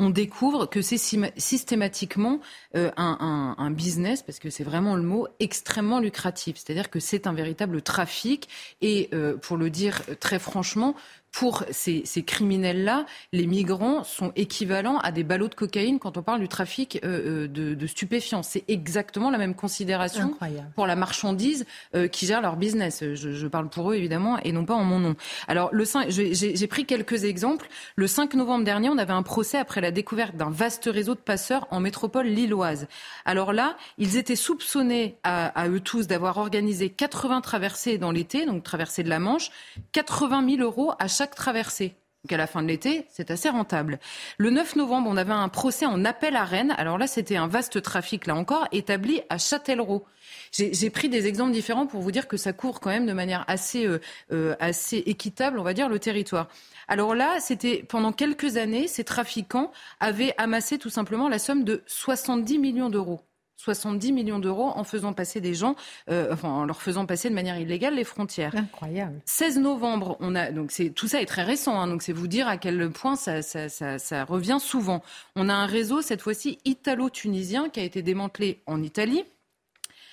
on 0.00 0.10
découvre 0.10 0.66
que 0.66 0.80
c'est 0.80 0.96
systématiquement 1.36 2.38
euh, 2.76 2.92
un, 2.96 3.70
business, 3.72 4.22
parce 4.22 4.38
que 4.38 4.48
c'est 4.48 4.62
vraiment 4.62 4.94
le 4.94 5.02
mot, 5.02 5.26
extrêmement 5.40 5.98
lucratif. 5.98 6.56
C'est-à-dire 6.56 6.88
que 6.88 7.00
c'est 7.00 7.26
un 7.26 7.32
véritable 7.32 7.82
trafic. 7.82 8.48
Et 8.80 9.08
euh, 9.12 9.36
pour 9.36 9.56
le 9.56 9.70
dire 9.70 10.02
très 10.20 10.38
franchement, 10.38 10.94
pour 11.38 11.62
ces, 11.70 12.02
criminels-là, 12.26 13.06
les 13.32 13.46
migrants 13.46 14.02
sont 14.02 14.32
équivalents 14.34 14.98
à 14.98 15.12
des 15.12 15.22
ballots 15.22 15.46
de 15.46 15.54
cocaïne 15.54 16.00
quand 16.00 16.16
on 16.16 16.22
parle 16.22 16.40
du 16.40 16.48
trafic 16.48 16.98
euh, 17.04 17.46
euh, 17.46 17.74
de, 17.76 17.86
stupéfiants. 17.86 18.42
C'est 18.42 18.64
exactement 18.66 19.30
la 19.30 19.38
même 19.38 19.54
considération 19.54 20.36
pour 20.74 20.88
la 20.88 20.96
marchandise 20.96 21.64
euh, 21.94 22.08
qui 22.08 22.26
gère 22.26 22.40
leur 22.40 22.56
business. 22.56 23.04
Je, 23.14 23.46
parle 23.46 23.68
pour 23.68 23.92
eux 23.92 23.94
évidemment 23.94 24.38
et 24.40 24.50
non 24.50 24.64
pas 24.64 24.74
en 24.74 24.82
mon 24.82 24.98
nom. 24.98 25.14
Alors 25.46 25.68
le 25.70 25.84
j'ai 26.08 26.66
pris 26.66 26.86
quelques 26.86 27.22
exemples. 27.22 27.68
Le 27.94 28.08
5 28.08 28.34
novembre 28.34 28.64
dernier, 28.64 28.88
on 28.88 28.98
avait 28.98 29.12
un 29.12 29.22
procès 29.22 29.58
après 29.58 29.80
la 29.80 29.92
découverte 29.92 30.34
d'un 30.36 30.50
vaste 30.50 30.90
réseau 30.92 31.14
de 31.14 31.20
passeurs 31.20 31.68
en 31.70 31.78
métropole 31.78 32.26
lilloise. 32.26 32.88
Alors 33.24 33.52
là, 33.52 33.76
ils 33.96 34.16
étaient 34.16 34.34
soupçonnés 34.34 35.18
à, 35.22 35.46
à 35.46 35.68
eux 35.68 35.80
tous 35.80 36.08
d'avoir 36.08 36.38
organisé 36.38 36.90
80 36.90 37.42
traversées 37.42 37.96
dans 37.96 38.10
l'été, 38.10 38.44
donc 38.44 38.64
traversées 38.64 39.04
de 39.04 39.08
la 39.08 39.20
Manche, 39.20 39.52
80 39.92 40.56
000 40.56 40.62
euros 40.62 40.94
à 40.98 41.06
chaque 41.28 41.34
traversée. 41.34 41.94
Donc 42.24 42.32
à 42.32 42.36
la 42.36 42.46
fin 42.46 42.62
de 42.62 42.68
l'été, 42.68 43.06
c'est 43.10 43.30
assez 43.30 43.48
rentable. 43.48 44.00
Le 44.38 44.50
9 44.50 44.76
novembre, 44.76 45.08
on 45.10 45.16
avait 45.16 45.32
un 45.32 45.48
procès 45.48 45.86
en 45.86 46.04
appel 46.04 46.36
à 46.36 46.44
Rennes. 46.44 46.74
Alors 46.76 46.98
là, 46.98 47.06
c'était 47.06 47.36
un 47.36 47.46
vaste 47.46 47.80
trafic, 47.80 48.26
là 48.26 48.34
encore, 48.34 48.66
établi 48.72 49.20
à 49.28 49.38
Châtellerault. 49.38 50.04
J'ai 50.50 50.90
pris 50.90 51.08
des 51.08 51.26
exemples 51.26 51.52
différents 51.52 51.86
pour 51.86 52.00
vous 52.00 52.10
dire 52.10 52.26
que 52.26 52.36
ça 52.36 52.52
court 52.52 52.80
quand 52.80 52.90
même 52.90 53.06
de 53.06 53.12
manière 53.12 53.44
assez, 53.46 53.86
euh, 53.86 54.00
euh, 54.32 54.56
assez 54.58 54.96
équitable, 55.06 55.58
on 55.58 55.62
va 55.62 55.74
dire, 55.74 55.88
le 55.88 55.98
territoire. 55.98 56.48
Alors 56.88 57.14
là, 57.14 57.38
c'était 57.40 57.84
pendant 57.88 58.12
quelques 58.12 58.56
années, 58.56 58.88
ces 58.88 59.04
trafiquants 59.04 59.70
avaient 60.00 60.34
amassé 60.38 60.78
tout 60.78 60.90
simplement 60.90 61.28
la 61.28 61.38
somme 61.38 61.62
de 61.62 61.82
70 61.86 62.58
millions 62.58 62.90
d'euros. 62.90 63.27
70 63.58 64.12
millions 64.12 64.38
d'euros 64.38 64.70
en 64.74 64.84
faisant 64.84 65.12
passer 65.12 65.40
des 65.40 65.52
gens, 65.52 65.74
euh, 66.10 66.32
enfin 66.32 66.48
en 66.48 66.64
leur 66.64 66.80
faisant 66.80 67.06
passer 67.06 67.28
de 67.28 67.34
manière 67.34 67.58
illégale 67.58 67.94
les 67.94 68.04
frontières. 68.04 68.54
Incroyable. 68.54 69.20
16 69.26 69.58
novembre, 69.58 70.16
on 70.20 70.34
a 70.34 70.52
donc 70.52 70.70
c'est 70.70 70.90
tout 70.90 71.08
ça 71.08 71.20
est 71.20 71.26
très 71.26 71.42
récent, 71.42 71.78
hein, 71.78 71.88
donc 71.88 72.02
c'est 72.02 72.12
vous 72.12 72.28
dire 72.28 72.48
à 72.48 72.56
quel 72.56 72.90
point 72.90 73.16
ça, 73.16 73.42
ça, 73.42 73.68
ça, 73.68 73.98
ça 73.98 74.24
revient 74.24 74.58
souvent. 74.60 75.02
On 75.36 75.48
a 75.48 75.54
un 75.54 75.66
réseau 75.66 76.00
cette 76.02 76.22
fois-ci 76.22 76.58
italo-tunisien 76.64 77.68
qui 77.68 77.80
a 77.80 77.82
été 77.82 78.00
démantelé 78.00 78.62
en 78.66 78.80
Italie. 78.82 79.24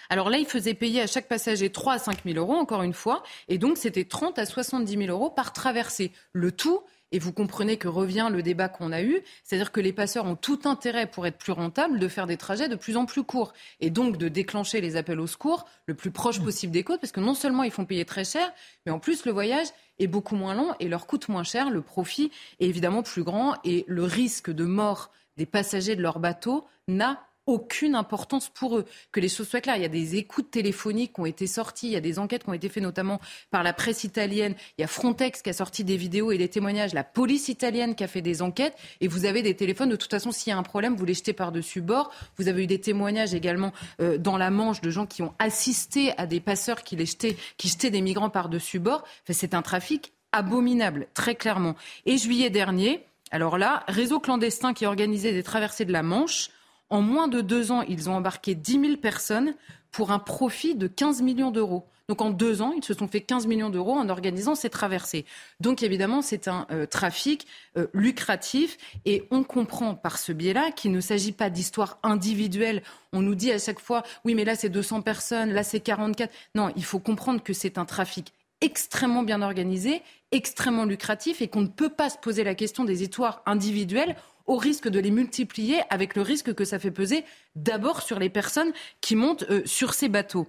Alors 0.10 0.30
là, 0.30 0.38
il 0.38 0.46
faisait 0.46 0.74
payer 0.74 1.02
à 1.02 1.08
chaque 1.08 1.28
passager 1.28 1.72
3 1.72 1.94
à 1.94 2.00
5 2.00 2.24
000 2.26 2.38
euros, 2.38 2.56
encore 2.56 2.84
une 2.84 2.94
fois, 2.94 3.24
et 3.48 3.58
donc 3.58 3.78
c'était 3.78 4.06
30 4.06 4.40
à 4.40 4.46
70 4.46 4.98
000 4.98 5.10
euros 5.10 5.30
par 5.30 5.54
traversée. 5.54 6.12
Le 6.34 6.52
tout 6.52 6.82
et 7.16 7.20
vous 7.20 7.32
comprenez 7.32 7.78
que 7.78 7.88
revient 7.88 8.28
le 8.30 8.44
débat 8.44 8.68
qu'on 8.68 8.92
a 8.92 9.02
eu, 9.02 9.22
c'est-à-dire 9.42 9.72
que 9.72 9.80
les 9.80 9.94
passeurs 9.94 10.26
ont 10.26 10.36
tout 10.36 10.60
intérêt 10.66 11.08
pour 11.10 11.26
être 11.26 11.38
plus 11.38 11.54
rentables 11.54 11.98
de 11.98 12.10
faire 12.10 12.28
des 12.28 12.36
trajets 12.36 12.68
de 12.68 12.76
plus 12.76 12.98
en 12.98 13.06
plus 13.06 13.24
courts 13.24 13.54
et 13.80 13.90
donc 13.90 14.18
de 14.18 14.28
déclencher 14.28 14.82
les 14.82 14.98
appels 14.98 15.22
au 15.22 15.26
secours 15.26 15.66
le 15.86 15.94
plus 15.94 16.12
proche 16.12 16.42
possible 16.42 16.74
des 16.74 16.84
côtes 16.84 17.00
parce 17.00 17.14
que 17.14 17.22
non 17.22 17.34
seulement 17.34 17.64
ils 17.64 17.72
font 17.72 17.86
payer 17.86 18.04
très 18.04 18.26
cher, 18.26 18.52
mais 18.86 18.92
en 18.92 19.00
plus 19.00 19.24
le 19.24 19.32
voyage 19.32 19.68
est 19.98 20.08
beaucoup 20.08 20.36
moins 20.36 20.56
long 20.56 20.74
et 20.82 20.90
leur 20.90 21.08
coûte 21.08 21.30
moins 21.30 21.46
cher, 21.46 21.70
le 21.70 21.82
profit 21.82 22.32
est 22.60 22.66
évidemment 22.66 23.02
plus 23.02 23.24
grand 23.24 23.56
et 23.64 23.86
le 23.88 24.04
risque 24.04 24.52
de 24.52 24.66
mort 24.66 25.10
des 25.38 25.46
passagers 25.46 25.96
de 25.96 26.02
leur 26.02 26.20
bateau 26.20 26.68
n'a 26.90 27.26
aucune 27.48 27.96
importance 27.96 28.50
pour 28.50 28.78
eux. 28.78 28.86
Que 29.12 29.20
les 29.20 29.30
choses 29.30 29.48
soient 29.48 29.62
claires, 29.62 29.78
il 29.78 29.82
y 29.82 29.86
a 29.86 29.90
des 29.90 30.16
écoutes 30.16 30.52
téléphoniques 30.52 31.14
qui 31.14 31.22
ont 31.22 31.26
été 31.26 31.48
sorties, 31.48 31.88
il 31.88 31.94
y 31.94 31.96
a 31.96 32.02
des 32.02 32.20
enquêtes 32.20 32.44
qui 32.44 32.50
ont 32.50 32.54
été 32.54 32.70
faites 32.70 32.84
notamment 32.84 33.20
par 33.52 33.64
la 33.64 33.74
presse 33.74 34.04
italienne, 34.04 34.56
il 34.78 34.82
y 34.82 34.84
a 34.84 34.88
Frontex 34.88 35.42
qui 35.42 35.50
a 35.50 35.54
sorti 35.54 35.84
des 35.84 35.98
vidéos 35.98 36.32
et 36.32 36.38
des 36.38 36.50
témoignages, 36.50 36.94
la 36.94 37.04
police 37.04 37.50
italienne 37.50 37.96
qui 37.96 38.04
a 38.04 38.08
fait 38.08 38.22
des 38.22 38.42
enquêtes, 38.42 38.76
et 39.02 39.08
vous 39.08 39.26
avez 39.26 39.42
des 39.42 39.56
téléphones, 39.56 39.90
de 39.90 39.96
toute 39.96 40.12
façon, 40.12 40.32
s'il 40.32 40.52
y 40.52 40.54
a 40.54 40.58
un 40.58 40.64
problème, 40.64 40.96
vous 40.96 41.06
les 41.06 41.14
jetez 41.14 41.34
par-dessus 41.34 41.82
bord. 41.82 42.12
Vous 42.38 42.48
avez 42.48 42.64
eu 42.64 42.68
des 42.68 42.82
témoignages 42.82 43.34
également 43.34 43.72
euh, 44.02 44.18
dans 44.18 44.38
la 44.38 44.50
Manche 44.50 44.82
de 44.82 44.90
gens 44.90 45.06
qui 45.06 45.22
ont 45.22 45.34
assisté 45.40 46.18
à 46.18 46.26
des 46.26 46.40
passeurs 46.40 46.84
qui, 46.84 46.96
les 46.96 47.06
jetaient, 47.06 47.38
qui 47.58 47.68
jetaient 47.68 47.90
des 47.90 48.02
migrants 48.02 48.30
par-dessus 48.30 48.80
bord. 48.80 49.04
Enfin, 49.24 49.34
c'est 49.34 49.54
un 49.54 49.62
trafic 49.62 50.14
abominable, 50.32 51.08
très 51.14 51.36
clairement. 51.36 51.76
Et 52.06 52.18
juillet 52.18 52.50
dernier, 52.50 53.06
alors 53.32 53.58
là, 53.58 53.84
réseau 53.88 54.20
clandestin 54.20 54.74
qui 54.74 54.86
organisait 54.86 55.32
des 55.32 55.44
traversées 55.44 55.86
de 55.86 55.92
la 55.92 56.04
Manche, 56.04 56.50
en 56.90 57.02
moins 57.02 57.28
de 57.28 57.42
deux 57.42 57.72
ans, 57.72 57.82
ils 57.82 58.10
ont 58.10 58.16
embarqué 58.16 58.56
10 58.56 58.80
000 58.80 58.98
personnes 58.98 59.56
pour 59.92 60.12
un 60.12 60.20
profit 60.20 60.76
de 60.76 60.88
15 60.88 61.22
millions 61.22 61.52
d'euros. 61.52 61.88
Donc 62.08 62.22
en 62.22 62.30
deux 62.30 62.62
ans, 62.62 62.72
ils 62.76 62.84
se 62.84 62.94
sont 62.94 63.08
fait 63.08 63.22
15 63.22 63.48
millions 63.48 63.70
d'euros 63.70 63.94
en 63.94 64.10
organisant 64.10 64.54
ces 64.54 64.70
traversées. 64.70 65.26
Donc 65.60 65.82
évidemment, 65.82 66.22
c'est 66.22 66.48
un 66.48 66.68
euh, 66.72 66.86
trafic 66.86 67.48
euh, 67.78 67.88
lucratif 67.94 68.78
et 69.06 69.28
on 69.32 69.44
comprend 69.44 69.96
par 69.96 70.20
ce 70.20 70.32
biais-là 70.32 70.72
qu'il 70.72 70.92
ne 70.92 71.02
s'agit 71.02 71.32
pas 71.32 71.50
d'histoires 71.50 71.98
individuelles. 72.04 72.84
On 73.12 73.22
nous 73.22 73.34
dit 73.34 73.52
à 73.52 73.58
chaque 73.58 73.80
fois, 73.80 74.04
oui, 74.24 74.36
mais 74.36 74.46
là 74.46 74.56
c'est 74.56 74.70
200 74.70 75.02
personnes, 75.02 75.52
là 75.52 75.64
c'est 75.64 75.80
44. 75.80 76.32
Non, 76.54 76.72
il 76.76 76.84
faut 76.84 77.00
comprendre 77.00 77.42
que 77.42 77.54
c'est 77.54 77.80
un 77.80 77.86
trafic 77.86 78.34
extrêmement 78.62 79.24
bien 79.24 79.42
organisé, 79.42 80.02
extrêmement 80.32 80.86
lucratif 80.86 81.42
et 81.42 81.48
qu'on 81.48 81.62
ne 81.62 81.68
peut 81.68 81.90
pas 81.90 82.10
se 82.10 82.18
poser 82.18 82.44
la 82.44 82.56
question 82.56 82.84
des 82.84 83.02
histoires 83.02 83.42
individuelles 83.46 84.16
au 84.46 84.58
risque 84.58 84.88
de 84.88 85.00
les 85.00 85.12
multiplier 85.12 85.82
avec 85.90 86.16
le 86.16 86.22
risque 86.22 86.54
que 86.54 86.66
ça 86.66 86.80
fait 86.80 86.92
peser 86.92 87.24
d'abord 87.56 88.02
sur 88.02 88.20
les 88.20 88.30
personnes 88.30 88.72
qui 89.02 89.16
montent 89.16 89.46
euh, 89.50 89.62
sur 89.66 89.94
ces 89.94 90.10
bateaux. 90.10 90.48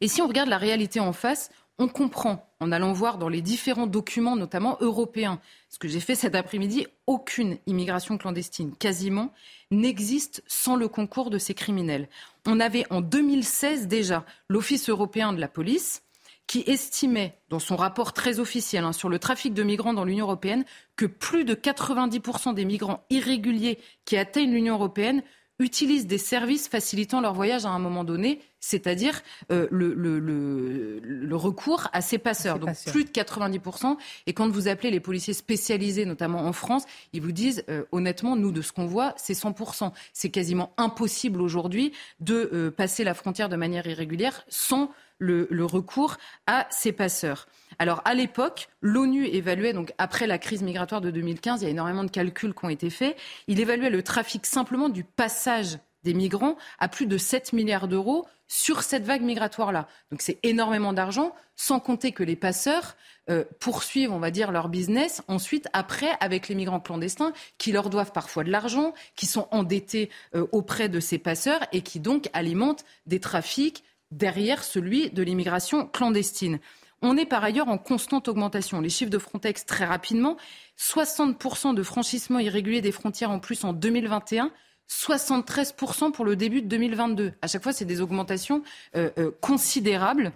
Et 0.00 0.08
si 0.08 0.20
on 0.22 0.28
regarde 0.28 0.48
la 0.48 0.58
réalité 0.58 1.00
en 1.00 1.12
face, 1.12 1.50
on 1.78 1.88
comprend, 1.88 2.48
en 2.60 2.72
allant 2.72 2.92
voir 2.92 3.18
dans 3.18 3.28
les 3.28 3.42
différents 3.42 3.86
documents, 3.86 4.36
notamment 4.36 4.78
européens, 4.80 5.40
ce 5.68 5.78
que 5.78 5.88
j'ai 5.88 6.00
fait 6.00 6.14
cet 6.14 6.34
après-midi, 6.34 6.86
aucune 7.06 7.58
immigration 7.66 8.16
clandestine, 8.16 8.74
quasiment, 8.74 9.32
n'existe 9.70 10.42
sans 10.46 10.76
le 10.76 10.88
concours 10.88 11.28
de 11.28 11.38
ces 11.38 11.52
criminels. 11.52 12.08
On 12.46 12.60
avait 12.60 12.86
en 12.90 13.02
2016 13.02 13.88
déjà 13.88 14.24
l'Office 14.48 14.88
européen 14.88 15.34
de 15.34 15.40
la 15.40 15.48
police, 15.48 16.02
qui 16.46 16.62
estimait, 16.66 17.38
dans 17.48 17.58
son 17.58 17.76
rapport 17.76 18.12
très 18.12 18.38
officiel 18.38 18.84
hein, 18.84 18.92
sur 18.92 19.08
le 19.08 19.18
trafic 19.18 19.52
de 19.52 19.62
migrants 19.62 19.94
dans 19.94 20.04
l'Union 20.04 20.26
européenne, 20.26 20.64
que 20.94 21.06
plus 21.06 21.44
de 21.44 21.54
90% 21.54 22.54
des 22.54 22.64
migrants 22.64 23.04
irréguliers 23.10 23.78
qui 24.04 24.16
atteignent 24.16 24.52
l'Union 24.52 24.74
européenne 24.74 25.22
utilisent 25.58 26.06
des 26.06 26.18
services 26.18 26.68
facilitant 26.68 27.20
leur 27.20 27.32
voyage 27.32 27.64
à 27.64 27.70
un 27.70 27.78
moment 27.78 28.04
donné, 28.04 28.40
c'est-à-dire 28.60 29.22
euh, 29.50 29.66
le, 29.70 29.94
le, 29.94 30.18
le, 30.18 31.00
le, 31.00 31.36
recours 31.36 31.88
à 31.94 32.02
ces 32.02 32.18
passeurs. 32.18 32.58
Donc 32.58 32.76
plus 32.86 33.04
de 33.04 33.10
90%. 33.10 33.96
Et 34.26 34.34
quand 34.34 34.48
vous 34.50 34.68
appelez 34.68 34.90
les 34.90 35.00
policiers 35.00 35.32
spécialisés, 35.32 36.04
notamment 36.04 36.44
en 36.44 36.52
France, 36.52 36.84
ils 37.14 37.22
vous 37.22 37.32
disent 37.32 37.64
euh, 37.70 37.84
honnêtement, 37.90 38.36
nous, 38.36 38.52
de 38.52 38.60
ce 38.60 38.72
qu'on 38.72 38.86
voit, 38.86 39.14
c'est 39.16 39.32
100%. 39.32 39.92
C'est 40.12 40.30
quasiment 40.30 40.74
impossible 40.76 41.40
aujourd'hui 41.40 41.92
de 42.20 42.50
euh, 42.52 42.70
passer 42.70 43.02
la 43.02 43.14
frontière 43.14 43.48
de 43.48 43.56
manière 43.56 43.86
irrégulière 43.86 44.44
sans 44.48 44.90
le, 45.18 45.64
recours 45.64 46.16
à 46.46 46.66
ces 46.70 46.92
passeurs. 46.92 47.48
Alors 47.78 48.02
à 48.04 48.14
l'époque, 48.14 48.68
l'ONU 48.80 49.26
évaluait, 49.26 49.72
donc 49.72 49.92
après 49.98 50.26
la 50.26 50.38
crise 50.38 50.62
migratoire 50.62 51.00
de 51.00 51.10
2015, 51.10 51.62
il 51.62 51.64
y 51.64 51.68
a 51.68 51.70
énormément 51.70 52.04
de 52.04 52.10
calculs 52.10 52.54
qui 52.54 52.64
ont 52.64 52.68
été 52.68 52.90
faits, 52.90 53.16
il 53.48 53.60
évaluait 53.60 53.90
le 53.90 54.02
trafic 54.02 54.46
simplement 54.46 54.88
du 54.88 55.04
passage 55.04 55.78
des 56.04 56.14
migrants 56.14 56.56
à 56.78 56.88
plus 56.88 57.06
de 57.06 57.18
7 57.18 57.52
milliards 57.52 57.88
d'euros 57.88 58.26
sur 58.48 58.82
cette 58.82 59.04
vague 59.04 59.22
migratoire-là. 59.22 59.88
Donc 60.10 60.22
c'est 60.22 60.38
énormément 60.44 60.92
d'argent, 60.92 61.34
sans 61.56 61.80
compter 61.80 62.12
que 62.12 62.22
les 62.22 62.36
passeurs 62.36 62.96
euh, 63.28 63.44
poursuivent, 63.58 64.12
on 64.12 64.20
va 64.20 64.30
dire, 64.30 64.52
leur 64.52 64.68
business 64.68 65.22
ensuite, 65.26 65.68
après, 65.72 66.10
avec 66.20 66.48
les 66.48 66.54
migrants 66.54 66.78
clandestins, 66.78 67.32
qui 67.58 67.72
leur 67.72 67.90
doivent 67.90 68.12
parfois 68.12 68.44
de 68.44 68.50
l'argent, 68.50 68.94
qui 69.16 69.26
sont 69.26 69.48
endettés 69.50 70.10
euh, 70.36 70.46
auprès 70.52 70.88
de 70.88 71.00
ces 71.00 71.18
passeurs 71.18 71.60
et 71.72 71.80
qui 71.80 71.98
donc 71.98 72.30
alimentent 72.32 72.84
des 73.06 73.18
trafics, 73.18 73.82
derrière 74.10 74.64
celui 74.64 75.10
de 75.10 75.22
l'immigration 75.22 75.86
clandestine. 75.86 76.58
On 77.02 77.16
est 77.16 77.26
par 77.26 77.44
ailleurs 77.44 77.68
en 77.68 77.78
constante 77.78 78.28
augmentation. 78.28 78.80
Les 78.80 78.88
chiffres 78.88 79.10
de 79.10 79.18
Frontex, 79.18 79.66
très 79.66 79.84
rapidement, 79.84 80.36
60% 80.78 81.74
de 81.74 81.82
franchissement 81.82 82.38
irrégulier 82.38 82.80
des 82.80 82.92
frontières 82.92 83.30
en 83.30 83.38
plus 83.38 83.64
en 83.64 83.72
2021. 83.72 84.50
73% 84.88 86.12
pour 86.12 86.24
le 86.24 86.36
début 86.36 86.62
de 86.62 86.68
2022. 86.68 87.32
À 87.42 87.48
chaque 87.48 87.62
fois, 87.62 87.72
c'est 87.72 87.84
des 87.84 88.00
augmentations 88.00 88.62
euh, 88.94 89.10
euh, 89.18 89.30
considérables. 89.40 90.32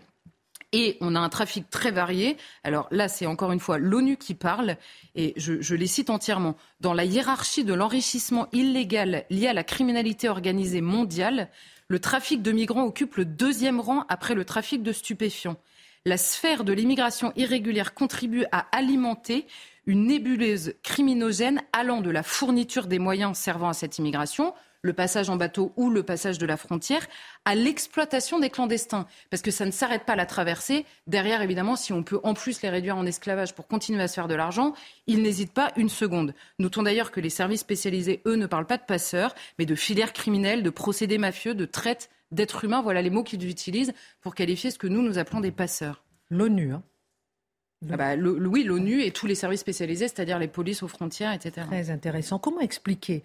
Et 0.72 0.98
on 1.00 1.16
a 1.16 1.20
un 1.20 1.28
trafic 1.28 1.68
très 1.70 1.90
varié. 1.90 2.36
Alors 2.62 2.86
là, 2.90 3.08
c'est 3.08 3.26
encore 3.26 3.52
une 3.52 3.58
fois 3.60 3.78
l'ONU 3.78 4.16
qui 4.16 4.34
parle, 4.34 4.76
et 5.16 5.34
je, 5.36 5.60
je, 5.60 5.74
les 5.74 5.88
cite 5.88 6.10
entièrement. 6.10 6.56
Dans 6.80 6.94
la 6.94 7.04
hiérarchie 7.04 7.64
de 7.64 7.74
l'enrichissement 7.74 8.48
illégal 8.52 9.24
lié 9.30 9.48
à 9.48 9.52
la 9.52 9.64
criminalité 9.64 10.28
organisée 10.28 10.80
mondiale, 10.80 11.48
le 11.90 11.98
trafic 11.98 12.40
de 12.40 12.52
migrants 12.52 12.84
occupe 12.84 13.16
le 13.16 13.24
deuxième 13.24 13.80
rang 13.80 14.04
après 14.08 14.36
le 14.36 14.44
trafic 14.44 14.84
de 14.84 14.92
stupéfiants. 14.92 15.56
La 16.04 16.16
sphère 16.16 16.62
de 16.62 16.72
l'immigration 16.72 17.32
irrégulière 17.34 17.94
contribue 17.94 18.44
à 18.52 18.60
alimenter 18.70 19.44
une 19.86 20.06
nébuleuse 20.06 20.74
criminogène 20.84 21.60
allant 21.72 22.00
de 22.00 22.10
la 22.10 22.22
fourniture 22.22 22.86
des 22.86 23.00
moyens 23.00 23.36
servant 23.36 23.68
à 23.68 23.72
cette 23.72 23.98
immigration, 23.98 24.54
le 24.82 24.92
passage 24.92 25.28
en 25.30 25.36
bateau 25.36 25.72
ou 25.76 25.90
le 25.90 26.02
passage 26.02 26.38
de 26.38 26.46
la 26.46 26.56
frontière, 26.56 27.06
à 27.44 27.54
l'exploitation 27.54 28.38
des 28.38 28.50
clandestins. 28.50 29.06
Parce 29.30 29.42
que 29.42 29.50
ça 29.50 29.66
ne 29.66 29.70
s'arrête 29.70 30.04
pas 30.04 30.14
à 30.14 30.16
la 30.16 30.26
traversée. 30.26 30.86
Derrière, 31.06 31.42
évidemment, 31.42 31.76
si 31.76 31.92
on 31.92 32.02
peut 32.02 32.20
en 32.22 32.34
plus 32.34 32.62
les 32.62 32.70
réduire 32.70 32.96
en 32.96 33.06
esclavage 33.06 33.54
pour 33.54 33.66
continuer 33.66 34.02
à 34.02 34.08
se 34.08 34.14
faire 34.14 34.28
de 34.28 34.34
l'argent, 34.34 34.74
ils 35.06 35.22
n'hésitent 35.22 35.52
pas 35.52 35.72
une 35.76 35.88
seconde. 35.88 36.34
Notons 36.58 36.82
d'ailleurs 36.82 37.10
que 37.10 37.20
les 37.20 37.30
services 37.30 37.60
spécialisés, 37.60 38.22
eux, 38.26 38.36
ne 38.36 38.46
parlent 38.46 38.66
pas 38.66 38.78
de 38.78 38.84
passeurs, 38.86 39.34
mais 39.58 39.66
de 39.66 39.74
filières 39.74 40.12
criminelles, 40.12 40.62
de 40.62 40.70
procédés 40.70 41.18
mafieux, 41.18 41.54
de 41.54 41.64
traite 41.64 42.10
d'êtres 42.30 42.64
humains. 42.64 42.82
Voilà 42.82 43.02
les 43.02 43.10
mots 43.10 43.24
qu'ils 43.24 43.48
utilisent 43.48 43.92
pour 44.20 44.34
qualifier 44.34 44.70
ce 44.70 44.78
que 44.78 44.86
nous, 44.86 45.02
nous 45.02 45.18
appelons 45.18 45.40
des 45.40 45.52
passeurs. 45.52 46.04
L'ONU, 46.30 46.72
hein 46.72 46.82
ah 47.90 47.96
bah, 47.96 48.14
oui, 48.14 48.62
l'ONU 48.62 49.02
et 49.02 49.10
tous 49.10 49.26
les 49.26 49.34
services 49.34 49.60
spécialisés, 49.60 50.06
c'est-à-dire 50.06 50.38
les 50.38 50.48
polices 50.48 50.82
aux 50.82 50.88
frontières, 50.88 51.32
etc. 51.32 51.66
Très 51.66 51.90
intéressant. 51.90 52.38
Comment 52.38 52.60
expliquer 52.60 53.22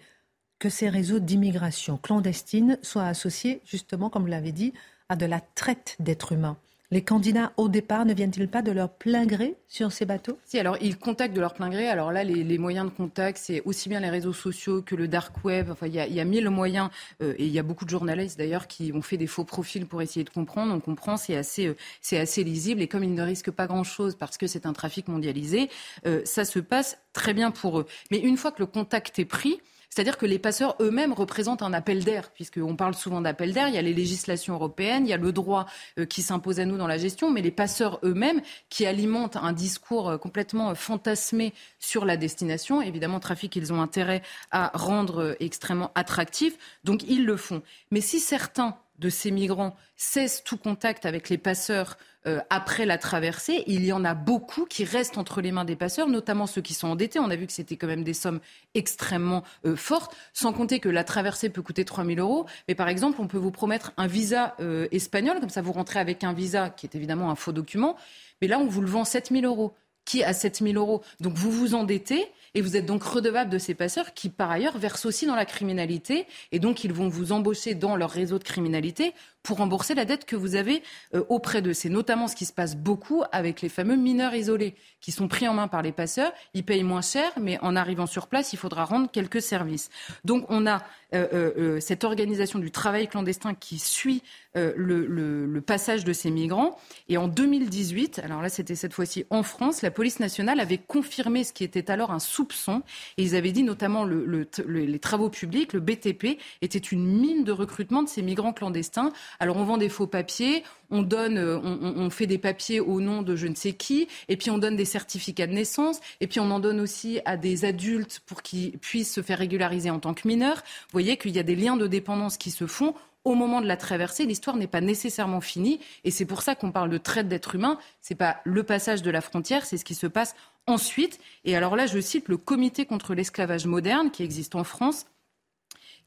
que 0.58 0.68
ces 0.68 0.88
réseaux 0.88 1.18
d'immigration 1.18 1.98
clandestine 1.98 2.78
soient 2.82 3.06
associés, 3.06 3.60
justement, 3.64 4.10
comme 4.10 4.22
vous 4.22 4.28
l'avez 4.28 4.52
dit, 4.52 4.72
à 5.08 5.16
de 5.16 5.26
la 5.26 5.40
traite 5.40 5.96
d'êtres 6.00 6.32
humains. 6.32 6.56
Les 6.92 7.02
candidats 7.02 7.52
au 7.56 7.68
départ 7.68 8.04
ne 8.04 8.14
viennent-ils 8.14 8.46
pas 8.46 8.62
de 8.62 8.70
leur 8.70 8.88
plein 8.88 9.26
gré 9.26 9.56
sur 9.66 9.90
ces 9.90 10.04
bateaux? 10.04 10.38
Si, 10.44 10.56
alors 10.56 10.76
ils 10.80 10.96
contactent 10.96 11.34
de 11.34 11.40
leur 11.40 11.54
plein 11.54 11.68
gré. 11.68 11.88
Alors 11.88 12.12
là, 12.12 12.22
les, 12.22 12.58
moyens 12.58 12.88
de 12.88 12.94
contact, 12.94 13.38
c'est 13.42 13.60
aussi 13.64 13.88
bien 13.88 13.98
les 13.98 14.08
réseaux 14.08 14.32
sociaux 14.32 14.82
que 14.82 14.94
le 14.94 15.08
dark 15.08 15.44
web. 15.44 15.68
Enfin, 15.68 15.88
il 15.88 15.94
y 15.94 16.20
a, 16.20 16.24
mille 16.24 16.48
moyens 16.48 16.90
euh, 17.22 17.34
et 17.38 17.46
il 17.46 17.52
y 17.52 17.58
a 17.58 17.64
beaucoup 17.64 17.84
de 17.84 17.90
journalistes 17.90 18.38
d'ailleurs 18.38 18.68
qui 18.68 18.92
ont 18.94 19.02
fait 19.02 19.16
des 19.16 19.26
faux 19.26 19.42
profils 19.42 19.84
pour 19.84 20.00
essayer 20.00 20.22
de 20.22 20.30
comprendre. 20.30 20.72
On 20.72 20.78
comprend, 20.78 21.16
c'est 21.16 21.34
assez, 21.34 21.66
euh, 21.66 21.74
assez 22.12 22.44
lisible 22.44 22.80
et 22.80 22.86
comme 22.86 23.02
ils 23.02 23.14
ne 23.14 23.22
risquent 23.22 23.50
pas 23.50 23.66
grand-chose 23.66 24.14
parce 24.14 24.38
que 24.38 24.46
c'est 24.46 24.64
un 24.64 24.72
trafic 24.72 25.08
mondialisé, 25.08 25.68
euh, 26.06 26.22
ça 26.24 26.44
se 26.44 26.60
passe 26.60 26.98
très 27.12 27.34
bien 27.34 27.50
pour 27.50 27.80
eux. 27.80 27.86
Mais 28.12 28.20
une 28.20 28.36
fois 28.36 28.52
que 28.52 28.60
le 28.60 28.66
contact 28.66 29.18
est 29.18 29.24
pris, 29.24 29.58
c'est-à-dire 29.90 30.18
que 30.18 30.26
les 30.26 30.38
passeurs 30.38 30.76
eux-mêmes 30.80 31.12
représentent 31.12 31.62
un 31.62 31.72
appel 31.72 32.04
d'air, 32.04 32.30
puisqu'on 32.30 32.76
parle 32.76 32.94
souvent 32.94 33.20
d'appel 33.20 33.52
d'air. 33.52 33.68
Il 33.68 33.74
y 33.74 33.78
a 33.78 33.82
les 33.82 33.94
législations 33.94 34.54
européennes, 34.54 35.06
il 35.06 35.10
y 35.10 35.14
a 35.14 35.16
le 35.16 35.32
droit 35.32 35.66
euh, 35.98 36.04
qui 36.04 36.22
s'impose 36.22 36.60
à 36.60 36.64
nous 36.64 36.76
dans 36.76 36.86
la 36.86 36.98
gestion, 36.98 37.30
mais 37.30 37.42
les 37.42 37.50
passeurs 37.50 37.98
eux-mêmes 38.04 38.40
qui 38.68 38.86
alimentent 38.86 39.36
un 39.36 39.52
discours 39.52 40.10
euh, 40.10 40.18
complètement 40.18 40.70
euh, 40.70 40.74
fantasmé 40.74 41.54
sur 41.78 42.04
la 42.04 42.16
destination. 42.16 42.82
Évidemment, 42.82 43.20
trafic, 43.20 43.56
ils 43.56 43.72
ont 43.72 43.80
intérêt 43.80 44.22
à 44.50 44.70
rendre 44.74 45.36
extrêmement 45.40 45.92
attractif, 45.94 46.56
donc 46.84 47.02
ils 47.08 47.24
le 47.24 47.36
font. 47.36 47.62
Mais 47.90 48.00
si 48.00 48.20
certains 48.20 48.76
de 48.98 49.08
ces 49.08 49.30
migrants 49.30 49.76
cessent 49.96 50.42
tout 50.44 50.56
contact 50.56 51.06
avec 51.06 51.28
les 51.28 51.38
passeurs 51.38 51.96
euh, 52.26 52.40
après 52.50 52.86
la 52.86 52.98
traversée, 52.98 53.64
il 53.66 53.84
y 53.84 53.92
en 53.92 54.04
a 54.04 54.14
beaucoup 54.14 54.64
qui 54.64 54.84
restent 54.84 55.18
entre 55.18 55.40
les 55.40 55.52
mains 55.52 55.64
des 55.64 55.76
passeurs, 55.76 56.08
notamment 56.08 56.46
ceux 56.46 56.60
qui 56.60 56.74
sont 56.74 56.88
endettés. 56.88 57.18
On 57.18 57.30
a 57.30 57.36
vu 57.36 57.46
que 57.46 57.52
c'était 57.52 57.76
quand 57.76 57.86
même 57.86 58.04
des 58.04 58.14
sommes 58.14 58.40
extrêmement 58.74 59.44
euh, 59.64 59.76
fortes, 59.76 60.16
sans 60.32 60.52
compter 60.52 60.80
que 60.80 60.88
la 60.88 61.04
traversée 61.04 61.50
peut 61.50 61.62
coûter 61.62 61.84
3 61.84 62.04
000 62.04 62.18
euros. 62.18 62.46
Mais 62.68 62.74
par 62.74 62.88
exemple, 62.88 63.20
on 63.20 63.26
peut 63.26 63.38
vous 63.38 63.50
promettre 63.50 63.92
un 63.96 64.06
visa 64.06 64.54
euh, 64.60 64.88
espagnol, 64.90 65.40
comme 65.40 65.50
ça 65.50 65.62
vous 65.62 65.72
rentrez 65.72 66.00
avec 66.00 66.24
un 66.24 66.32
visa 66.32 66.70
qui 66.70 66.86
est 66.86 66.94
évidemment 66.94 67.30
un 67.30 67.36
faux 67.36 67.52
document. 67.52 67.96
Mais 68.42 68.48
là, 68.48 68.58
on 68.58 68.66
vous 68.66 68.80
le 68.80 68.88
vend 68.88 69.04
7 69.04 69.28
000 69.30 69.44
euros. 69.44 69.74
Qui 70.04 70.22
a 70.22 70.32
7 70.32 70.62
000 70.62 70.74
euros? 70.74 71.02
Donc 71.18 71.34
vous 71.34 71.50
vous 71.50 71.74
endettez 71.74 72.30
et 72.54 72.62
vous 72.62 72.76
êtes 72.76 72.86
donc 72.86 73.02
redevable 73.02 73.50
de 73.50 73.58
ces 73.58 73.74
passeurs 73.74 74.14
qui, 74.14 74.30
par 74.30 74.50
ailleurs, 74.50 74.78
versent 74.78 75.04
aussi 75.04 75.26
dans 75.26 75.34
la 75.34 75.44
criminalité. 75.44 76.26
Et 76.52 76.58
donc, 76.58 76.84
ils 76.84 76.92
vont 76.92 77.08
vous 77.08 77.32
embaucher 77.32 77.74
dans 77.74 77.96
leur 77.96 78.10
réseau 78.10 78.38
de 78.38 78.44
criminalité 78.44 79.12
pour 79.46 79.58
rembourser 79.58 79.94
la 79.94 80.04
dette 80.04 80.26
que 80.26 80.34
vous 80.34 80.56
avez 80.56 80.82
euh, 81.14 81.22
auprès 81.28 81.62
d'eux. 81.62 81.72
C'est 81.72 81.88
notamment 81.88 82.26
ce 82.26 82.34
qui 82.34 82.46
se 82.46 82.52
passe 82.52 82.76
beaucoup 82.76 83.22
avec 83.30 83.62
les 83.62 83.68
fameux 83.68 83.94
mineurs 83.94 84.34
isolés 84.34 84.74
qui 85.00 85.12
sont 85.12 85.28
pris 85.28 85.46
en 85.46 85.54
main 85.54 85.68
par 85.68 85.82
les 85.82 85.92
passeurs. 85.92 86.32
Ils 86.52 86.64
payent 86.64 86.82
moins 86.82 87.00
cher, 87.00 87.30
mais 87.40 87.56
en 87.62 87.76
arrivant 87.76 88.06
sur 88.06 88.26
place, 88.26 88.52
il 88.52 88.56
faudra 88.58 88.84
rendre 88.84 89.08
quelques 89.08 89.40
services. 89.40 89.88
Donc 90.24 90.46
on 90.48 90.66
a 90.66 90.82
euh, 91.14 91.52
euh, 91.56 91.80
cette 91.80 92.02
organisation 92.02 92.58
du 92.58 92.72
travail 92.72 93.06
clandestin 93.06 93.54
qui 93.54 93.78
suit 93.78 94.22
le, 94.54 95.60
passage 95.60 96.04
de 96.04 96.14
ces 96.14 96.30
migrants. 96.30 96.78
Et 97.10 97.18
en 97.18 97.28
2018, 97.28 98.20
alors 98.20 98.40
là 98.40 98.48
c'était 98.48 98.74
cette 98.74 98.94
fois-ci 98.94 99.26
en 99.28 99.42
France, 99.42 99.82
la 99.82 99.90
police 99.90 100.18
nationale 100.18 100.60
avait 100.60 100.78
confirmé 100.78 101.44
ce 101.44 101.52
qui 101.52 101.62
était 101.62 101.90
alors 101.90 102.10
un 102.10 102.18
soupçon. 102.18 102.82
Et 103.18 103.22
ils 103.22 103.36
avaient 103.36 103.52
dit 103.52 103.62
notamment 103.62 104.04
le, 104.04 104.48
les 104.66 104.98
travaux 104.98 105.28
publics, 105.28 105.74
le 105.74 105.80
BTP, 105.80 106.38
était 106.62 106.78
une 106.78 107.04
mine 107.04 107.44
de 107.44 107.52
recrutement 107.52 108.02
de 108.02 108.08
ces 108.08 108.22
migrants 108.22 108.54
clandestins 108.54 109.12
alors 109.40 109.56
on 109.56 109.64
vend 109.64 109.76
des 109.78 109.88
faux 109.88 110.06
papiers, 110.06 110.64
on 110.90 111.02
donne, 111.02 111.38
euh, 111.38 111.58
on, 111.58 112.10
fait 112.10 112.26
des 112.26 112.38
papiers 112.38 112.80
au 112.80 113.00
nom 113.00 113.22
de 113.22 113.36
je 113.36 113.46
ne 113.46 113.54
sais 113.54 113.72
qui, 113.72 114.08
et 114.28 114.36
puis 114.36 114.50
on 114.50 114.58
donne 114.58 114.76
des 114.76 114.84
certificats 114.84 115.46
de 115.46 115.52
naissance, 115.52 116.00
et 116.20 116.26
puis 116.26 116.40
on 116.40 116.50
en 116.50 116.60
donne 116.60 116.80
aussi 116.80 117.20
à 117.24 117.36
des 117.36 117.64
adultes 117.64 118.20
pour 118.26 118.42
qu'ils 118.42 118.78
puissent 118.78 119.12
se 119.12 119.22
faire 119.22 119.38
régulariser 119.38 119.90
en 119.90 119.98
tant 119.98 120.14
que 120.14 120.26
mineurs. 120.28 120.56
Vous 120.58 120.92
voyez 120.92 121.16
qu'il 121.16 121.34
y 121.34 121.38
a 121.38 121.42
des 121.42 121.56
liens 121.56 121.76
de 121.76 121.86
dépendance 121.86 122.36
qui 122.36 122.50
se 122.50 122.66
font 122.66 122.94
au 123.26 123.34
moment 123.34 123.60
de 123.60 123.66
la 123.66 123.76
traversée, 123.76 124.24
l'histoire 124.24 124.56
n'est 124.56 124.68
pas 124.68 124.80
nécessairement 124.80 125.40
finie. 125.40 125.80
Et 126.04 126.12
c'est 126.12 126.26
pour 126.26 126.42
ça 126.42 126.54
qu'on 126.54 126.70
parle 126.70 126.90
de 126.90 126.96
traite 126.96 127.26
d'êtres 127.26 127.56
humains. 127.56 127.76
Ce 128.00 128.14
n'est 128.14 128.16
pas 128.16 128.36
le 128.44 128.62
passage 128.62 129.02
de 129.02 129.10
la 129.10 129.20
frontière, 129.20 129.66
c'est 129.66 129.78
ce 129.78 129.84
qui 129.84 129.96
se 129.96 130.06
passe 130.06 130.36
ensuite. 130.68 131.18
Et 131.44 131.56
alors 131.56 131.74
là, 131.74 131.86
je 131.86 131.98
cite 131.98 132.28
le 132.28 132.36
Comité 132.36 132.86
contre 132.86 133.14
l'esclavage 133.14 133.66
moderne 133.66 134.12
qui 134.12 134.22
existe 134.22 134.54
en 134.54 134.62
France 134.62 135.06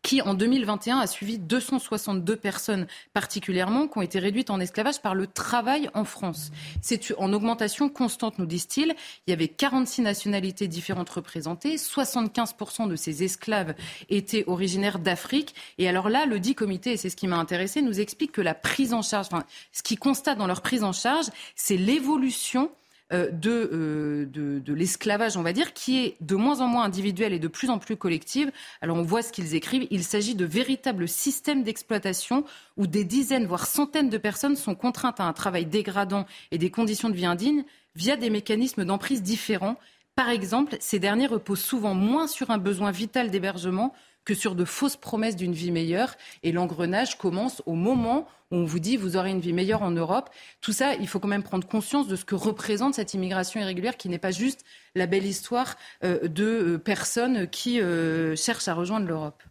qui 0.02 0.22
en 0.22 0.34
2021 0.34 1.00
a 1.00 1.08
suivi 1.08 1.38
262 1.38 2.36
personnes 2.36 2.88
particulièrement 3.14 3.88
qui 3.88 3.98
ont 3.98 4.02
été 4.02 4.20
réduites 4.20 4.50
en 4.50 4.60
esclavage 4.60 5.02
par 5.02 5.16
le 5.16 5.28
travail 5.28 5.90
en 5.94 6.06
France. 6.06 6.52
C'est 6.82 7.14
en 7.18 7.34
augmentation 7.34 7.90
constante, 7.90 8.40
nous 8.40 8.46
disent-ils. 8.46 8.96
Il 9.28 9.32
y 9.32 9.34
avait 9.34 9.48
46 9.48 10.02
nationalités 10.02 10.68
différentes 10.68 11.10
représentées, 11.10 11.76
75% 11.76 12.88
de 12.88 12.96
ces 12.96 13.24
esclaves 13.24 13.76
étaient 14.10 14.46
originaires 14.48 15.00
d'Afrique. 15.00 15.54
Et 15.78 15.88
alors 15.90 16.10
là, 16.10 16.26
le 16.26 16.40
dit 16.40 16.56
comité, 16.56 16.94
et 16.94 16.98
c'est 16.98 17.10
ce 17.10 17.16
qui 17.16 17.28
m'a 17.28 17.38
intéressé, 17.38 17.82
nous 17.82 18.00
explique 18.00 18.32
que 18.32 18.42
la 18.42 18.54
prise 18.54 18.94
en 18.94 19.02
charge, 19.02 19.28
enfin, 19.32 19.44
ce 19.72 19.84
qu'ils 19.84 20.00
constatent 20.00 20.38
dans 20.38 20.48
leur 20.48 20.62
prise 20.62 20.84
en 20.84 20.94
charge, 20.94 21.28
c'est 21.56 21.78
l'évolution 21.78 22.72
euh, 23.12 23.32
euh, 23.46 24.26
de, 24.26 24.60
de, 24.60 24.74
l'esclavage, 24.74 25.36
on 25.36 25.42
va 25.42 25.52
dire, 25.52 25.74
qui 25.74 25.98
est 25.98 26.18
de 26.22 26.36
moins 26.36 26.62
en 26.62 26.68
moins 26.68 26.84
individuel 26.84 27.34
et 27.34 27.40
de 27.40 27.48
plus 27.48 27.70
en 27.70 27.80
plus 27.80 27.98
collective. 27.98 28.52
Alors 28.82 28.98
on 28.98 29.02
voit 29.02 29.24
ce 29.24 29.32
qu'ils 29.32 29.56
écrivent. 29.56 29.88
Il 29.90 30.04
s'agit 30.04 30.36
de 30.36 30.46
véritables 30.46 31.08
systèmes 31.08 31.64
d'exploitation 31.64 32.46
où 32.78 32.86
des 32.86 33.04
dizaines, 33.04 33.48
voire 33.48 33.66
centaines 33.66 34.10
de 34.10 34.18
personnes 34.18 34.56
sont 34.56 34.76
contraintes 34.76 35.20
à 35.20 35.24
un 35.24 35.34
travail 35.34 35.66
dégradant 35.66 36.26
et 36.52 36.60
des 36.60 36.70
conditions 36.70 37.10
de 37.10 37.16
vie 37.16 37.26
indignes 37.26 37.64
via 37.96 38.16
des 38.16 38.30
mécanismes 38.30 38.86
d'emprise 38.86 39.24
différents. 39.24 39.78
Par 40.16 40.30
exemple, 40.30 40.78
ces 40.80 41.00
derniers 41.00 41.28
reposent 41.28 41.64
souvent 41.64 41.96
moins 41.96 42.28
sur 42.28 42.52
un 42.52 42.58
besoin 42.58 42.92
vital 42.92 43.32
d'hébergement 43.32 43.94
que 44.26 44.34
sur 44.34 44.56
de 44.56 44.66
fausses 44.66 44.98
promesses 44.98 45.36
d'une 45.36 45.54
vie 45.54 45.72
meilleure. 45.72 46.16
Et 46.44 46.52
l'engrenage 46.52 47.18
commence 47.18 47.62
au 47.66 47.74
moment 47.74 48.28
où 48.52 48.58
on 48.58 48.66
vous 48.66 48.80
dit 48.80 48.98
vous 48.98 49.18
aurez 49.18 49.32
une 49.32 49.40
vie 49.40 49.54
meilleure 49.54 49.82
en 49.82 49.92
Europe. 49.92 50.30
Tout 50.62 50.74
ça, 50.74 50.96
il 50.96 51.08
faut 51.08 51.20
quand 51.20 51.28
même 51.28 51.44
prendre 51.44 51.68
conscience 51.68 52.08
de 52.08 52.16
ce 52.16 52.26
que 52.26 52.36
représente 52.36 52.96
cette 52.96 53.14
immigration 53.14 53.60
irrégulière 53.60 53.98
qui 53.98 54.10
n'est 54.10 54.20
pas 54.20 54.32
juste 54.32 54.66
la 54.96 55.08
belle 55.08 55.26
histoire 55.26 55.78
euh, 56.04 56.28
de 56.28 56.44
euh, 56.44 56.78
personnes 56.78 57.48
qui 57.48 57.82
euh, 57.82 58.36
cherchent 58.36 58.68
à 58.68 58.74
rejoindre 58.74 59.08
l'Europe. 59.08 59.44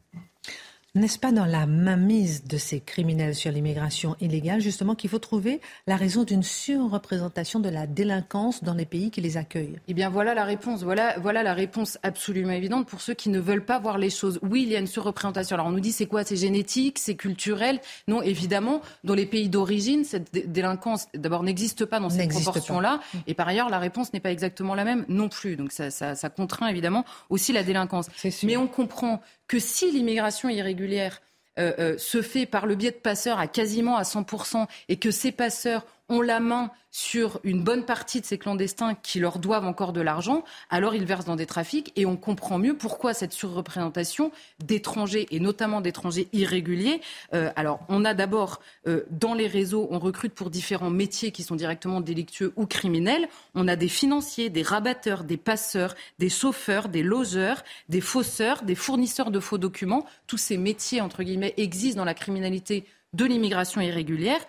N'est-ce 0.95 1.19
pas 1.19 1.33
dans 1.33 1.45
la 1.45 1.67
mainmise 1.67 2.45
de 2.45 2.57
ces 2.57 2.81
criminels 2.81 3.35
sur 3.35 3.53
l'immigration 3.53 4.17
illégale, 4.23 4.63
justement, 4.63 4.95
qu'il 4.95 5.11
faut 5.11 5.19
trouver 5.19 5.61
la 5.87 5.97
raison 5.97 6.25
d'une 6.25 6.43
surreprésentation 6.43 7.61
de 7.61 7.69
la 7.69 7.87
délinquance 7.87 8.65
dans 8.65 8.73
les 8.73 8.87
pays 8.87 9.11
qui 9.11 9.21
les 9.21 9.37
accueillent? 9.37 9.79
Eh 9.87 9.93
bien, 9.93 10.09
voilà 10.09 10.33
la 10.33 10.45
réponse. 10.45 10.85
Voilà, 10.85 11.19
voilà 11.19 11.43
la 11.43 11.53
réponse 11.53 11.99
absolument 12.03 12.53
évidente 12.53 12.89
pour 12.89 13.03
ceux 13.03 13.13
qui 13.13 13.29
ne 13.29 13.39
veulent 13.39 13.67
pas 13.67 13.79
voir 13.79 13.99
les 13.99 14.09
choses. 14.09 14.41
Oui, 14.41 14.63
il 14.63 14.71
y 14.71 14.77
a 14.77 14.79
une 14.79 14.87
surreprésentation. 14.87 15.57
Alors, 15.57 15.67
on 15.67 15.73
nous 15.73 15.81
dit 15.81 15.93
c'est 15.93 16.07
quoi? 16.07 16.25
C'est 16.25 16.37
génétique 16.37 16.99
C'est 16.99 17.17
culturel 17.17 17.81
Non, 18.07 18.23
évidemment, 18.23 18.81
dans 19.05 19.15
les 19.15 19.27
pays 19.27 19.51
d'origine, 19.51 20.05
cette 20.05 20.33
délinquance, 20.51 21.09
d'abord, 21.13 21.43
n'existe 21.43 21.85
pas 21.85 22.01
dans 22.01 22.09
cette 22.09 22.31
proportion-là. 22.31 23.01
Et 23.27 23.35
par 23.35 23.47
ailleurs, 23.47 23.69
la 23.69 23.79
réponse 23.79 24.15
n'est 24.15 24.21
pas 24.21 24.33
exactement 24.33 24.75
la 24.75 24.85
même 24.85 25.05
non 25.09 25.29
plus. 25.29 25.57
Donc, 25.57 25.71
ça, 25.71 25.91
ça, 25.91 26.15
ça 26.15 26.31
contraint 26.31 26.69
évidemment 26.69 27.05
aussi 27.29 27.53
la 27.53 27.63
délinquance. 27.63 28.07
Mais 28.43 28.57
on 28.57 28.69
comprend 28.69 29.21
que 29.47 29.59
si 29.59 29.91
l'immigration 29.91 30.51
irrégulière 30.51 30.78
euh, 30.81 31.73
euh, 31.79 31.99
se 31.99 32.23
fait 32.23 32.47
par 32.47 32.67
le 32.67 32.77
biais 32.77 32.93
de 32.93 32.97
passeurs 32.97 33.39
à 33.39 33.49
quasiment 33.49 33.97
à 33.97 34.03
100% 34.03 34.67
et 34.89 34.97
que 34.97 35.11
ces 35.11 35.33
passeurs 35.33 35.85
ont 36.09 36.23
la 36.23 36.41
main 36.41 36.71
sur 36.91 37.39
une 37.45 37.63
bonne 37.63 37.85
partie 37.85 38.21
de 38.21 38.27
ces 38.27 38.39
clandestins 38.39 38.95
qui 38.95 39.21
leur 39.21 39.39
doivent 39.39 39.67
encore 39.67 39.93
de 39.93 40.01
l'argent, 40.01 40.43
alors 40.71 40.95
ils 40.95 41.05
versent 41.05 41.27
dans 41.27 41.37
des 41.37 41.47
trafics 41.47 41.93
et 41.97 42.07
on 42.07 42.17
comprend 42.17 42.59
mieux 42.59 42.77
pourquoi 42.77 43.13
cette 43.13 43.33
surreprésentation 43.33 44.33
d'étrangers 44.65 45.27
et 45.31 45.39
notamment 45.39 45.81
d'étrangers 45.81 46.29
irréguliers. 46.33 47.01
Euh, 47.35 47.51
alors 47.57 47.81
on 47.89 48.05
a 48.05 48.15
d'abord 48.15 48.61
euh, 48.87 49.05
dans 49.11 49.35
les 49.35 49.47
réseaux, 49.47 49.87
on 49.91 49.99
recrute 49.99 50.33
pour 50.33 50.51
différents 50.51 50.91
métiers 50.91 51.31
qui 51.31 51.43
sont 51.43 51.57
directement 51.57 52.01
délictueux 52.01 52.53
ou 52.57 52.67
criminels. 52.67 53.29
On 53.55 53.69
a 53.69 53.77
des 53.77 53.89
financiers, 53.89 54.49
des 54.49 54.63
rabatteurs, 54.63 55.25
des 55.25 55.37
passeurs, 55.37 55.95
des 56.19 56.31
chauffeurs, 56.31 56.89
des 56.89 57.03
logeurs, 57.03 57.65
des 57.89 58.01
fausseurs, 58.01 58.63
des 58.63 58.75
fournisseurs 58.75 59.31
de 59.31 59.41
faux 59.41 59.59
documents. 59.59 60.07
Tous 60.27 60.39
ces 60.39 60.57
métiers 60.57 61.03
entre 61.03 61.23
guillemets 61.23 61.55
existent 61.59 61.99
dans 61.99 62.05
la 62.05 62.15
criminalité 62.15 62.87
de 63.13 63.25
l'immigration 63.25 63.81
irrégulière. 63.81 64.41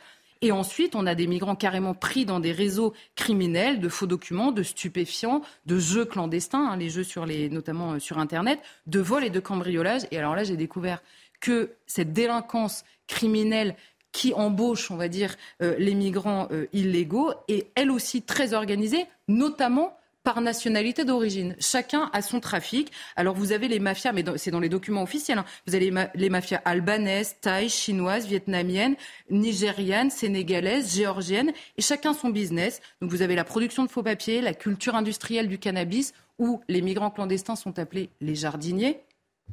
Et 0.41 0.53
ensuite, 0.53 0.95
on 0.95 1.05
a 1.05 1.15
des 1.15 1.27
migrants 1.27 1.55
carrément 1.55 1.93
pris 1.93 2.25
dans 2.25 2.39
des 2.39 2.53
réseaux 2.53 2.93
criminels 3.15 3.81
de 3.81 3.89
faux 3.89 4.07
documents, 4.07 4.53
de 4.53 4.63
stupéfiants, 4.63 5.41
de 5.65 5.79
jeux 5.79 6.05
clandestins, 6.05 6.65
hein, 6.71 6.77
les 6.77 6.89
jeux 6.89 7.03
notamment 7.49 7.93
euh, 7.93 7.99
sur 7.99 8.19
Internet, 8.19 8.59
de 8.87 8.99
vols 8.99 9.25
et 9.25 9.29
de 9.29 9.39
cambriolage. 9.41 10.03
Et 10.11 10.17
alors 10.17 10.35
là, 10.35 10.45
j'ai 10.45 10.55
découvert 10.55 11.01
que 11.41 11.71
cette 11.87 12.13
délinquance 12.13 12.85
criminelle 13.07 13.75
qui 14.11 14.33
embauche, 14.33 14.91
on 14.91 14.95
va 14.95 15.07
dire, 15.07 15.35
euh, 15.61 15.75
les 15.77 15.93
migrants 15.93 16.47
euh, 16.51 16.67
illégaux 16.73 17.33
est 17.47 17.67
elle 17.75 17.91
aussi 17.91 18.21
très 18.21 18.53
organisée, 18.53 19.05
notamment 19.27 19.98
par 20.23 20.41
nationalité 20.41 21.05
d'origine. 21.05 21.55
Chacun 21.59 22.09
a 22.13 22.21
son 22.21 22.39
trafic. 22.39 22.91
Alors 23.15 23.35
vous 23.35 23.51
avez 23.51 23.67
les 23.67 23.79
mafias, 23.79 24.11
mais 24.11 24.23
c'est 24.37 24.51
dans 24.51 24.59
les 24.59 24.69
documents 24.69 25.03
officiels, 25.03 25.39
hein. 25.39 25.45
vous 25.65 25.75
avez 25.75 25.91
les, 26.15 26.29
mafias 26.29 26.61
albanaises, 26.65 27.35
thaï, 27.41 27.69
chinoises, 27.69 28.27
vietnamiennes, 28.27 28.95
nigérianes, 29.29 30.09
sénégalaises, 30.09 30.95
géorgiennes, 30.95 31.51
et 31.77 31.81
chacun 31.81 32.13
son 32.13 32.29
business. 32.29 32.81
Donc 33.01 33.11
vous 33.11 33.21
avez 33.21 33.35
la 33.35 33.43
production 33.43 33.83
de 33.83 33.89
faux 33.89 34.03
papiers, 34.03 34.41
la 34.41 34.53
culture 34.53 34.95
industrielle 34.95 35.47
du 35.47 35.57
cannabis, 35.57 36.13
où 36.37 36.61
les 36.67 36.81
migrants 36.81 37.11
clandestins 37.11 37.55
sont 37.55 37.79
appelés 37.79 38.09
les 38.21 38.35
jardiniers 38.35 39.01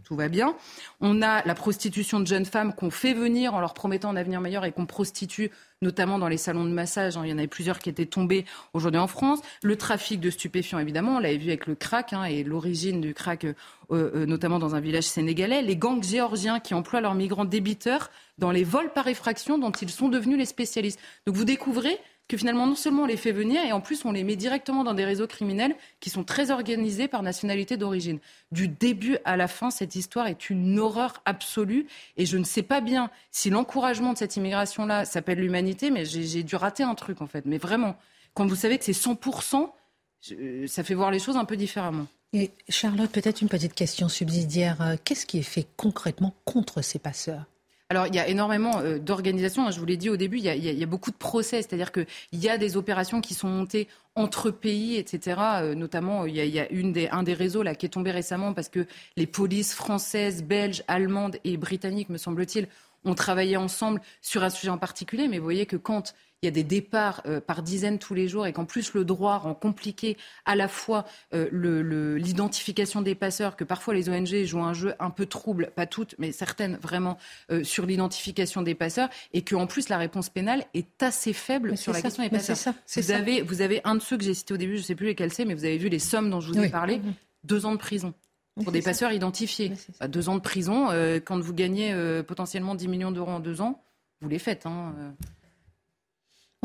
tout 0.04 0.16
va 0.16 0.28
bien. 0.28 0.56
On 1.00 1.22
a 1.22 1.44
la 1.44 1.54
prostitution 1.54 2.20
de 2.20 2.26
jeunes 2.26 2.44
femmes 2.44 2.72
qu'on 2.74 2.90
fait 2.90 3.14
venir 3.14 3.54
en 3.54 3.60
leur 3.60 3.74
promettant 3.74 4.10
un 4.10 4.16
avenir 4.16 4.40
meilleur 4.40 4.64
et 4.64 4.72
qu'on 4.72 4.86
prostitue, 4.86 5.50
notamment 5.82 6.18
dans 6.18 6.28
les 6.28 6.36
salons 6.36 6.64
de 6.64 6.70
massage. 6.70 7.16
Hein. 7.16 7.22
Il 7.24 7.30
y 7.30 7.32
en 7.32 7.38
avait 7.38 7.46
plusieurs 7.46 7.78
qui 7.78 7.88
étaient 7.88 8.06
tombés 8.06 8.44
aujourd'hui 8.72 9.00
en 9.00 9.06
France. 9.06 9.40
Le 9.62 9.76
trafic 9.76 10.20
de 10.20 10.30
stupéfiants, 10.30 10.78
évidemment, 10.78 11.16
on 11.16 11.18
l'avait 11.18 11.38
vu 11.38 11.48
avec 11.48 11.66
le 11.66 11.74
crack 11.74 12.12
hein, 12.12 12.24
et 12.24 12.44
l'origine 12.44 13.00
du 13.00 13.14
crack, 13.14 13.44
euh, 13.44 13.54
euh, 13.90 14.26
notamment 14.26 14.58
dans 14.58 14.74
un 14.74 14.80
village 14.80 15.04
sénégalais. 15.04 15.62
Les 15.62 15.76
gangs 15.76 16.02
géorgiens 16.02 16.60
qui 16.60 16.74
emploient 16.74 17.00
leurs 17.00 17.14
migrants 17.14 17.44
débiteurs 17.44 18.10
dans 18.38 18.50
les 18.50 18.64
vols 18.64 18.92
par 18.92 19.08
effraction 19.08 19.58
dont 19.58 19.72
ils 19.72 19.90
sont 19.90 20.08
devenus 20.08 20.38
les 20.38 20.46
spécialistes. 20.46 21.00
Donc 21.26 21.36
vous 21.36 21.44
découvrez 21.44 21.98
que 22.28 22.36
finalement, 22.36 22.66
non 22.66 22.74
seulement 22.74 23.02
on 23.02 23.06
les 23.06 23.16
fait 23.16 23.32
venir, 23.32 23.64
et 23.64 23.72
en 23.72 23.80
plus 23.80 24.04
on 24.04 24.12
les 24.12 24.24
met 24.24 24.36
directement 24.36 24.84
dans 24.84 24.94
des 24.94 25.04
réseaux 25.04 25.26
criminels 25.26 25.76
qui 26.00 26.10
sont 26.10 26.24
très 26.24 26.50
organisés 26.50 27.08
par 27.08 27.22
nationalité 27.22 27.76
d'origine. 27.76 28.18
Du 28.52 28.68
début 28.68 29.18
à 29.24 29.36
la 29.36 29.48
fin, 29.48 29.70
cette 29.70 29.94
histoire 29.94 30.26
est 30.26 30.50
une 30.50 30.78
horreur 30.78 31.22
absolue, 31.24 31.86
et 32.16 32.26
je 32.26 32.36
ne 32.36 32.44
sais 32.44 32.62
pas 32.62 32.80
bien 32.80 33.10
si 33.30 33.50
l'encouragement 33.50 34.12
de 34.12 34.18
cette 34.18 34.36
immigration-là 34.36 35.04
s'appelle 35.04 35.38
l'humanité, 35.38 35.90
mais 35.90 36.04
j'ai 36.04 36.42
dû 36.42 36.56
rater 36.56 36.82
un 36.82 36.94
truc 36.94 37.22
en 37.22 37.26
fait. 37.26 37.44
Mais 37.46 37.58
vraiment, 37.58 37.96
quand 38.34 38.46
vous 38.46 38.56
savez 38.56 38.78
que 38.78 38.84
c'est 38.84 38.92
100%, 38.92 39.70
ça 40.66 40.84
fait 40.84 40.94
voir 40.94 41.10
les 41.10 41.18
choses 41.18 41.36
un 41.36 41.44
peu 41.44 41.56
différemment. 41.56 42.06
Et 42.32 42.50
Charlotte, 42.68 43.10
peut-être 43.10 43.40
une 43.40 43.48
petite 43.48 43.74
question 43.74 44.08
subsidiaire. 44.08 44.82
Euh, 44.82 44.96
qu'est-ce 45.02 45.26
qui 45.26 45.38
est 45.38 45.42
fait 45.42 45.66
concrètement 45.76 46.34
contre 46.44 46.82
ces 46.82 46.98
passeurs? 46.98 47.44
Alors, 47.88 48.08
il 48.08 48.14
y 48.16 48.18
a 48.18 48.26
énormément 48.26 48.80
euh, 48.80 48.98
d'organisations. 48.98 49.66
Hein, 49.66 49.70
je 49.70 49.78
vous 49.78 49.86
l'ai 49.86 49.96
dit 49.96 50.10
au 50.10 50.16
début, 50.16 50.38
il 50.38 50.44
y, 50.44 50.48
a, 50.48 50.56
il 50.56 50.64
y, 50.64 50.82
a, 50.82 50.86
beaucoup 50.86 51.12
de 51.12 51.16
procès. 51.16 51.62
C'est-à-dire 51.62 51.92
qu'il 51.92 52.06
y 52.32 52.48
a 52.48 52.58
des 52.58 52.76
opérations 52.76 53.20
qui 53.20 53.32
sont 53.32 53.48
montées 53.48 53.86
entre 54.16 54.50
pays, 54.50 54.96
etc. 54.96 55.40
Euh, 55.62 55.74
notamment, 55.76 56.26
il 56.26 56.34
y 56.34 56.58
a, 56.58 56.66
un 57.12 57.22
des 57.22 57.34
réseaux 57.34 57.62
qui 57.78 57.86
est 57.86 57.90
tombé 57.90 58.10
récemment 58.10 58.54
parce 58.54 58.68
que 58.68 58.86
les 59.16 59.26
polices 59.26 59.72
françaises, 59.72 60.42
belges, 60.42 60.82
allemandes 60.88 61.36
et 61.44 61.56
britanniques, 61.56 62.08
me 62.08 62.18
semble-t-il, 62.18 62.66
ont 63.04 63.14
travaillé 63.14 63.56
ensemble 63.56 64.00
sur 64.20 64.42
un 64.42 64.50
sujet 64.50 64.70
en 64.70 64.78
particulier. 64.78 65.28
Mais 65.28 65.38
vous 65.38 65.44
voyez 65.44 65.66
que 65.66 65.76
quand 65.76 66.12
il 66.42 66.46
y 66.46 66.48
a 66.48 66.50
des 66.52 66.64
départs 66.64 67.22
euh, 67.26 67.40
par 67.40 67.62
dizaines 67.62 67.98
tous 67.98 68.14
les 68.14 68.28
jours 68.28 68.46
et 68.46 68.52
qu'en 68.52 68.66
plus 68.66 68.92
le 68.92 69.04
droit 69.04 69.38
rend 69.38 69.54
compliqué 69.54 70.16
à 70.44 70.54
la 70.54 70.68
fois 70.68 71.06
euh, 71.34 71.48
l'identification 72.18 73.00
des 73.00 73.14
passeurs, 73.14 73.56
que 73.56 73.64
parfois 73.64 73.94
les 73.94 74.10
ONG 74.10 74.44
jouent 74.44 74.62
un 74.62 74.74
jeu 74.74 74.94
un 75.00 75.10
peu 75.10 75.24
trouble, 75.26 75.70
pas 75.74 75.86
toutes, 75.86 76.14
mais 76.18 76.32
certaines 76.32 76.76
vraiment, 76.76 77.16
euh, 77.50 77.64
sur 77.64 77.86
l'identification 77.86 78.60
des 78.62 78.74
passeurs, 78.74 79.08
et 79.32 79.42
qu'en 79.42 79.66
plus 79.66 79.88
la 79.88 79.96
réponse 79.96 80.28
pénale 80.28 80.64
est 80.74 81.02
assez 81.02 81.32
faible 81.32 81.76
sur 81.76 81.92
la 81.92 82.02
question 82.02 82.22
des 82.22 82.30
passeurs. 82.30 82.56
Ça, 82.56 82.74
vous, 82.94 83.10
Avez, 83.10 83.40
vous 83.40 83.62
avez 83.62 83.80
un 83.84 83.94
de 83.94 84.00
ceux 84.00 84.18
que 84.18 84.24
j'ai 84.24 84.34
cité 84.34 84.52
au 84.52 84.58
début, 84.58 84.76
je 84.76 84.82
ne 84.82 84.86
sais 84.86 84.94
plus 84.94 85.06
lesquels 85.06 85.32
c'est, 85.32 85.46
mais 85.46 85.54
vous 85.54 85.64
avez 85.64 85.78
vu 85.78 85.88
les 85.88 85.98
sommes 85.98 86.30
dont 86.30 86.40
je 86.40 86.52
vous 86.52 86.60
ai 86.60 86.68
parlé, 86.68 86.98
mm-hmm. 86.98 87.12
deux 87.44 87.64
ans 87.64 87.72
de 87.72 87.78
prison 87.78 88.12
pour 88.62 88.72
des 88.72 88.82
passeurs 88.82 89.12
identifiés. 89.12 89.72
Bah, 90.00 90.08
deux 90.08 90.28
ans 90.28 90.34
de 90.34 90.40
prison, 90.40 90.88
quand 91.24 91.40
vous 91.40 91.54
gagnez 91.54 91.94
potentiellement 92.26 92.74
10 92.74 92.88
millions 92.88 93.10
d'euros 93.10 93.32
en 93.32 93.40
deux 93.40 93.60
ans, 93.60 93.82
vous 94.20 94.28
les 94.28 94.38
faites. 94.38 94.66
Hein, 94.66 94.94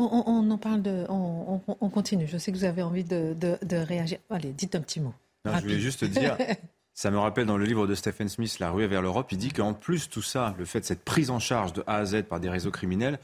on, 0.02 0.50
en 0.50 0.58
parle 0.58 0.82
de. 0.82 1.06
On, 1.08 1.88
continue. 1.90 2.26
Je 2.26 2.38
sais 2.38 2.52
que 2.52 2.56
vous 2.56 2.64
avez 2.64 2.82
envie 2.82 3.04
de, 3.04 3.36
réagir. 3.72 4.18
Allez, 4.30 4.52
dites 4.52 4.74
un 4.74 4.80
petit 4.80 5.00
mot. 5.00 5.14
je 5.44 5.60
voulais 5.60 5.80
juste 5.80 6.04
dire. 6.04 6.36
Ça 6.94 7.10
me 7.10 7.18
rappelle 7.18 7.46
dans 7.46 7.56
le 7.56 7.64
livre 7.64 7.86
de 7.86 7.94
Stephen 7.94 8.28
Smith, 8.28 8.58
La 8.58 8.70
rue 8.70 8.86
vers 8.86 9.00
l'Europe, 9.00 9.32
il 9.32 9.38
dit 9.38 9.50
qu'en 9.50 9.72
plus 9.72 10.10
tout 10.10 10.20
ça, 10.20 10.54
le 10.58 10.66
fait 10.66 10.80
de 10.80 10.84
cette 10.84 11.02
prise 11.02 11.30
en 11.30 11.38
charge 11.38 11.72
de 11.72 11.82
A 11.86 11.96
à 11.96 12.04
Z 12.04 12.24
par 12.24 12.38
des 12.38 12.50
réseaux 12.50 12.70
criminels, 12.70 13.18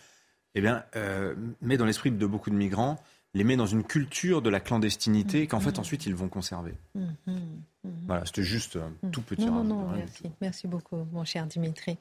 eh 0.55 0.63
bien, 0.63 0.85
euh, 0.97 1.35
met 1.61 1.77
dans 1.77 1.85
l'esprit 1.85 2.11
de 2.11 2.27
beaucoup 2.27 2.49
de 2.49 2.55
migrants, 2.55 2.99
les 3.35 3.45
met 3.45 3.57
dans 3.57 3.67
une 3.67 3.85
culture 3.85 4.41
de 4.41 4.49
la 4.49 4.61
clandestinité 4.61 5.47
qu'en 5.47 5.61
fait 5.61 5.79
ensuite 5.79 6.07
ils 6.07 6.15
vont 6.15 6.29
conserver. 6.29 6.73
Mm-hmm. 6.97 7.03
Mm-hmm. 7.29 7.91
Voilà, 8.07 8.25
c'était 8.25 8.43
juste 8.43 8.77
un 8.77 9.09
tout 9.11 9.21
petit. 9.21 9.45
Non, 9.45 9.63
non, 9.63 9.83
non, 9.83 9.91
merci. 9.91 10.25
Merci 10.41 10.67
beaucoup, 10.67 11.07
mon 11.13 11.25
cher 11.25 11.47
Dimitri. 11.47 11.99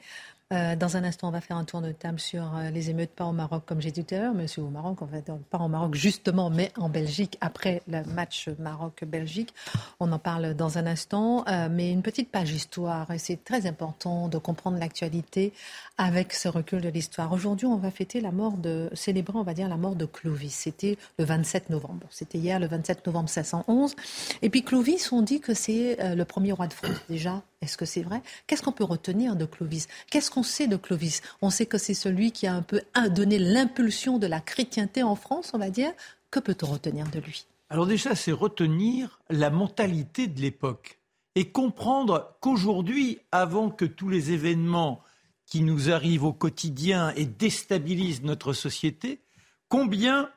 Euh, 0.54 0.78
dans 0.78 0.95
un 0.95 1.04
instant, 1.04 1.28
on 1.28 1.32
va 1.32 1.41
faire 1.41 1.58
un 1.58 1.66
tour 1.66 1.82
de 1.82 1.91
table 1.91 2.22
sur 2.22 2.56
euh, 2.56 2.70
les 2.70 2.89
émeutes, 2.89 3.10
pas 3.10 3.26
au 3.26 3.34
Maroc, 3.34 3.64
comme 3.66 3.82
j'ai 3.82 3.91
dit 3.91 4.06
tout 4.06 4.16
à 4.16 4.20
l'heure, 4.20 4.34
mais 4.34 4.45
au 4.58 4.70
Maroc, 4.70 5.02
en 5.02 5.08
fait, 5.08 5.30
pas 5.50 5.58
au 5.58 5.68
Maroc 5.68 5.95
justement, 5.95 6.50
mais 6.50 6.72
en 6.78 6.88
Belgique, 6.88 7.38
après 7.41 7.82
le 7.88 8.02
match 8.06 8.48
Maroc-Belgique. 8.58 9.54
On 10.00 10.10
en 10.14 10.20
parle 10.20 10.54
dans 10.54 10.78
un 10.78 10.86
instant, 10.86 11.43
euh, 11.50 11.68
mais 11.70 11.91
une 11.91 12.02
petite 12.02 12.32
page 12.32 12.52
histoire, 12.52 13.12
et 13.12 13.18
c'est 13.18 13.43
très 13.43 13.68
important 13.68 14.30
de 14.30 14.38
comprendre 14.38 14.80
l'actualité 14.80 15.52
avec 15.98 16.32
ce 16.32 16.48
recul 16.48 16.80
de 16.80 16.89
l'histoire. 16.89 17.34
Aujourd'hui, 17.34 17.68
on 17.68 17.76
va 17.76 17.91
fêter 17.91 18.22
la 18.22 18.32
mort 18.32 18.54
de, 18.54 18.89
célébrer, 18.93 19.38
on 19.38 19.43
va 19.43 19.54
dire, 19.54 19.68
la 19.68 19.78
mort 19.78 19.95
de 19.95 20.06
Clovis. 20.06 20.54
C'était 20.54 20.98
le 21.20 21.26
27 21.26 21.70
novembre. 21.70 22.08
C'était 22.10 22.38
hier, 22.38 22.58
le 22.62 22.68
27 22.68 23.06
novembre 23.06 23.28
511. 23.28 23.95
Et 24.41 24.50
puis 24.50 24.64
Clovis, 24.64 25.12
on 25.12 25.24
dit 25.24 25.41
que 25.41 25.54
c'est 25.54 26.16
le 26.16 26.24
premier 26.24 26.54
roi 26.54 26.68
de 26.68 26.74
France, 26.74 26.95
déjà 27.10 27.41
est-ce 27.62 27.78
que 27.78 27.86
c'est 27.86 28.03
vrai? 28.03 28.22
Qu'est-ce 28.45 28.62
qu'on 28.62 28.72
peut 28.72 28.84
retenir 28.84 29.36
de 29.36 29.45
Clovis? 29.45 29.88
Qu'est-ce 30.12 30.30
qu'on 30.30 30.43
sait 30.43 30.68
de 30.68 30.78
Clovis? 30.78 31.22
On 31.41 31.49
sait 31.49 31.66
que 31.66 31.78
c'est 31.78 31.95
celui 31.95 32.32
qui 32.32 32.45
a 32.45 32.53
un 32.53 32.62
peu 32.62 32.82
donné 33.10 33.39
l'impulsion 33.39 34.20
de 34.20 34.28
la 34.28 34.39
chrétienté 34.39 35.01
en 35.01 35.16
France, 35.16 35.51
on 35.53 35.58
va 35.58 35.70
dire. 35.70 35.91
Que 36.30 36.39
peut-on 36.39 36.68
retenir 36.68 37.10
de 37.10 37.20
lui? 37.20 37.45
Alors 37.70 37.88
déjà, 37.88 38.16
c'est 38.16 38.32
retenir 38.32 39.20
la 39.30 39.49
mentalité 39.49 40.28
de 40.28 40.39
l'époque 40.39 40.99
et 41.36 41.49
comprendre 41.49 42.36
qu'aujourd'hui, 42.41 43.20
avant 43.32 43.70
que 43.70 43.86
tous 43.86 44.10
les 44.10 44.32
événements 44.32 45.01
qui 45.45 45.62
nous 45.62 45.89
arrivent 45.89 46.26
au 46.26 46.34
quotidien 46.34 47.12
et 47.16 47.26
déstabilisent 47.26 48.24
notre 48.24 48.53
société, 48.53 49.20
combien 49.68 50.30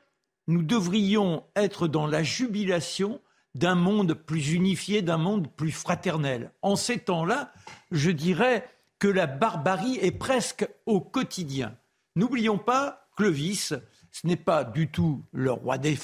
nous 0.47 0.63
devrions 0.63 1.43
être 1.55 1.87
dans 1.87 2.07
la 2.07 2.23
jubilation 2.23 3.19
d'un 3.55 3.75
monde 3.75 4.13
plus 4.13 4.53
unifié, 4.53 5.01
d'un 5.01 5.17
monde 5.17 5.47
plus 5.55 5.71
fraternel. 5.71 6.51
En 6.61 6.75
ces 6.75 6.99
temps-là, 6.99 7.51
je 7.91 8.11
dirais 8.11 8.67
que 8.99 9.07
la 9.07 9.27
barbarie 9.27 9.97
est 10.01 10.11
presque 10.11 10.67
au 10.85 11.01
quotidien. 11.01 11.75
N'oublions 12.15 12.57
pas, 12.57 13.07
Clovis, 13.17 13.73
ce 14.11 14.27
n'est 14.27 14.35
pas 14.35 14.63
du 14.63 14.89
tout 14.89 15.23
le 15.31 15.51
roi 15.51 15.77
des, 15.77 15.95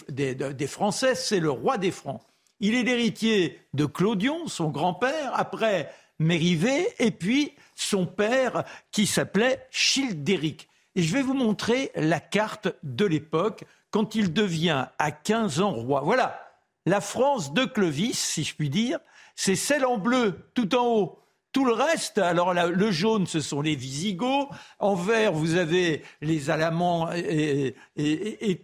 Français, 0.68 1.16
c'est 1.16 1.40
le 1.40 1.52
roi 1.52 1.78
des 1.78 1.92
Francs. 1.92 2.22
Il 2.60 2.74
est 2.74 2.84
l'héritier 2.84 3.60
de 3.74 3.86
Clodion, 3.86 4.48
son 4.48 4.70
grand-père, 4.70 5.32
après 5.36 5.94
Mérivé, 6.20 6.88
et 6.98 7.12
puis 7.12 7.54
son 7.76 8.08
père 8.08 8.64
qui 8.92 9.06
s'appelait 9.06 9.68
Childéric. 9.70 10.68
Et 10.96 11.04
je 11.04 11.14
vais 11.14 11.22
vous 11.22 11.36
montrer 11.36 11.92
la 11.96 12.20
carte 12.20 12.70
de 12.82 13.06
l'époque 13.06 13.66
quand 13.92 14.16
il 14.16 14.34
devient 14.34 14.88
à 14.98 15.12
15 15.12 15.62
ans 15.62 15.72
roi. 15.72 16.02
Voilà, 16.02 16.47
la 16.88 17.02
France 17.02 17.54
de 17.54 17.66
Clovis, 17.66 18.18
si 18.18 18.46
je 18.46 18.56
puis 18.56 18.70
dire, 18.70 19.00
c'est 19.36 19.58
celle 19.58 19.86
en 19.86 19.98
bleu 19.98 20.50
tout 20.54 20.74
en 20.74 20.88
haut. 20.88 21.20
Tout 21.52 21.66
le 21.66 21.74
reste, 21.74 22.18
alors 22.18 22.54
le 22.54 22.92
jaune, 22.92 23.28
ce 23.28 23.42
sont 23.42 23.62
les 23.62 23.76
Visigoths. 23.76 24.50
En 24.80 24.96
vert, 24.96 25.34
vous 25.34 25.56
avez 25.56 26.04
les 26.22 26.50
Alamans. 26.50 27.10
Et, 27.14 27.76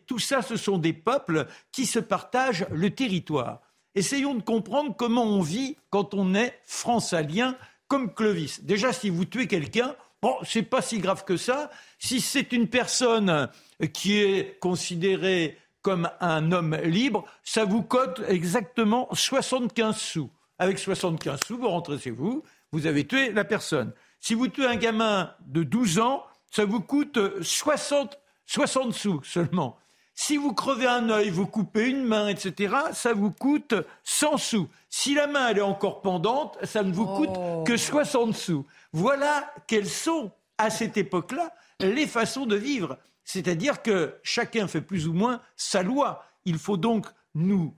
tout 0.07 0.19
ça, 0.19 0.41
ce 0.41 0.55
sont 0.55 0.77
des 0.77 0.93
peuples 0.93 1.47
qui 1.71 1.85
se 1.85 1.99
partagent 1.99 2.65
le 2.71 2.91
territoire. 2.91 3.59
Essayons 3.93 4.35
de 4.35 4.41
comprendre 4.41 4.95
comment 4.95 5.25
on 5.25 5.41
vit 5.41 5.75
quand 5.89 6.13
on 6.13 6.33
est 6.33 6.57
fransalien 6.63 7.57
comme 7.87 8.13
Clovis. 8.13 8.63
Déjà, 8.63 8.93
si 8.93 9.09
vous 9.09 9.25
tuez 9.25 9.47
quelqu'un, 9.47 9.95
bon, 10.21 10.35
c'est 10.43 10.63
pas 10.63 10.81
si 10.81 10.99
grave 10.99 11.25
que 11.25 11.35
ça. 11.35 11.69
Si 11.99 12.21
c'est 12.21 12.53
une 12.53 12.69
personne 12.69 13.49
qui 13.91 14.17
est 14.19 14.59
considérée 14.59 15.57
comme 15.83 16.09
un 16.21 16.51
homme 16.51 16.75
libre, 16.77 17.25
ça 17.43 17.65
vous 17.65 17.83
coûte 17.83 18.21
exactement 18.27 19.07
75 19.11 19.95
sous. 19.95 20.29
Avec 20.57 20.79
75 20.79 21.41
sous, 21.41 21.57
vous 21.57 21.69
rentrez 21.69 21.99
chez 21.99 22.09
vous, 22.09 22.41
vous 22.71 22.87
avez 22.87 23.05
tué 23.05 23.31
la 23.31 23.43
personne. 23.43 23.91
Si 24.19 24.33
vous 24.33 24.47
tuez 24.47 24.65
un 24.65 24.77
gamin 24.77 25.31
de 25.45 25.63
12 25.63 25.99
ans, 25.99 26.23
ça 26.49 26.65
vous 26.65 26.79
coûte 26.79 27.19
60, 27.41 28.17
60 28.45 28.93
sous 28.93 29.21
seulement. 29.23 29.77
Si 30.15 30.37
vous 30.37 30.53
crevez 30.53 30.87
un 30.87 31.09
œil, 31.09 31.29
vous 31.29 31.47
coupez 31.47 31.89
une 31.89 32.03
main, 32.03 32.27
etc., 32.27 32.75
ça 32.93 33.13
vous 33.13 33.31
coûte 33.31 33.73
100 34.03 34.37
sous. 34.37 34.69
Si 34.89 35.15
la 35.15 35.27
main 35.27 35.49
elle 35.49 35.57
est 35.57 35.61
encore 35.61 36.01
pendante, 36.01 36.57
ça 36.63 36.83
ne 36.83 36.93
vous 36.93 37.07
coûte 37.07 37.31
oh. 37.35 37.63
que 37.65 37.75
60 37.75 38.35
sous. 38.35 38.65
Voilà 38.93 39.51
quelles 39.67 39.89
sont, 39.89 40.31
à 40.57 40.69
cette 40.69 40.97
époque-là, 40.97 41.51
les 41.79 42.07
façons 42.07 42.45
de 42.45 42.55
vivre. 42.55 42.97
C'est-à-dire 43.23 43.81
que 43.81 44.15
chacun 44.23 44.67
fait 44.67 44.81
plus 44.81 45.07
ou 45.07 45.13
moins 45.13 45.41
sa 45.55 45.83
loi. 45.83 46.25
Il 46.45 46.57
faut 46.57 46.77
donc 46.77 47.07
nous 47.35 47.75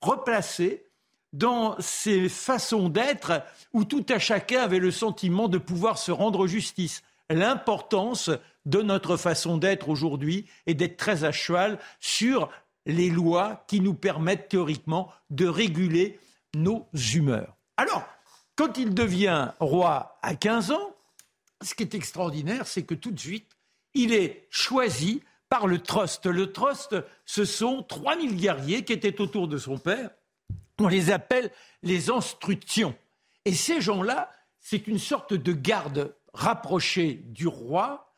replacer 0.00 0.86
dans 1.32 1.76
ces 1.80 2.28
façons 2.28 2.88
d'être 2.88 3.42
où 3.72 3.84
tout 3.84 4.04
à 4.08 4.18
chacun 4.18 4.60
avait 4.62 4.78
le 4.78 4.90
sentiment 4.90 5.48
de 5.48 5.58
pouvoir 5.58 5.98
se 5.98 6.12
rendre 6.12 6.46
justice. 6.46 7.02
L'importance 7.30 8.30
de 8.66 8.82
notre 8.82 9.16
façon 9.16 9.56
d'être 9.56 9.88
aujourd'hui 9.88 10.46
est 10.66 10.74
d'être 10.74 10.96
très 10.96 11.24
à 11.24 11.32
cheval 11.32 11.78
sur 12.00 12.50
les 12.84 13.08
lois 13.08 13.64
qui 13.68 13.80
nous 13.80 13.94
permettent 13.94 14.48
théoriquement 14.48 15.10
de 15.30 15.46
réguler 15.46 16.18
nos 16.54 16.86
humeurs. 17.14 17.56
Alors, 17.76 18.04
quand 18.56 18.76
il 18.76 18.92
devient 18.92 19.52
roi 19.60 20.18
à 20.22 20.34
15 20.34 20.72
ans, 20.72 20.94
ce 21.62 21.74
qui 21.74 21.82
est 21.84 21.94
extraordinaire, 21.94 22.66
c'est 22.66 22.82
que 22.82 22.94
tout 22.94 23.10
de 23.10 23.20
suite, 23.20 23.56
il 23.94 24.12
est 24.12 24.46
choisi 24.50 25.22
par 25.48 25.66
le 25.66 25.78
trust. 25.78 26.26
Le 26.26 26.52
trust, 26.52 26.96
ce 27.26 27.44
sont 27.44 27.82
3000 27.82 28.36
guerriers 28.36 28.84
qui 28.84 28.92
étaient 28.92 29.20
autour 29.20 29.48
de 29.48 29.58
son 29.58 29.78
père. 29.78 30.10
On 30.78 30.88
les 30.88 31.10
appelle 31.10 31.50
les 31.82 32.10
instructions. 32.10 32.94
Et 33.44 33.52
ces 33.52 33.80
gens-là, 33.80 34.30
c'est 34.60 34.86
une 34.86 34.98
sorte 34.98 35.34
de 35.34 35.52
garde 35.52 36.14
rapproché 36.32 37.20
du 37.26 37.46
roi. 37.46 38.16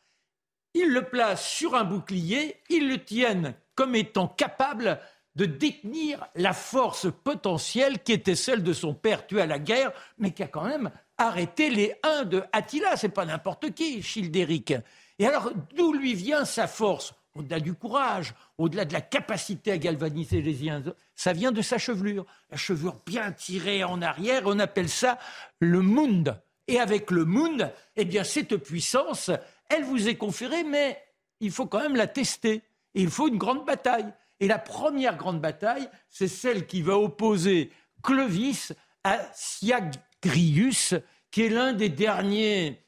Ils 0.73 0.89
le 0.89 1.03
placent 1.03 1.47
sur 1.47 1.75
un 1.75 1.83
bouclier, 1.83 2.57
ils 2.69 2.87
le 2.87 3.03
tiennent 3.03 3.55
comme 3.75 3.95
étant 3.95 4.27
capable 4.27 4.99
de 5.35 5.45
détenir 5.45 6.25
la 6.35 6.53
force 6.53 7.07
potentielle 7.23 8.01
qui 8.01 8.13
était 8.13 8.35
celle 8.35 8.63
de 8.63 8.71
son 8.71 8.93
père 8.93 9.27
tué 9.27 9.41
à 9.41 9.45
la 9.45 9.59
guerre, 9.59 9.91
mais 10.17 10.31
qui 10.31 10.43
a 10.43 10.47
quand 10.47 10.63
même 10.63 10.91
arrêté 11.17 11.69
les 11.69 11.93
uns 12.03 12.23
de 12.23 12.43
Attila. 12.53 12.95
C'est 12.95 13.09
pas 13.09 13.25
n'importe 13.25 13.73
qui, 13.73 14.01
Childéric. 14.01 14.73
Et 15.19 15.25
alors, 15.25 15.51
d'où 15.75 15.93
lui 15.93 16.13
vient 16.13 16.45
sa 16.45 16.67
force? 16.67 17.13
Au-delà 17.35 17.59
du 17.59 17.73
courage, 17.73 18.33
au-delà 18.57 18.85
de 18.85 18.93
la 18.93 19.01
capacité 19.01 19.73
à 19.73 19.77
galvaniser 19.77 20.41
les 20.41 20.69
uns, 20.69 20.81
ça 21.15 21.33
vient 21.33 21.51
de 21.51 21.61
sa 21.61 21.77
chevelure. 21.77 22.25
La 22.49 22.55
chevelure 22.55 23.01
bien 23.05 23.33
tirée 23.33 23.83
en 23.83 24.01
arrière, 24.01 24.43
on 24.45 24.57
appelle 24.59 24.87
ça 24.87 25.19
le 25.59 25.81
mund. 25.81 26.41
Et 26.67 26.79
avec 26.79 27.11
le 27.11 27.25
mund, 27.25 27.71
eh 27.97 28.05
bien, 28.05 28.23
cette 28.23 28.55
puissance, 28.55 29.31
elle 29.69 29.83
vous 29.83 30.07
est 30.07 30.15
conférée, 30.15 30.63
mais 30.63 31.01
il 31.41 31.51
faut 31.51 31.65
quand 31.65 31.81
même 31.81 31.97
la 31.97 32.07
tester. 32.07 32.63
Et 32.93 33.01
il 33.01 33.09
faut 33.09 33.27
une 33.27 33.37
grande 33.37 33.65
bataille. 33.65 34.11
Et 34.39 34.47
la 34.47 34.59
première 34.59 35.17
grande 35.17 35.41
bataille, 35.41 35.89
c'est 36.09 36.29
celle 36.29 36.65
qui 36.65 36.81
va 36.81 36.97
opposer 36.97 37.69
Clovis 38.01 38.73
à 39.03 39.19
Siagrius, 39.33 40.95
qui 41.31 41.43
est 41.43 41.49
l'un 41.49 41.73
des 41.73 41.89
derniers 41.89 42.81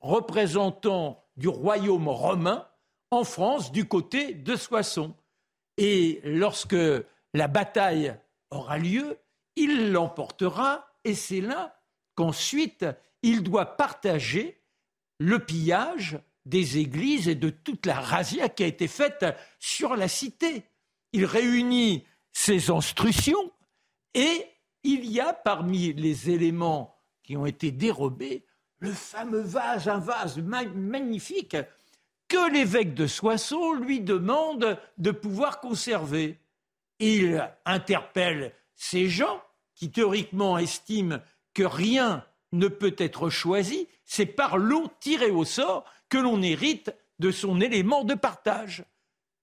représentants 0.00 1.23
du 1.36 1.48
royaume 1.48 2.08
romain 2.08 2.68
en 3.10 3.24
France 3.24 3.72
du 3.72 3.86
côté 3.86 4.34
de 4.34 4.56
Soissons. 4.56 5.14
Et 5.76 6.20
lorsque 6.24 6.76
la 7.34 7.48
bataille 7.48 8.16
aura 8.50 8.78
lieu, 8.78 9.18
il 9.56 9.92
l'emportera 9.92 10.86
et 11.04 11.14
c'est 11.14 11.40
là 11.40 11.80
qu'ensuite 12.14 12.86
il 13.22 13.42
doit 13.42 13.76
partager 13.76 14.62
le 15.18 15.38
pillage 15.38 16.18
des 16.44 16.78
églises 16.78 17.28
et 17.28 17.34
de 17.34 17.50
toute 17.50 17.86
la 17.86 17.98
razzia 17.98 18.48
qui 18.48 18.64
a 18.64 18.66
été 18.66 18.88
faite 18.88 19.24
sur 19.58 19.96
la 19.96 20.08
cité. 20.08 20.64
Il 21.12 21.24
réunit 21.24 22.04
ses 22.32 22.70
instructions 22.70 23.52
et 24.14 24.46
il 24.82 25.06
y 25.10 25.20
a 25.20 25.32
parmi 25.32 25.92
les 25.94 26.30
éléments 26.30 27.00
qui 27.22 27.36
ont 27.36 27.46
été 27.46 27.70
dérobés 27.70 28.44
le 28.84 28.92
fameux 28.92 29.40
vase, 29.40 29.88
un 29.88 29.98
vase 29.98 30.38
magnifique 30.38 31.56
que 32.28 32.52
l'évêque 32.52 32.94
de 32.94 33.06
Soissons 33.06 33.72
lui 33.72 34.00
demande 34.00 34.78
de 34.98 35.10
pouvoir 35.10 35.60
conserver. 35.60 36.38
Il 36.98 37.50
interpelle 37.64 38.52
ces 38.74 39.08
gens 39.08 39.42
qui 39.74 39.90
théoriquement 39.90 40.58
estiment 40.58 41.18
que 41.54 41.62
rien 41.62 42.26
ne 42.52 42.68
peut 42.68 42.94
être 42.98 43.30
choisi, 43.30 43.88
c'est 44.04 44.26
par 44.26 44.58
l'eau 44.58 44.88
tirée 45.00 45.30
au 45.30 45.44
sort 45.44 45.84
que 46.08 46.18
l'on 46.18 46.42
hérite 46.42 46.94
de 47.18 47.30
son 47.30 47.60
élément 47.60 48.04
de 48.04 48.14
partage. 48.14 48.84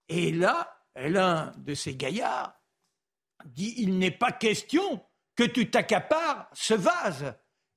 Et 0.07 0.31
là, 0.31 0.77
l'un 0.95 1.51
de 1.57 1.73
ces 1.73 1.95
gaillards 1.95 2.53
dit 3.45 3.73
Il 3.77 3.97
n'est 3.97 4.11
pas 4.11 4.31
question 4.31 5.03
que 5.35 5.43
tu 5.43 5.69
t'accapares 5.69 6.47
ce 6.53 6.73
vase. 6.73 7.33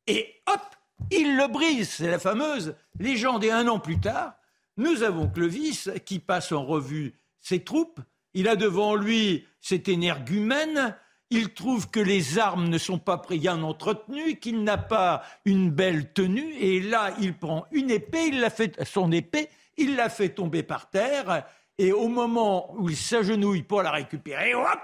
Et 0.06 0.42
hop, 0.46 0.73
il 1.10 1.36
le 1.36 1.48
brise. 1.48 1.90
C'est 1.90 2.10
la 2.10 2.18
fameuse 2.18 2.76
légende. 2.98 3.44
Et 3.44 3.50
un 3.50 3.68
an 3.68 3.78
plus 3.78 4.00
tard, 4.00 4.34
nous 4.76 5.02
avons 5.02 5.28
Clovis 5.28 5.90
qui 6.04 6.18
passe 6.18 6.52
en 6.52 6.64
revue 6.64 7.14
ses 7.40 7.64
troupes. 7.64 8.00
Il 8.34 8.48
a 8.48 8.56
devant 8.56 8.94
lui 8.94 9.46
cet 9.60 9.88
énergumène 9.88 10.96
il 11.30 11.52
trouve 11.52 11.90
que 11.90 12.00
les 12.00 12.38
armes 12.38 12.68
ne 12.68 12.78
sont 12.78 12.98
pas 12.98 13.20
bien 13.30 13.62
entretenues, 13.62 14.38
qu'il 14.38 14.62
n'a 14.62 14.78
pas 14.78 15.22
une 15.44 15.70
belle 15.70 16.12
tenue, 16.12 16.54
et 16.60 16.80
là, 16.80 17.12
il 17.18 17.36
prend 17.36 17.66
une 17.72 17.90
épée, 17.90 18.28
il 18.28 18.40
la 18.40 18.50
fait, 18.50 18.82
son 18.84 19.10
épée, 19.10 19.48
il 19.76 19.96
la 19.96 20.08
fait 20.08 20.28
tomber 20.28 20.62
par 20.62 20.90
terre, 20.90 21.44
et 21.76 21.92
au 21.92 22.06
moment 22.06 22.72
où 22.76 22.88
il 22.88 22.96
s'agenouille 22.96 23.62
pour 23.62 23.82
la 23.82 23.90
récupérer, 23.90 24.54
hop, 24.54 24.78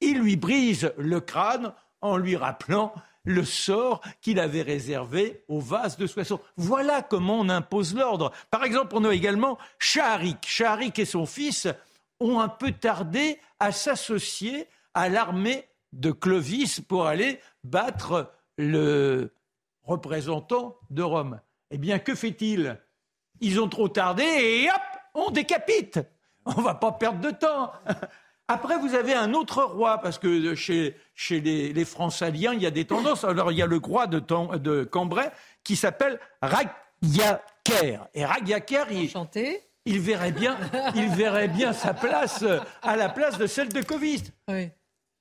il 0.00 0.20
lui 0.20 0.36
brise 0.36 0.92
le 0.96 1.20
crâne 1.20 1.72
en 2.02 2.16
lui 2.18 2.36
rappelant 2.36 2.94
le 3.26 3.44
sort 3.44 4.00
qu'il 4.22 4.40
avait 4.40 4.62
réservé 4.62 5.44
au 5.48 5.60
vase 5.60 5.98
de 5.98 6.06
Soissons. 6.06 6.40
Voilà 6.56 7.02
comment 7.02 7.40
on 7.40 7.48
impose 7.50 7.94
l'ordre. 7.94 8.32
Par 8.50 8.64
exemple, 8.64 8.96
on 8.96 9.04
a 9.04 9.12
également 9.12 9.58
Chaharik. 9.78 10.38
Chaharik 10.46 10.98
et 10.98 11.04
son 11.04 11.26
fils 11.26 11.68
ont 12.20 12.40
un 12.40 12.48
peu 12.48 12.72
tardé 12.72 13.38
à 13.60 13.72
s'associer 13.72 14.68
à 14.94 15.10
l'armée 15.10 15.68
de 15.92 16.12
Clovis 16.12 16.80
pour 16.80 17.06
aller 17.06 17.40
battre 17.64 18.32
le 18.56 19.34
représentant 19.82 20.76
de 20.88 21.02
Rome. 21.02 21.40
Eh 21.70 21.78
bien, 21.78 21.98
que 21.98 22.14
fait-il? 22.14 22.80
Ils 23.40 23.60
ont 23.60 23.68
trop 23.68 23.88
tardé 23.88 24.22
et 24.22 24.70
hop, 24.70 24.82
on 25.14 25.30
décapite. 25.30 26.00
On 26.44 26.62
va 26.62 26.74
pas 26.74 26.92
perdre 26.92 27.20
de 27.20 27.30
temps. 27.30 27.72
Après, 28.48 28.78
vous 28.78 28.94
avez 28.94 29.12
un 29.12 29.34
autre 29.34 29.64
roi, 29.64 29.98
parce 29.98 30.18
que 30.18 30.54
chez, 30.54 30.94
chez 31.14 31.40
les, 31.40 31.72
les 31.72 31.84
Francaliens, 31.84 32.52
il 32.52 32.62
y 32.62 32.66
a 32.66 32.70
des 32.70 32.84
tendances. 32.84 33.24
Alors, 33.24 33.50
il 33.50 33.58
y 33.58 33.62
a 33.62 33.66
le 33.66 33.78
roi 33.78 34.06
de, 34.06 34.20
de 34.20 34.84
Cambrai 34.84 35.30
qui 35.64 35.74
s'appelle 35.74 36.20
Ragiaker. 36.42 38.06
Et 38.14 38.24
Ragiaker, 38.24 38.86
il, 38.92 39.10
il, 39.84 40.00
verrait 40.00 40.30
bien, 40.30 40.56
il 40.94 41.08
verrait 41.08 41.48
bien 41.48 41.72
sa 41.72 41.92
place 41.92 42.44
à 42.82 42.96
la 42.96 43.08
place 43.08 43.36
de 43.36 43.48
celle 43.48 43.70
de 43.70 43.82
Covid. 43.82 44.22
Oui. 44.46 44.70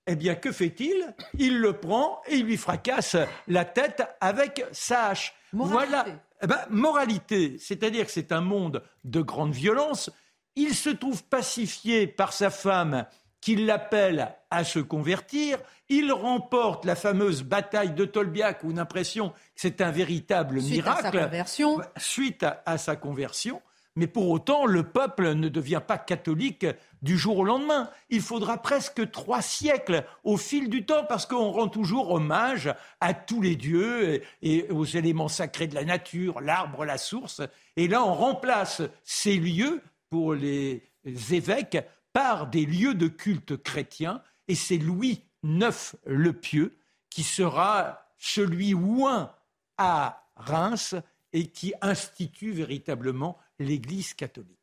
Eh 0.08 0.16
bien, 0.16 0.36
que 0.36 0.52
fait-il? 0.52 1.16
Il 1.40 1.58
le 1.58 1.74
prend 1.74 2.22
et 2.28 2.36
il 2.36 2.46
lui 2.46 2.58
fracasse 2.58 3.18
la 3.48 3.66
tête 3.66 4.04
avec 4.22 4.64
sa 4.72 5.08
hache. 5.08 5.34
Moralité. 5.52 5.90
Voilà. 5.90 6.06
Eh 6.44 6.48
ben, 6.48 6.60
moralité, 6.70 7.58
c'est-à-dire 7.60 8.06
que 8.06 8.12
c'est 8.12 8.32
un 8.32 8.42
monde 8.42 8.84
de 9.04 9.22
grande 9.22 9.54
violence. 9.54 10.12
Il 10.56 10.74
se 10.74 10.90
trouve 10.90 11.24
pacifié 11.24 12.08
par 12.08 12.34
sa 12.34 12.50
femme 12.50 13.06
qui 13.42 13.56
l'appelle 13.56 14.34
à 14.50 14.64
se 14.64 14.80
convertir. 14.80 15.60
Il 15.90 16.12
remporte 16.12 16.86
la 16.86 16.96
fameuse 16.96 17.44
bataille 17.44 17.94
de 17.94 18.06
Tolbiac, 18.06 18.64
où 18.64 18.70
on 18.70 18.72
a 18.72 18.76
l'impression 18.78 19.30
que 19.30 19.36
c'est 19.56 19.82
un 19.82 19.92
véritable 19.92 20.62
Suite 20.62 20.74
miracle. 20.74 21.08
À 21.08 21.12
sa 21.12 21.26
conversion. 21.26 21.82
Suite 21.98 22.46
à 22.66 22.78
sa 22.78 22.96
conversion. 22.96 23.62
Mais 23.98 24.08
pour 24.08 24.30
autant, 24.30 24.66
le 24.66 24.84
peuple 24.84 25.36
ne 25.36 25.48
devient 25.48 25.82
pas 25.86 25.98
catholique 25.98 26.66
du 27.02 27.18
jour 27.18 27.38
au 27.38 27.44
lendemain. 27.46 27.90
Il 28.10 28.22
faudra 28.22 28.58
presque 28.58 29.10
trois 29.12 29.42
siècles 29.42 30.04
au 30.24 30.36
fil 30.36 30.70
du 30.70 30.86
temps 30.86 31.06
parce 31.08 31.26
qu'on 31.26 31.52
rend 31.52 31.70
toujours 31.70 32.12
hommage 32.12 32.74
à 33.00 33.14
tous 33.14 33.42
les 33.42 33.56
dieux 33.56 34.22
et, 34.42 34.70
aux 34.70 34.86
éléments 34.86 35.30
sacrés 35.30 35.68
de 35.68 35.76
la 35.76 35.86
nature, 35.86 36.42
l'arbre, 36.42 36.84
la 36.84 36.98
source. 36.98 37.42
Et 37.78 37.88
là, 37.88 38.04
on 38.04 38.14
remplace 38.14 38.82
ces 39.04 39.38
lieux 39.38 39.82
pour 40.16 40.34
les 40.34 40.82
évêques 41.04 41.86
par 42.14 42.48
des 42.48 42.66
lieux 42.66 42.94
de 42.94 43.10
culte 43.10 43.62
chrétien. 43.62 44.22
Et 44.48 44.56
c'est 44.56 44.78
Louis 44.78 45.26
IX 45.44 45.98
le 46.06 46.32
Pieux 46.32 46.78
qui 47.10 47.22
sera 47.22 48.08
celui 48.18 48.74
ouin 48.74 49.34
à 49.78 50.24
Reims 50.38 50.96
et 51.34 51.48
qui 51.48 51.74
institue 51.82 52.52
véritablement 52.52 53.38
l'Église 53.60 54.14
catholique. 54.14 54.58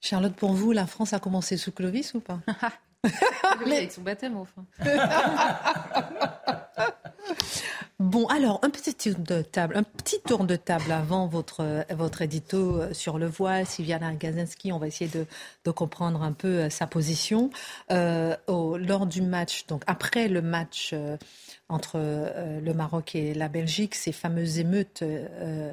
Charlotte, 0.00 0.34
pour 0.34 0.54
vous, 0.54 0.72
la 0.72 0.86
France 0.86 1.12
a 1.12 1.20
commencé 1.20 1.58
sous 1.58 1.72
Clovis 1.72 2.14
ou 2.14 2.20
pas 2.20 2.40
Avec 3.66 3.92
son 3.92 4.00
baptême, 4.00 4.38
enfin. 4.38 4.64
Bon, 8.00 8.26
alors, 8.28 8.60
un 8.62 8.70
petit 8.70 8.94
tour 8.94 9.14
de 9.18 9.42
table, 9.42 9.76
un 9.76 9.82
petit 9.82 10.22
tour 10.22 10.44
de 10.44 10.56
table 10.56 10.90
avant 10.90 11.26
votre, 11.26 11.84
votre 11.94 12.22
édito 12.22 12.80
euh, 12.80 12.94
sur 12.94 13.18
le 13.18 13.26
voile. 13.26 13.66
Sylviana 13.66 14.14
Gazinski, 14.14 14.72
on 14.72 14.78
va 14.78 14.86
essayer 14.86 15.10
de, 15.10 15.70
comprendre 15.70 16.22
un 16.22 16.32
peu 16.32 16.48
euh, 16.48 16.70
sa 16.70 16.86
position. 16.86 17.50
Euh, 17.90 18.34
lors 18.48 19.06
du 19.06 19.20
match, 19.20 19.66
donc 19.66 19.82
après 19.86 20.28
le 20.28 20.40
match 20.40 20.92
euh, 20.94 21.18
entre 21.68 21.96
euh, 21.96 22.58
le 22.60 22.72
Maroc 22.72 23.14
et 23.14 23.34
la 23.34 23.48
Belgique, 23.48 23.94
ces 23.94 24.12
fameuses 24.12 24.58
émeutes 24.58 25.02
euh, 25.02 25.70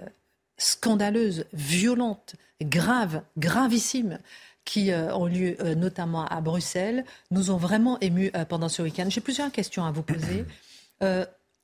scandaleuses, 0.58 1.46
violentes, 1.54 2.36
graves, 2.62 3.22
gravissimes 3.38 4.20
qui 4.66 4.92
euh, 4.92 5.16
ont 5.16 5.28
lieu 5.28 5.56
euh, 5.62 5.76
notamment 5.76 6.26
à 6.26 6.42
Bruxelles, 6.42 7.06
nous 7.32 7.52
ont 7.52 7.58
vraiment 7.58 7.98
émus 8.02 8.32
euh, 8.36 8.44
pendant 8.44 8.68
ce 8.68 8.82
week-end. 8.82 9.06
J'ai 9.08 9.22
plusieurs 9.22 9.50
questions 9.50 9.86
à 9.86 9.92
vous 9.92 10.04
poser. 10.04 10.46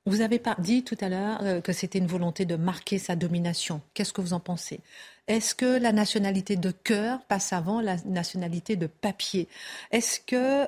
Vous 0.06 0.20
avez 0.20 0.40
dit 0.58 0.82
tout 0.84 0.98
à 1.00 1.08
l'heure 1.08 1.62
que 1.62 1.72
c'était 1.72 1.98
une 1.98 2.06
volonté 2.06 2.44
de 2.44 2.56
marquer 2.56 2.98
sa 2.98 3.16
domination. 3.16 3.80
Qu'est-ce 3.94 4.12
que 4.12 4.20
vous 4.20 4.34
en 4.34 4.40
pensez? 4.40 4.80
Est-ce 5.26 5.54
que 5.54 5.78
la 5.78 5.92
nationalité 5.92 6.56
de 6.56 6.70
cœur 6.70 7.22
passe 7.22 7.54
avant 7.54 7.80
la 7.80 7.96
nationalité 8.04 8.76
de 8.76 8.86
papier? 8.86 9.48
Est-ce 9.90 10.20
que 10.20 10.66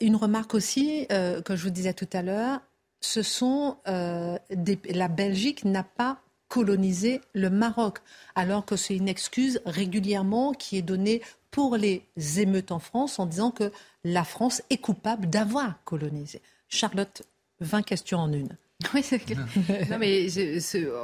une 0.00 0.16
remarque 0.16 0.54
aussi 0.54 1.06
que 1.08 1.54
je 1.54 1.62
vous 1.62 1.70
disais 1.70 1.92
tout 1.92 2.08
à 2.14 2.22
l'heure, 2.22 2.60
ce 3.00 3.22
sont 3.22 3.76
la 3.86 5.08
Belgique 5.08 5.64
n'a 5.66 5.82
pas 5.82 6.20
coloniser 6.48 7.20
le 7.34 7.50
Maroc, 7.50 7.98
alors 8.36 8.64
que 8.64 8.76
c'est 8.76 8.96
une 8.96 9.08
excuse 9.08 9.60
régulièrement 9.66 10.52
qui 10.52 10.78
est 10.78 10.82
donnée 10.82 11.20
pour 11.50 11.76
les 11.76 12.06
émeutes 12.38 12.72
en 12.72 12.78
France 12.78 13.18
en 13.18 13.26
disant 13.26 13.50
que 13.50 13.72
la 14.04 14.24
France 14.24 14.62
est 14.70 14.78
coupable 14.78 15.28
d'avoir 15.28 15.82
colonisé. 15.84 16.40
Charlotte, 16.68 17.22
20 17.60 17.82
questions 17.82 18.18
en 18.18 18.32
une. 18.32 18.56
Oui, 18.94 19.02
c'est 19.02 19.22
non, 19.90 19.98
mais 19.98 20.26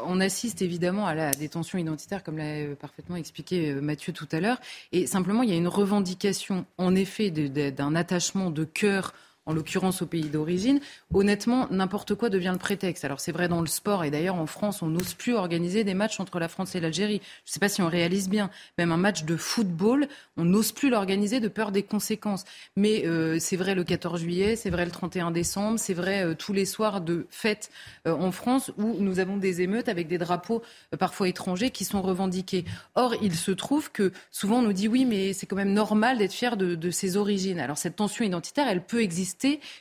on 0.07 0.21
assiste 0.21 0.61
évidemment 0.61 1.07
à 1.07 1.15
la 1.15 1.31
détention 1.31 1.79
identitaire, 1.79 2.23
comme 2.23 2.37
l'a 2.37 2.45
euh, 2.45 2.75
parfaitement 2.75 3.17
expliqué 3.17 3.71
euh, 3.71 3.81
Mathieu 3.81 4.13
tout 4.13 4.29
à 4.31 4.41
l'heure. 4.41 4.61
Et 4.93 5.07
simplement, 5.07 5.43
il 5.43 5.51
y 5.51 5.53
a 5.53 5.57
une 5.57 5.69
revendication, 5.69 6.67
en 6.77 6.95
effet, 6.95 7.31
d'un 7.31 7.95
attachement 7.95 8.51
de 8.51 8.65
cœur 8.65 9.15
en 9.47 9.53
l'occurrence 9.53 10.03
au 10.03 10.07
pays 10.07 10.29
d'origine, 10.29 10.81
honnêtement, 11.13 11.67
n'importe 11.71 12.15
quoi 12.15 12.31
devient 12.31 12.51
le 12.53 12.59
prétexte. 12.59 13.05
Alors 13.05 13.21
c'est 13.21 13.33
vrai 13.33 13.49
dans 13.49 13.61
le 13.61 13.67
sport, 13.67 14.05
et 14.05 14.11
d'ailleurs 14.11 14.37
en 14.37 14.47
France, 14.47 14.83
on 14.83 14.87
n'ose 14.87 15.15
plus 15.15 15.35
organiser 15.35 15.83
des 15.83 15.95
matchs 15.95 16.21
entre 16.21 16.39
la 16.39 16.49
France 16.49 16.75
et 16.75 16.81
l'Algérie. 16.81 17.21
Je 17.45 17.51
ne 17.51 17.53
sais 17.53 17.61
pas 17.61 17.69
si 17.69 17.83
on 17.83 17.89
réalise 17.89 18.29
bien. 18.29 18.51
Même 18.79 18.93
un 18.93 18.97
match 18.97 19.25
de 19.25 19.37
football, 19.37 20.07
on 20.37 20.45
n'ose 20.45 20.71
plus 20.73 20.91
l'organiser 20.91 21.41
de 21.41 21.49
peur 21.49 21.73
des 21.73 21.83
conséquences. 21.83 22.45
Mais 22.77 23.05
euh, 23.07 23.39
c'est 23.41 23.57
vrai 23.57 23.75
le 23.75 23.83
14 23.83 24.21
juillet, 24.21 24.55
c'est 24.55 24.71
vrai 24.71 24.85
le 24.85 24.91
31 24.91 25.33
décembre, 25.33 25.79
c'est 25.79 25.95
vrai 25.95 26.25
euh, 26.25 26.35
tous 26.35 26.53
les 26.53 26.65
soirs 26.65 27.01
de 27.01 27.27
fêtes 27.31 27.71
euh, 28.07 28.15
en 28.15 28.31
France 28.31 28.71
où 28.79 28.97
nous 29.01 29.19
avons 29.19 29.37
des 29.37 29.61
émeutes 29.61 29.89
avec 29.89 30.07
des 30.07 30.19
drapeaux 30.19 30.63
parfois 30.99 31.29
étrangers 31.29 31.71
qui 31.71 31.85
sont 31.85 32.03
revendiqués. 32.03 32.65
Or, 32.95 33.15
il 33.21 33.35
se 33.35 33.51
trouve 33.51 33.91
que 33.91 34.13
souvent 34.31 34.59
on 34.59 34.63
nous 34.63 34.73
dit 34.73 34.87
oui, 34.87 35.05
mais 35.05 35.33
c'est 35.33 35.47
quand 35.47 35.57
même 35.57 35.73
normal 35.73 36.19
d'être 36.19 36.33
fier 36.33 36.57
de, 36.57 36.77
de 36.77 36.91
ses 36.91 37.17
origines. 37.17 37.59
Alors 37.59 37.79
cette 37.79 37.97
tension 37.97 38.25
identitaire, 38.25 38.69
elle 38.69 38.85
peut 38.85 39.01
exister 39.01 39.32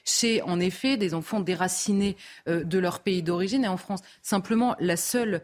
chez, 0.04 0.42
en 0.42 0.60
effet, 0.60 0.98
des 0.98 1.14
enfants 1.14 1.40
déracinés 1.40 2.18
euh, 2.48 2.64
de 2.64 2.80
leur 2.80 3.00
pays 3.00 3.24
d'origine 3.24 3.64
et 3.64 3.68
en 3.68 3.78
France. 3.78 4.02
Simplement, 4.22 4.76
la 4.80 4.98
seule 4.98 5.42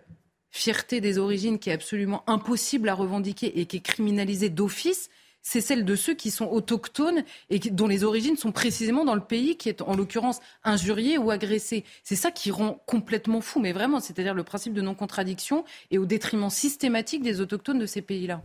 fierté 0.52 1.02
des 1.02 1.18
origines 1.18 1.60
qui 1.60 1.70
est 1.70 1.74
absolument 1.74 2.24
impossible 2.28 2.90
à 2.90 2.94
revendiquer 2.94 3.60
et 3.60 3.66
qui 3.66 3.78
est 3.78 3.82
criminalisée 3.82 4.50
d'office, 4.50 5.10
c'est 5.42 5.62
celle 5.62 5.86
de 5.86 5.96
ceux 5.96 6.14
qui 6.14 6.30
sont 6.30 6.48
autochtones 6.48 7.24
et 7.50 7.60
dont 7.60 7.88
les 7.88 8.04
origines 8.04 8.36
sont 8.36 8.52
précisément 8.52 9.06
dans 9.06 9.16
le 9.16 9.22
pays 9.22 9.56
qui 9.56 9.70
est 9.70 9.82
en 9.82 9.96
l'occurrence 9.96 10.42
injurié 10.66 11.18
ou 11.18 11.32
agressé. 11.32 11.86
C'est 12.04 12.18
ça 12.18 12.32
qui 12.32 12.52
rend 12.52 12.82
complètement 12.86 13.40
fou, 13.40 13.62
mais 13.62 13.72
vraiment, 13.72 14.02
c'est-à-dire 14.02 14.34
le 14.34 14.44
principe 14.44 14.74
de 14.74 14.82
non-contradiction 14.82 15.64
et 15.90 16.00
au 16.00 16.06
détriment 16.06 16.50
systématique 16.50 17.24
des 17.24 17.40
autochtones 17.40 17.80
de 17.80 17.86
ces 17.86 18.02
pays-là. 18.02 18.42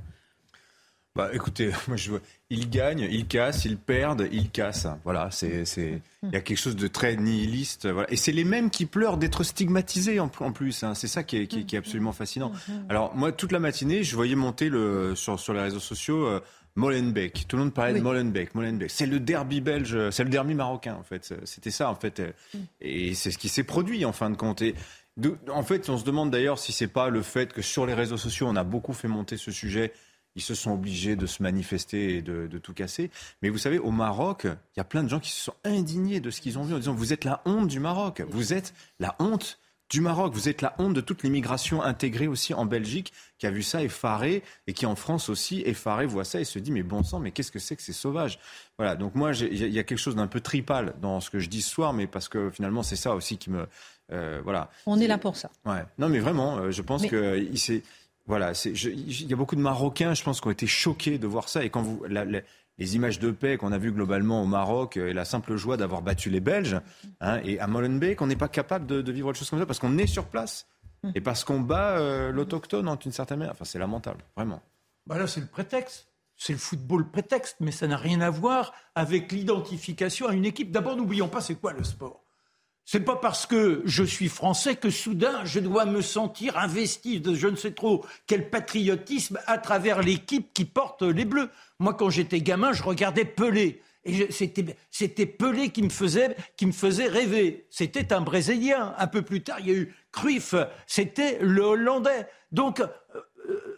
Bah, 1.15 1.29
écoutez, 1.35 1.71
moi 1.89 1.97
je 1.97 2.11
vois, 2.11 2.21
ils 2.49 2.71
gagnent, 2.71 3.07
ils 3.11 3.27
cassent, 3.27 3.67
ils 3.67 3.77
perdent, 3.77 4.29
ils 4.33 4.51
cassent. 4.51 4.87
Voilà, 5.05 5.31
c'est, 5.31 5.67
c'est, 5.67 6.01
il 6.23 6.33
y 6.33 6.37
a 6.37 6.41
quelque 6.41 6.59
chose 6.59 6.77
de 6.77 6.87
très 6.87 7.17
nihiliste. 7.17 7.87
Voilà. 7.87 8.11
Et 8.11 8.17
c'est 8.17 8.33
les 8.33 8.45
mêmes 8.45 8.71
qui 8.71 8.87
pleurent 8.87 9.19
d'être 9.19 9.45
stigmatisés 9.45 10.21
en, 10.21 10.29
plus. 10.29 10.83
Hein. 10.83 10.95
C'est 10.95 11.09
ça 11.09 11.23
qui 11.23 11.37
est, 11.37 11.47
qui, 11.47 11.77
est, 11.77 11.79
absolument 11.79 12.13
fascinant. 12.13 12.53
Alors 12.89 13.15
moi, 13.15 13.33
toute 13.33 13.53
la 13.53 13.59
matinée, 13.59 14.03
je 14.05 14.17
voyais 14.17 14.37
monter 14.37 14.71
le, 14.71 15.15
sur, 15.15 15.39
sur 15.39 15.53
les 15.53 15.61
réseaux 15.61 15.81
sociaux. 15.81 16.27
Euh, 16.27 16.41
Molenbeek. 16.75 17.47
Tout 17.47 17.57
le 17.57 17.65
monde 17.65 17.75
parlait 17.75 17.93
de 17.93 18.01
Molenbeek. 18.01 18.55
Molenbeek. 18.55 18.91
C'est 18.91 19.05
le 19.05 19.21
derby 19.21 19.61
belge, 19.61 20.09
c'est 20.09 20.25
le 20.25 20.31
derby 20.31 20.55
marocain 20.55 20.95
en 20.95 21.03
fait. 21.03 21.35
C'était 21.45 21.71
ça 21.71 21.91
en 21.91 21.95
fait. 21.95 22.23
Et 22.81 23.13
c'est 23.13 23.31
ce 23.31 23.37
qui 23.37 23.51
s'est 23.51 23.63
produit 23.63 24.07
en 24.07 24.13
fin 24.13 24.31
de 24.31 24.37
compte. 24.37 24.63
Et 24.63 24.75
en 25.51 25.63
fait, 25.63 25.91
on 25.91 25.99
se 25.99 26.05
demande 26.05 26.31
d'ailleurs 26.31 26.59
si 26.59 26.73
c'est 26.73 26.89
pas 26.89 27.11
le 27.11 27.21
fait 27.21 27.53
que 27.53 27.61
sur 27.61 27.85
les 27.85 27.93
réseaux 27.93 28.17
sociaux, 28.17 28.47
on 28.49 28.57
a 28.57 28.65
beaucoup 28.65 28.95
fait 28.95 29.09
monter 29.09 29.37
ce 29.37 29.51
sujet 29.51 29.93
ils 30.35 30.43
se 30.43 30.55
sont 30.55 30.73
obligés 30.73 31.17
de 31.17 31.27
se 31.27 31.43
manifester 31.43 32.17
et 32.17 32.23
de, 32.23 32.59
tout 32.59 32.75
casser. 32.75 33.11
Mais 33.43 33.49
vous 33.49 33.59
savez, 33.59 33.79
au 33.79 33.91
Maroc, 33.91 34.45
il 34.45 34.79
y 34.79 34.81
a 34.81 34.85
plein 34.85 35.03
de 35.03 35.09
gens 35.09 35.21
qui 35.21 35.31
se 35.31 35.41
sont 35.41 35.55
indignés 35.65 36.21
de 36.21 36.31
ce 36.31 36.41
qu'ils 36.41 36.59
ont 36.59 36.65
vu 36.65 36.75
en 36.75 36.79
disant 36.79 36.95
Vous 36.95 37.13
êtes 37.13 37.25
la 37.25 37.43
honte 37.45 37.69
du 37.69 37.81
Maroc, 37.81 38.23
vous 38.29 38.53
êtes 38.53 38.75
la 38.99 39.17
honte 39.19 39.59
du 39.93 40.01
Maroc, 40.01 40.33
vous 40.33 40.49
êtes 40.49 40.63
la 40.63 40.75
honte 40.79 40.95
de 40.95 41.03
toute 41.03 41.23
l'immigration 41.23 41.83
intégrée 41.83 42.27
aussi 42.27 42.55
en 42.55 42.65
Belgique, 42.65 43.13
qui 43.39 43.47
a 43.47 43.51
vu 43.51 43.63
ça 43.63 43.83
effaré 43.83 44.43
et 44.67 44.73
qui 44.73 44.87
en 44.87 44.97
France 44.97 45.29
aussi 45.29 45.61
effaré 45.67 46.07
voit 46.07 46.25
ça 46.25 46.41
et 46.41 46.45
se 46.45 46.59
dit 46.59 46.73
Mais 46.73 46.83
bon 46.83 47.03
sang, 47.03 47.19
mais 47.19 47.31
qu'est-ce 47.31 47.53
que 47.53 47.59
c'est 47.59 47.77
que 47.77 47.83
c'est 47.83 47.93
sauvage 47.93 48.39
Voilà, 48.79 48.97
donc 48.97 49.15
moi, 49.15 49.33
il 49.33 49.55
y 49.55 49.79
a 49.79 49.85
quelque 49.85 49.99
chose 49.99 50.17
d'un 50.17 50.29
peu 50.29 50.41
tripal 50.41 50.95
dans 51.03 51.21
ce 51.21 51.29
que 51.29 51.39
je 51.39 51.51
dis 51.51 51.61
ce 51.61 51.69
soir, 51.71 51.93
mais 51.93 52.07
parce 52.07 52.31
que 52.31 52.49
finalement, 52.51 52.83
c'est 52.83 52.97
ça 52.97 53.15
aussi 53.15 53.37
qui 53.37 53.51
me. 53.51 53.67
Euh, 54.13 54.41
voilà. 54.43 54.71
On 54.87 54.99
est 54.99 55.07
là 55.07 55.19
pour 55.19 55.37
ça. 55.37 55.51
Ouais. 55.67 55.85
Non, 55.99 56.09
mais 56.09 56.21
vraiment, 56.21 56.57
euh, 56.57 56.71
je 56.71 56.83
pense 56.83 57.07
que 57.07 57.39
il 57.39 57.59
s'est 57.59 57.83
voilà, 58.27 58.53
il 58.65 59.27
y 59.29 59.33
a 59.33 59.37
beaucoup 59.37 59.57
de 59.57 59.61
Marocains, 59.61 60.15
je 60.15 60.23
pense, 60.23 60.41
qui 60.41 60.47
ont 60.47 60.53
été 60.53 60.67
choqués 60.67 61.19
de 61.19 61.27
voir 61.27 61.49
ça. 61.49 61.65
Et 61.65 61.71
quand 61.71 61.83
vous, 61.83 62.05
les 62.79 62.97
images 62.97 63.19
de 63.19 63.31
paix 63.31 63.57
qu'on 63.57 63.73
a 63.73 63.79
vues 63.79 63.93
globalement 63.93 64.43
au 64.43 64.47
Maroc 64.47 64.97
euh, 64.97 65.09
et 65.09 65.13
la 65.13 65.25
simple 65.25 65.57
joie 65.57 65.77
d'avoir 65.77 66.03
battu 66.03 66.31
les 66.31 66.41
Belges, 66.41 66.81
hein, 67.21 67.41
et 67.45 67.59
à 67.59 67.67
Molenbeek, 67.67 68.21
on 68.23 68.27
n'est 68.27 68.37
pas 68.37 68.49
capable 68.49 68.87
de, 68.87 69.13
vivre 69.13 69.29
autre 69.29 69.39
chose 69.39 69.51
comme 69.51 69.59
ça 69.59 69.67
parce 69.67 69.79
qu'on 69.79 69.99
est 69.99 70.07
sur 70.07 70.27
place 70.27 70.67
et 71.15 71.21
parce 71.21 71.43
qu'on 71.45 71.61
bat 71.61 71.99
euh, 71.99 72.31
l'autochtone 72.31 72.89
en 72.89 72.97
une 72.97 73.13
certaine 73.13 73.41
manière. 73.41 73.55
Enfin, 73.55 73.65
c'est 73.65 73.79
lamentable, 73.79 74.25
vraiment. 74.37 74.63
Bah 75.07 75.19
là, 75.19 75.27
c'est 75.27 75.41
le 75.41 75.47
prétexte. 75.47 76.09
C'est 76.37 76.53
le 76.53 76.59
football 76.59 77.11
prétexte, 77.11 77.57
mais 77.61 77.73
ça 77.73 77.87
n'a 77.87 77.97
rien 77.97 78.21
à 78.21 78.31
voir 78.31 78.73
avec 78.95 79.31
l'identification 79.33 80.29
à 80.29 80.33
une 80.33 80.45
équipe. 80.45 80.71
D'abord, 80.71 80.97
n'oublions 80.97 81.29
pas, 81.29 81.41
c'est 81.41 81.57
quoi 81.57 81.73
le 81.73 81.85
sport? 81.85 82.22
C'est 82.85 83.01
pas 83.01 83.17
parce 83.17 83.47
que 83.47 83.83
je 83.85 84.03
suis 84.03 84.29
français 84.29 84.77
que 84.77 84.91
soudain 84.91 85.45
je 85.45 85.61
dois 85.61 85.85
me 85.85 86.03
sentir 86.03 86.59
investi 86.59 87.21
de 87.21 87.35
je 87.35 87.49
ne 87.49 87.57
sais 87.57 87.73
trop 87.73 88.05
quel 88.27 88.51
patriotisme 88.51 89.39
à 89.47 89.59
travers 89.59 90.03
l'équipe 90.03 90.53
qui 90.53 90.65
porte 90.65 91.03
les 91.03 91.25
Bleus. 91.25 91.49
Moi, 91.79 91.95
quand 91.95 92.11
j'étais 92.11 92.41
gamin, 92.41 92.73
je 92.73 92.83
regardais 92.83 93.25
Pelé. 93.25 93.83
Et 94.05 94.29
c'était 94.31 95.27
Pelé 95.27 95.71
qui 95.71 95.83
me 95.83 95.89
faisait, 95.89 96.37
qui 96.57 96.67
me 96.67 96.73
faisait 96.73 97.07
rêver. 97.07 97.67
C'était 97.71 98.13
un 98.13 98.21
Brésilien. 98.21 98.95
Un 98.99 99.07
peu 99.07 99.23
plus 99.23 99.43
tard, 99.43 99.61
il 99.61 99.69
y 99.69 99.71
a 99.71 99.75
eu 99.75 99.95
Cruyff. 100.11 100.55
C'était 100.87 101.39
le 101.41 101.63
Hollandais. 101.63 102.27
Donc, 102.51 102.81
euh, 102.81 102.87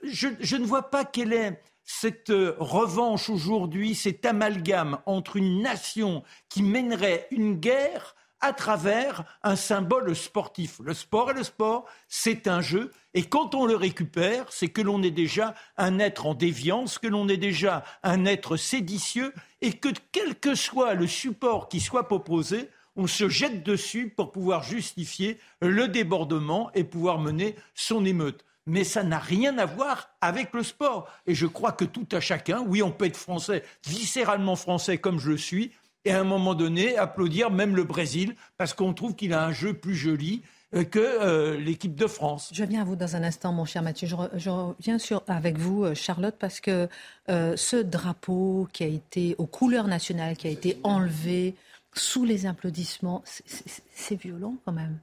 je, 0.03 0.29
je 0.41 0.57
ne 0.57 0.65
vois 0.65 0.91
pas 0.91 1.05
quelle 1.05 1.35
est 1.35 1.61
cette 1.85 2.31
euh, 2.31 2.57
revanche 2.59 3.29
aujourd'hui, 3.29 3.95
cet 3.95 4.25
amalgame 4.25 4.99
entre 5.05 5.37
une 5.37 5.61
nation 5.61 6.23
qui 6.49 6.63
mènerait 6.63 7.27
une 7.31 7.57
guerre 7.57 8.15
à 8.45 8.53
travers 8.53 9.25
un 9.43 9.57
symbole 9.57 10.15
sportif. 10.15 10.79
Le 10.85 10.93
sport 10.93 11.31
et 11.31 11.35
le 11.35 11.45
sport, 11.45 11.87
c'est 12.09 12.47
un 12.47 12.61
jeu. 12.61 12.93
Et 13.15 13.25
quand 13.25 13.55
on 13.55 13.65
le 13.65 13.75
récupère, 13.75 14.45
c'est 14.51 14.69
que 14.69 14.83
l'on 14.83 15.03
est 15.03 15.11
déjà 15.11 15.55
un 15.79 15.99
être 15.99 16.27
en 16.27 16.35
déviance, 16.35 16.99
que 16.99 17.07
l'on 17.07 17.27
est 17.31 17.39
déjà 17.39 17.85
un 18.03 18.27
être 18.27 18.59
séditieux, 18.59 19.33
et 19.63 19.73
que 19.73 19.89
quel 20.13 20.35
que 20.35 20.55
soit 20.55 20.93
le 20.93 21.07
support 21.07 21.69
qui 21.69 21.81
soit 21.81 22.07
proposé, 22.07 22.69
on 22.97 23.07
se 23.07 23.31
jette 23.31 23.65
dessus 23.65 24.13
pour 24.15 24.31
pouvoir 24.31 24.63
justifier 24.63 25.39
le 25.63 25.89
débordement 25.89 26.71
et 26.75 26.85
pouvoir 26.85 27.19
mener 27.19 27.57
son 27.75 28.05
émeute. 28.05 28.45
Mais 28.67 28.85
ça 28.85 29.03
n'a 29.03 29.19
rien 29.19 29.57
à 29.57 29.65
voir 29.65 30.11
avec 30.21 30.53
le 30.53 30.63
sport. 30.63 31.09
Et 31.27 31.35
je 31.35 31.47
crois 31.47 31.73
que 31.73 31.85
tout 31.87 32.07
à 32.13 32.21
chacun, 32.21 32.61
oui, 32.61 32.83
on 32.83 32.91
peut 32.91 33.07
être 33.07 33.17
français, 33.17 33.65
viscéralement 33.87 34.57
français 34.57 34.99
comme 34.99 35.19
je 35.19 35.31
le 35.31 35.39
suis, 35.39 35.73
et 36.05 36.13
à 36.13 36.21
un 36.21 36.25
moment 36.25 36.55
donné 36.55 36.97
applaudir 36.97 37.51
même 37.51 37.77
le 37.77 37.85
Brésil 37.85 38.35
parce 38.57 38.75
qu'on 38.75 38.95
trouve 38.95 39.15
qu'il 39.15 39.33
a 39.33 39.45
un 39.45 39.53
jeu 39.53 39.75
plus 39.75 39.95
joli 39.95 40.43
euh, 40.75 40.85
que 40.85 40.99
euh, 40.99 41.57
l'équipe 41.57 41.95
de 41.95 42.07
France. 42.07 42.51
Je 42.53 42.65
viens 42.65 42.83
à 42.83 42.85
vous 42.85 42.97
dans 42.97 43.17
un 43.17 43.23
instant, 43.23 43.53
mon 43.53 43.65
cher 43.65 43.83
Mathieu. 43.83 44.09
Je, 44.09 44.51
reviens 44.51 44.99
sur, 44.99 45.23
avec 45.29 45.57
vous, 45.57 45.85
euh, 45.85 45.95
Charlotte, 45.95 46.35
parce 46.39 46.61
que 46.61 46.89
ce 47.29 47.77
drapeau 47.77 48.69
qui 48.73 48.85
a 48.85 48.89
été 48.89 49.35
aux 49.39 49.47
couleurs 49.47 49.87
nationales, 49.87 50.37
qui 50.37 50.47
a 50.47 50.51
été 50.51 50.79
enlevé 50.83 51.55
sous 51.95 52.25
les 52.25 52.47
applaudissements, 52.47 53.23
c'est 53.25 54.21
violent 54.21 54.57
quand 54.65 54.73
même. 54.73 54.99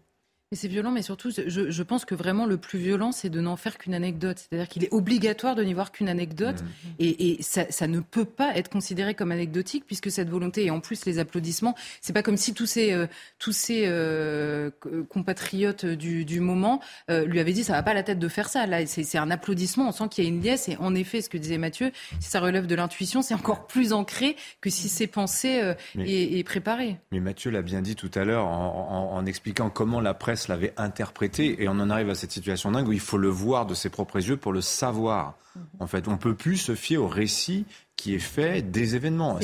C'est 0.53 0.67
violent, 0.67 0.91
mais 0.91 1.01
surtout, 1.01 1.31
je, 1.31 1.71
je, 1.71 1.83
pense 1.83 2.03
que 2.03 2.13
vraiment 2.13 2.45
le 2.45 2.57
plus 2.57 2.77
violent, 2.77 3.13
c'est 3.13 3.29
de 3.29 3.39
n'en 3.39 3.55
faire 3.55 3.77
qu'une 3.77 3.93
anecdote. 3.93 4.37
C'est-à-dire 4.37 4.67
qu'il 4.67 4.83
est 4.83 4.91
obligatoire 4.91 5.55
de 5.55 5.63
n'y 5.63 5.73
voir 5.73 5.93
qu'une 5.93 6.09
anecdote, 6.09 6.61
mmh. 6.61 6.87
et, 6.99 7.29
et 7.29 7.41
ça, 7.41 7.71
ça, 7.71 7.87
ne 7.87 8.01
peut 8.01 8.25
pas 8.25 8.57
être 8.57 8.69
considéré 8.69 9.15
comme 9.15 9.31
anecdotique, 9.31 9.85
puisque 9.87 10.11
cette 10.11 10.29
volonté, 10.29 10.65
et 10.65 10.69
en 10.69 10.81
plus 10.81 11.05
les 11.05 11.19
applaudissements, 11.19 11.73
c'est 12.01 12.11
pas 12.11 12.21
comme 12.21 12.35
si 12.35 12.53
tous 12.53 12.65
ces, 12.65 12.91
euh, 12.91 13.07
tous 13.39 13.53
ces 13.53 13.83
euh, 13.85 14.71
compatriotes 15.07 15.85
du, 15.85 16.25
du 16.25 16.41
moment 16.41 16.81
euh, 17.09 17.23
lui 17.23 17.39
avaient 17.39 17.53
dit 17.53 17.63
ça 17.63 17.71
va 17.71 17.81
pas 17.81 17.93
la 17.93 18.03
tête 18.03 18.19
de 18.19 18.27
faire 18.27 18.49
ça. 18.49 18.65
Là, 18.65 18.85
c'est 18.85 19.17
un 19.17 19.31
applaudissement, 19.31 19.87
on 19.87 19.93
sent 19.93 20.09
qu'il 20.09 20.25
y 20.25 20.27
a 20.27 20.29
une 20.29 20.41
liesse, 20.41 20.67
et 20.67 20.75
en 20.81 20.93
effet, 20.95 21.21
ce 21.21 21.29
que 21.29 21.37
disait 21.37 21.59
Mathieu, 21.59 21.93
si 22.19 22.29
ça 22.29 22.41
relève 22.41 22.67
de 22.67 22.75
l'intuition, 22.75 23.21
c'est 23.21 23.35
encore 23.35 23.67
plus 23.67 23.93
ancré 23.93 24.35
que 24.59 24.69
si 24.69 24.89
c'est 24.89 25.07
pensé 25.07 25.75
et, 25.97 26.39
et, 26.39 26.43
préparé. 26.43 26.97
Mais 27.13 27.21
Mathieu 27.21 27.51
l'a 27.51 27.61
bien 27.61 27.81
dit 27.81 27.95
tout 27.95 28.11
à 28.15 28.25
l'heure 28.25 28.47
en, 28.47 29.13
en, 29.13 29.17
en 29.17 29.25
expliquant 29.25 29.69
comment 29.69 30.01
la 30.01 30.13
presse 30.13 30.40
l'avait 30.47 30.73
interprété 30.77 31.61
et 31.61 31.67
on 31.67 31.73
en 31.73 31.89
arrive 31.89 32.09
à 32.09 32.15
cette 32.15 32.31
situation 32.31 32.71
dingue 32.71 32.87
où 32.87 32.93
il 32.93 32.99
faut 32.99 33.17
le 33.17 33.29
voir 33.29 33.65
de 33.65 33.73
ses 33.73 33.89
propres 33.89 34.17
yeux 34.17 34.37
pour 34.37 34.53
le 34.53 34.61
savoir. 34.61 35.35
En 35.79 35.87
fait, 35.87 36.07
on 36.07 36.17
peut 36.17 36.35
plus 36.35 36.57
se 36.57 36.75
fier 36.75 36.97
au 36.97 37.07
récit 37.07 37.65
qui 37.97 38.15
est 38.15 38.19
fait 38.19 38.61
des 38.61 38.95
événements. 38.95 39.37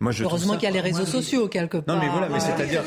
Moi, 0.00 0.12
je 0.12 0.24
Heureusement 0.24 0.54
qu'il 0.54 0.64
y 0.64 0.66
a 0.66 0.70
les 0.70 0.80
réseaux 0.80 1.06
sociaux 1.06 1.48
quelque 1.48 1.78
part. 1.78 1.94
Non, 1.94 2.02
mais 2.02 2.10
voilà, 2.10 2.28
mais 2.28 2.40
c'est-à-dire, 2.40 2.82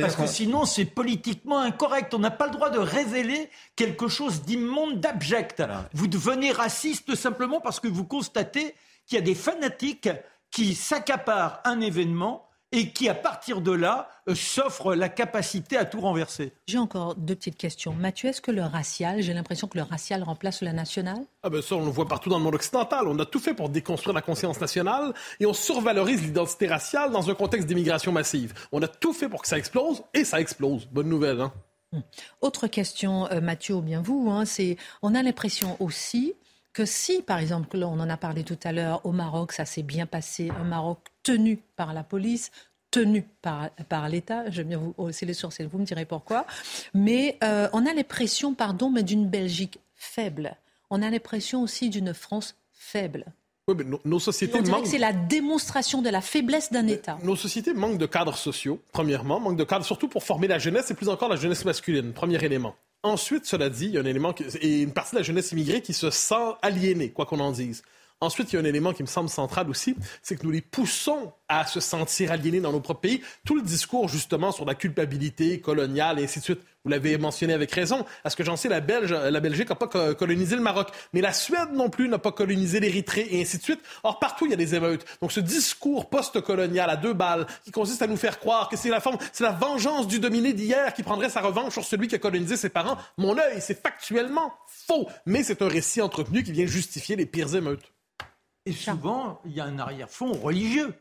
parce 0.00 0.16
que 0.16 0.26
sinon 0.26 0.64
c'est 0.64 0.84
politiquement 0.84 1.58
incorrect. 1.58 2.14
On 2.14 2.18
n'a 2.18 2.30
pas 2.30 2.46
le 2.46 2.52
droit 2.52 2.70
de 2.70 2.78
révéler 2.78 3.50
quelque 3.74 4.08
chose 4.08 4.42
d'immonde, 4.42 5.00
d'abject. 5.00 5.62
Vous 5.92 6.06
devenez 6.06 6.52
raciste 6.52 7.14
simplement 7.14 7.60
parce 7.60 7.80
que 7.80 7.88
vous 7.88 8.04
constatez 8.04 8.74
qu'il 9.06 9.16
y 9.16 9.20
a 9.20 9.24
des 9.24 9.34
fanatiques 9.34 10.08
qui 10.50 10.74
s'accaparent 10.74 11.60
un 11.64 11.80
événement 11.80 12.45
et 12.72 12.90
qui, 12.90 13.08
à 13.08 13.14
partir 13.14 13.60
de 13.60 13.72
là, 13.72 14.08
euh, 14.28 14.34
s'offre 14.34 14.94
la 14.94 15.08
capacité 15.08 15.76
à 15.76 15.84
tout 15.84 16.00
renverser. 16.00 16.52
J'ai 16.66 16.78
encore 16.78 17.14
deux 17.14 17.34
petites 17.34 17.56
questions. 17.56 17.92
Mathieu, 17.92 18.28
est-ce 18.28 18.40
que 18.40 18.50
le 18.50 18.62
racial, 18.62 19.22
j'ai 19.22 19.32
l'impression 19.32 19.68
que 19.68 19.78
le 19.78 19.84
racial 19.84 20.22
remplace 20.22 20.62
la 20.62 20.72
nationale? 20.72 21.24
Ah 21.42 21.50
ben 21.50 21.62
ça, 21.62 21.76
on 21.76 21.84
le 21.84 21.90
voit 21.90 22.08
partout 22.08 22.28
dans 22.28 22.38
le 22.38 22.44
monde 22.44 22.56
occidental. 22.56 23.06
On 23.06 23.18
a 23.18 23.24
tout 23.26 23.40
fait 23.40 23.54
pour 23.54 23.68
déconstruire 23.68 24.14
la 24.14 24.22
conscience 24.22 24.60
nationale 24.60 25.14
et 25.40 25.46
on 25.46 25.52
survalorise 25.52 26.22
l'identité 26.22 26.66
raciale 26.66 27.12
dans 27.12 27.30
un 27.30 27.34
contexte 27.34 27.68
d'immigration 27.68 28.12
massive. 28.12 28.52
On 28.72 28.82
a 28.82 28.88
tout 28.88 29.12
fait 29.12 29.28
pour 29.28 29.42
que 29.42 29.48
ça 29.48 29.58
explose 29.58 30.02
et 30.12 30.24
ça 30.24 30.40
explose. 30.40 30.86
Bonne 30.86 31.08
nouvelle, 31.08 31.40
hein 31.40 31.52
Hum. 31.92 32.02
Autre 32.40 32.66
question, 32.66 33.30
euh, 33.30 33.40
Mathieu, 33.40 33.74
ou 33.76 33.82
bien 33.82 34.02
vous, 34.02 34.28
hein, 34.30 34.44
c'est 34.44 34.76
on 35.02 35.14
a 35.14 35.22
l'impression 35.22 35.76
aussi 35.80 36.34
que 36.72 36.84
si, 36.84 37.22
par 37.22 37.38
exemple, 37.38 37.82
on 37.82 38.00
en 38.00 38.10
a 38.10 38.16
parlé 38.16 38.44
tout 38.44 38.58
à 38.64 38.72
l'heure, 38.72 39.06
au 39.06 39.12
Maroc, 39.12 39.52
ça 39.52 39.64
s'est 39.64 39.82
bien 39.82 40.04
passé, 40.04 40.50
un 40.60 40.64
Maroc 40.64 40.98
tenu 41.26 41.58
par 41.74 41.92
la 41.92 42.04
police, 42.04 42.52
tenu 42.92 43.24
par, 43.42 43.70
par 43.88 44.08
l'État, 44.08 44.44
vais 44.44 44.62
bien 44.62 44.78
vous 44.78 44.94
hausser 44.96 45.26
les 45.26 45.34
sourcils, 45.34 45.64
vous 45.64 45.78
me 45.78 45.84
direz 45.84 46.04
pourquoi, 46.04 46.46
mais 46.94 47.36
euh, 47.42 47.68
on 47.72 47.84
a 47.84 47.92
l'impression, 47.92 48.54
pardon, 48.54 48.90
mais 48.90 49.02
d'une 49.02 49.26
Belgique 49.26 49.80
faible. 49.96 50.56
On 50.88 51.02
a 51.02 51.10
l'impression 51.10 51.62
aussi 51.62 51.90
d'une 51.90 52.14
France 52.14 52.54
faible. 52.72 53.24
Oui, 53.66 53.74
mais 53.76 53.98
nos, 54.04 54.20
sociétés 54.20 54.60
manquent... 54.62 54.86
C'est 54.86 54.98
la 54.98 55.12
démonstration 55.12 56.00
de 56.00 56.08
la 56.10 56.20
faiblesse 56.20 56.70
d'un 56.70 56.86
État. 56.86 57.18
Nos 57.24 57.34
sociétés 57.34 57.74
manquent 57.74 57.98
de 57.98 58.06
cadres 58.06 58.36
sociaux, 58.36 58.80
premièrement, 58.92 59.40
manquent 59.40 59.56
de 59.56 59.64
cadres 59.64 59.84
surtout 59.84 60.06
pour 60.06 60.22
former 60.22 60.46
la 60.46 60.60
jeunesse 60.60 60.92
et 60.92 60.94
plus 60.94 61.08
encore 61.08 61.28
la 61.28 61.34
jeunesse 61.34 61.64
masculine, 61.64 62.12
premier 62.12 62.42
élément. 62.44 62.76
Ensuite, 63.02 63.46
cela 63.46 63.68
dit, 63.68 63.86
il 63.86 63.94
y 63.94 63.98
a 63.98 64.02
un 64.02 64.06
élément 64.06 64.32
et 64.60 64.82
une 64.82 64.92
partie 64.92 65.16
de 65.16 65.18
la 65.18 65.24
jeunesse 65.24 65.50
immigrée 65.50 65.82
qui 65.82 65.92
se 65.92 66.10
sent 66.10 66.54
aliénée, 66.62 67.10
quoi 67.10 67.26
qu'on 67.26 67.40
en 67.40 67.50
dise. 67.50 67.82
Ensuite, 68.20 68.52
il 68.52 68.56
y 68.56 68.58
a 68.58 68.62
un 68.62 68.64
élément 68.64 68.92
qui 68.92 69.02
me 69.02 69.08
semble 69.08 69.28
central 69.28 69.68
aussi, 69.68 69.94
c'est 70.22 70.36
que 70.36 70.44
nous 70.44 70.50
les 70.50 70.62
poussons 70.62 71.34
à 71.48 71.64
se 71.66 71.80
sentir 71.80 72.32
aliénés 72.32 72.60
dans 72.60 72.72
nos 72.72 72.80
propres 72.80 73.00
pays. 73.00 73.22
Tout 73.44 73.56
le 73.56 73.62
discours, 73.62 74.08
justement, 74.08 74.52
sur 74.52 74.64
la 74.64 74.74
culpabilité 74.74 75.60
coloniale 75.60 76.18
et 76.18 76.24
ainsi 76.24 76.40
de 76.40 76.44
suite, 76.44 76.60
vous 76.84 76.90
l'avez 76.90 77.18
mentionné 77.18 77.52
avec 77.52 77.72
raison. 77.72 78.06
À 78.22 78.30
ce 78.30 78.36
que 78.36 78.44
j'en 78.44 78.54
sais, 78.54 78.68
la, 78.68 78.80
Belgique 78.80 79.68
n'a 79.68 79.74
pas 79.74 80.14
colonisé 80.14 80.54
le 80.54 80.62
Maroc, 80.62 80.88
mais 81.12 81.20
la 81.20 81.32
Suède 81.32 81.70
non 81.72 81.90
plus 81.90 82.08
n'a 82.08 82.18
pas 82.18 82.30
colonisé 82.30 82.78
l'Érythrée 82.78 83.26
et 83.28 83.42
ainsi 83.42 83.58
de 83.58 83.62
suite. 83.62 83.80
Or, 84.04 84.20
partout, 84.20 84.46
il 84.46 84.50
y 84.50 84.54
a 84.54 84.56
des 84.56 84.76
émeutes. 84.76 85.04
Donc, 85.20 85.32
ce 85.32 85.40
discours 85.40 86.08
post-colonial 86.08 86.88
à 86.88 86.96
deux 86.96 87.12
balles 87.12 87.46
qui 87.64 87.72
consiste 87.72 88.02
à 88.02 88.06
nous 88.06 88.16
faire 88.16 88.38
croire 88.38 88.68
que 88.68 88.76
c'est 88.76 88.88
la 88.88 89.02
c'est 89.32 89.44
la 89.44 89.50
vengeance 89.50 90.06
du 90.06 90.20
dominé 90.20 90.52
d'hier 90.52 90.94
qui 90.94 91.02
prendrait 91.02 91.28
sa 91.28 91.40
revanche 91.40 91.72
sur 91.72 91.84
celui 91.84 92.06
qui 92.06 92.14
a 92.14 92.18
colonisé 92.18 92.56
ses 92.56 92.68
parents. 92.68 92.96
Mon 93.18 93.36
œil, 93.36 93.60
c'est 93.60 93.80
factuellement 93.80 94.52
faux, 94.66 95.08
mais 95.26 95.42
c'est 95.42 95.62
un 95.62 95.68
récit 95.68 96.00
entretenu 96.00 96.44
qui 96.44 96.52
vient 96.52 96.66
justifier 96.66 97.16
les 97.16 97.26
pires 97.26 97.54
émeutes. 97.56 97.92
Et 98.66 98.72
souvent, 98.72 99.40
il 99.46 99.52
y 99.52 99.60
a 99.60 99.64
un 99.64 99.78
arrière-fond 99.78 100.32
religieux. 100.32 100.94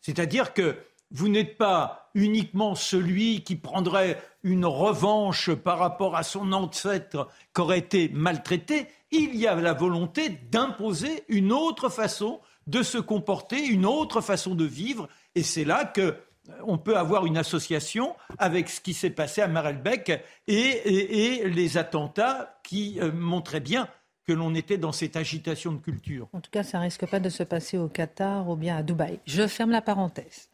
C'est-à-dire 0.00 0.54
que 0.54 0.76
vous 1.10 1.28
n'êtes 1.28 1.58
pas 1.58 2.10
uniquement 2.14 2.74
celui 2.74 3.42
qui 3.42 3.56
prendrait 3.56 4.22
une 4.44 4.64
revanche 4.64 5.52
par 5.52 5.78
rapport 5.78 6.16
à 6.16 6.22
son 6.22 6.52
ancêtre 6.52 7.28
qui 7.54 7.60
aurait 7.60 7.80
été 7.80 8.08
maltraité, 8.10 8.86
il 9.10 9.36
y 9.36 9.48
a 9.48 9.56
la 9.56 9.72
volonté 9.72 10.28
d'imposer 10.50 11.24
une 11.28 11.52
autre 11.52 11.88
façon 11.88 12.40
de 12.68 12.82
se 12.82 12.98
comporter, 12.98 13.66
une 13.66 13.86
autre 13.86 14.20
façon 14.20 14.54
de 14.54 14.64
vivre. 14.64 15.08
Et 15.34 15.42
c'est 15.42 15.64
là 15.64 15.84
que 15.84 16.16
on 16.64 16.78
peut 16.78 16.96
avoir 16.96 17.26
une 17.26 17.36
association 17.36 18.16
avec 18.38 18.68
ce 18.68 18.80
qui 18.80 18.94
s'est 18.94 19.10
passé 19.10 19.40
à 19.40 19.48
Marelbeck 19.48 20.24
et, 20.48 21.42
les 21.44 21.76
attentats 21.76 22.60
qui 22.62 22.98
euh, 23.00 23.12
montraient 23.12 23.60
bien 23.60 23.88
que 24.30 24.34
l'on 24.36 24.54
était 24.54 24.78
dans 24.78 24.92
cette 24.92 25.16
agitation 25.16 25.72
de 25.72 25.78
culture. 25.78 26.28
En 26.32 26.40
tout 26.40 26.52
cas, 26.52 26.62
ça 26.62 26.78
risque 26.78 27.04
pas 27.04 27.18
de 27.18 27.28
se 27.28 27.42
passer 27.42 27.78
au 27.78 27.88
Qatar 27.88 28.48
ou 28.48 28.54
bien 28.54 28.76
à 28.76 28.84
Dubaï. 28.84 29.18
Je 29.26 29.44
ferme 29.48 29.72
la 29.72 29.82
parenthèse. 29.82 30.48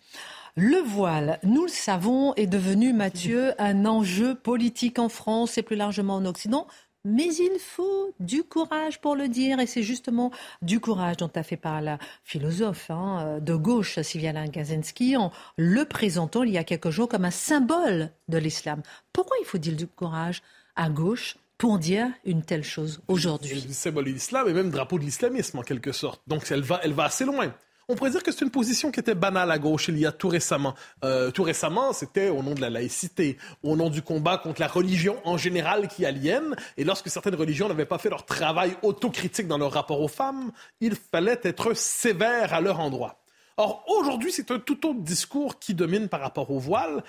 Le 0.57 0.79
voile, 0.79 1.39
nous 1.43 1.65
le 1.65 1.69
savons, 1.69 2.33
est 2.37 2.47
devenu, 2.47 2.95
Mathieu, 2.95 3.53
un 3.61 3.85
enjeu 3.85 4.35
politique 4.35 4.99
en 4.99 5.11
France 5.11 5.59
et 5.59 5.63
plus 5.63 5.77
largement 5.77 6.15
en 6.15 6.25
Occident. 6.25 6.67
Mais 7.05 7.27
il 7.35 7.59
faut 7.61 8.15
du 8.19 8.45
courage 8.45 8.99
pour 9.03 9.15
le 9.15 9.29
dire, 9.29 9.61
et 9.61 9.67
c'est 9.67 9.83
justement 9.83 10.31
du 10.63 10.81
courage 10.81 11.19
dont 11.19 11.31
a 11.35 11.43
fait 11.43 11.59
part 11.59 11.83
la 11.83 11.99
philosophe 12.25 12.91
hein, 12.91 13.41
de 13.43 13.55
gauche, 13.57 14.01
Siviana 14.01 14.49
Gazinski, 14.49 15.19
en 15.19 15.33
le 15.59 15.85
présentant 15.85 16.45
il 16.45 16.53
y 16.53 16.59
a 16.59 16.65
quelques 16.65 16.89
jours 16.89 17.11
comme 17.11 17.27
un 17.27 17.31
symbole 17.31 18.11
de 18.29 18.39
l'islam. 18.39 18.81
Pourquoi 19.13 19.37
il 19.43 19.45
faut 19.45 19.59
dire 19.59 19.77
du 19.77 19.87
courage 19.87 20.43
à 20.77 20.89
gauche 20.89 21.37
pour 21.59 21.79
dire 21.79 22.09
une 22.25 22.43
telle 22.43 22.65
chose 22.65 23.01
aujourd'hui. 23.09 23.65
C'est 23.69 23.73
symbole 23.73 24.05
de 24.05 24.11
l'islam 24.11 24.49
et 24.49 24.53
même 24.53 24.71
drapeau 24.71 24.99
de 24.99 25.05
l'islamisme 25.05 25.59
en 25.59 25.63
quelque 25.63 25.93
sorte. 25.93 26.21
Donc 26.27 26.47
elle 26.51 26.63
va, 26.63 26.81
elle 26.83 26.93
va 26.93 27.05
assez 27.05 27.25
loin. 27.25 27.53
On 27.89 27.95
pourrait 27.95 28.11
dire 28.11 28.25
que 28.25 28.33
c'est 28.33 28.45
une 28.45 28.51
position 28.51 28.91
qui 28.91 28.99
était 28.99 29.15
banale 29.15 29.49
à 29.49 29.61
gauche 29.61 29.87
il 29.87 29.97
y 29.97 30.07
a 30.07 30.13
tout 30.13 30.29
récemment. 30.29 30.75
Euh, 31.05 31.31
tout 31.31 31.45
récemment, 31.45 31.93
c'était 31.93 32.31
au 32.31 32.43
nom 32.43 32.53
de 32.53 32.61
la 32.61 32.69
laïcité, 32.69 33.39
au 33.63 33.77
nom 33.77 33.91
du 33.91 34.03
combat 34.03 34.39
contre 34.39 34.61
la 34.61 34.67
religion 34.67 35.19
en 35.25 35.39
général 35.39 35.87
qui 35.87 36.05
aliène. 36.05 36.57
Et 36.77 36.83
lorsque 36.83 37.09
certaines 37.09 37.37
religions 37.37 37.69
n'avaient 37.69 37.87
pas 37.87 37.99
fait 37.99 38.11
leur 38.11 38.27
travail 38.27 38.77
autocritique 38.83 39.47
dans 39.47 39.59
leur 39.59 39.73
rapport 39.73 40.01
aux 40.01 40.09
femmes, 40.09 40.51
il 40.81 40.97
fallait 40.97 41.39
être 41.45 41.75
sévère 41.75 42.53
à 42.55 42.61
leur 42.61 42.81
endroit. 42.81 43.21
Or, 43.59 43.85
aujourd'hui, 43.87 44.33
c'est 44.33 44.51
un 44.51 44.59
tout 44.59 44.87
autre 44.87 45.01
discours 45.01 45.59
qui 45.59 45.73
domine 45.73 46.09
par 46.09 46.21
rapport 46.21 46.51
au 46.51 46.59
voile, 46.59 47.03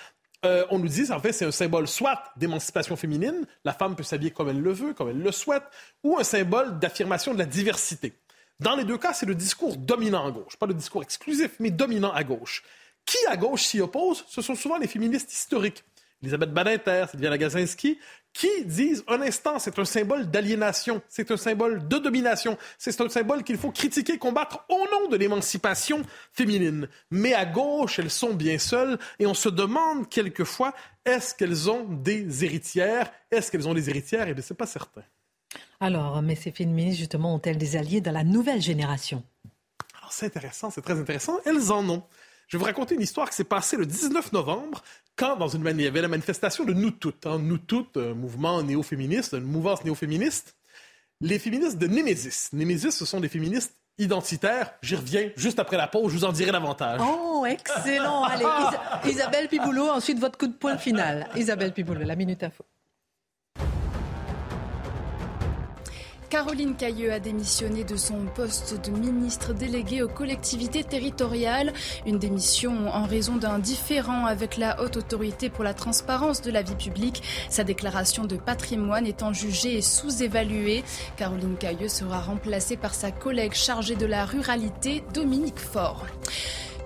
euh, 0.46 0.66
on 0.70 0.80
nous 0.80 0.88
dit, 0.88 1.12
en 1.12 1.20
fait, 1.20 1.32
c'est 1.32 1.46
un 1.46 1.52
symbole 1.52 1.88
soit 1.88 2.24
d'émancipation 2.38 2.96
féminine, 2.96 3.46
la 3.64 3.74
femme 3.74 3.96
peut 3.96 4.04
s'habiller 4.04 4.32
comme 4.32 4.50
elle 4.50 4.62
le 4.62 4.72
veut, 4.72 4.94
comme 4.94 5.10
elle 5.10 5.22
le 5.22 5.32
souhaite, 5.32 5.64
ou 6.04 6.18
un 6.18 6.24
symbole 6.24 6.78
d'affirmation 6.80 7.34
de 7.34 7.40
la 7.40 7.46
diversité. 7.46 8.14
Dans 8.60 8.76
les 8.76 8.84
deux 8.84 8.98
cas, 8.98 9.14
c'est 9.14 9.26
le 9.26 9.36
discours 9.36 9.78
dominant 9.78 10.26
à 10.26 10.32
gauche, 10.32 10.56
pas 10.58 10.66
le 10.66 10.74
discours 10.74 11.04
exclusif, 11.04 11.52
mais 11.60 11.72
dominant 11.72 12.12
à 12.12 12.24
gauche. 12.24 12.64
Qui 13.06 13.18
à 13.28 13.38
gauche 13.38 13.64
s'y 13.64 13.80
oppose 13.80 14.26
Ce 14.28 14.42
sont 14.42 14.56
souvent 14.56 14.78
les 14.78 14.88
féministes 14.88 15.32
historiques. 15.32 15.84
Elisabeth 16.22 16.52
Badinter, 16.52 17.06
Sylvia 17.10 17.38
Gazinski, 17.38 18.00
qui 18.38 18.66
disent 18.66 19.04
un 19.08 19.20
instant, 19.22 19.58
c'est 19.58 19.80
un 19.80 19.86
symbole 19.86 20.30
d'aliénation, 20.30 21.02
c'est 21.10 21.32
un 21.32 21.38
symbole 21.38 21.88
de 21.88 21.98
domination, 21.98 22.56
c'est 22.78 23.02
un 23.02 23.10
symbole 23.10 23.44
qu'il 23.44 23.58
faut 23.58 23.72
critiquer, 23.72 24.20
combattre 24.20 24.64
au 24.70 24.86
nom 24.92 25.10
de 25.10 25.18
l'émancipation 25.18 26.04
féminine. 26.34 26.88
Mais 27.10 27.34
à 27.34 27.46
gauche, 27.46 27.98
elles 27.98 28.12
sont 28.12 28.36
bien 28.36 28.60
seules 28.60 29.00
et 29.18 29.26
on 29.26 29.34
se 29.34 29.50
demande 29.50 30.08
quelquefois, 30.08 30.76
est-ce 31.04 31.34
qu'elles 31.34 31.68
ont 31.68 31.86
des 31.86 32.46
héritières? 32.46 33.12
Est-ce 33.32 33.52
qu'elles 33.52 33.68
ont 33.68 33.74
des 33.74 33.90
héritières? 33.90 34.28
Eh 34.28 34.36
bien, 34.36 34.44
c'est 34.46 34.54
pas 34.54 34.68
certain. 34.68 35.04
Alors, 35.80 36.22
mais 36.22 36.36
ces 36.36 36.52
féministes, 36.52 37.00
justement, 37.00 37.34
ont-elles 37.34 37.58
des 37.58 37.76
alliés 37.76 38.02
dans 38.02 38.12
la 38.12 38.24
nouvelle 38.24 38.62
génération? 38.62 39.24
Alors, 39.98 40.14
c'est 40.14 40.28
intéressant, 40.28 40.70
c'est 40.70 40.84
très 40.84 41.00
intéressant. 41.00 41.40
Elles 41.44 41.72
en 41.72 41.90
ont. 41.90 42.04
Je 42.48 42.56
vais 42.56 42.60
vous 42.60 42.66
raconter 42.66 42.96
une 42.96 43.02
histoire 43.02 43.30
qui 43.30 43.36
s'est 43.36 43.44
passée 43.44 43.76
le 43.76 43.86
19 43.86 44.32
novembre, 44.32 44.82
quand 45.18 45.36
dans 45.36 45.50
une 45.50 45.68
il 45.68 45.82
y 45.82 45.88
avait 45.88 46.02
la 46.02 46.08
manifestation 46.08 46.64
de 46.64 46.74
Nous 46.74 46.92
Toutes. 46.92 47.26
Hein. 47.26 47.40
Nous 47.40 47.58
Toutes, 47.58 47.98
un 47.98 48.14
mouvement 48.14 48.64
néo-féministe, 48.64 49.34
une 49.34 49.44
mouvance 49.44 49.84
néo-féministe. 49.84 50.56
Les 51.20 51.40
féministes 51.40 51.78
de 51.78 51.88
Némésis. 51.88 52.54
Némésis, 52.54 52.96
ce 52.96 53.06
sont 53.06 53.20
des 53.20 53.28
féministes 53.28 53.74
identitaires. 53.98 54.76
J'y 54.82 54.96
reviens 54.96 55.30
juste 55.36 55.60
après 55.60 55.76
la 55.76 55.88
pause, 55.88 56.14
je 56.14 56.20
vous 56.20 56.26
en 56.26 56.32
dirai 56.32 56.52
davantage. 56.52 57.02
Oh, 57.04 57.46
excellent. 57.46 58.24
Allez, 58.24 58.46
Isabelle 59.10 59.50
Piboulot, 59.50 59.90
ensuite 59.90 60.20
votre 60.20 60.38
coup 60.38 60.48
de 60.48 60.54
poing 60.54 60.78
final. 60.78 61.28
Isabelle 61.36 61.74
Piboulot, 61.74 62.04
la 62.04 62.16
Minute 62.16 62.44
Info. 62.44 62.64
Caroline 66.30 66.76
Cailleux 66.76 67.14
a 67.14 67.20
démissionné 67.20 67.86
de 67.86 67.96
son 67.96 68.26
poste 68.36 68.86
de 68.86 68.92
ministre 68.92 69.54
délégué 69.54 70.02
aux 70.02 70.10
collectivités 70.10 70.84
territoriales. 70.84 71.72
Une 72.06 72.20
démission 72.20 72.90
en 72.90 73.06
raison 73.06 73.38
d'un 73.38 73.60
différend 73.60 74.26
avec 74.26 74.58
la 74.58 74.82
haute 74.82 74.98
autorité 74.98 75.50
pour 75.50 75.64
la 75.64 75.74
transparence 75.74 76.42
de 76.42 76.52
la 76.52 76.64
vie 76.64 76.76
publique. 76.76 77.24
Sa 77.50 77.64
déclaration 77.64 78.26
de 78.26 78.36
patrimoine 78.36 79.08
étant 79.08 79.32
jugée 79.32 79.82
sous-évaluée. 79.82 80.84
Caroline 81.16 81.56
Cailleux 81.56 81.88
sera 81.88 82.20
remplacée 82.20 82.76
par 82.76 82.94
sa 82.94 83.12
collègue 83.12 83.54
chargée 83.54 83.96
de 83.96 84.06
la 84.06 84.26
ruralité, 84.26 85.04
Dominique 85.14 85.60
Faure. 85.60 86.06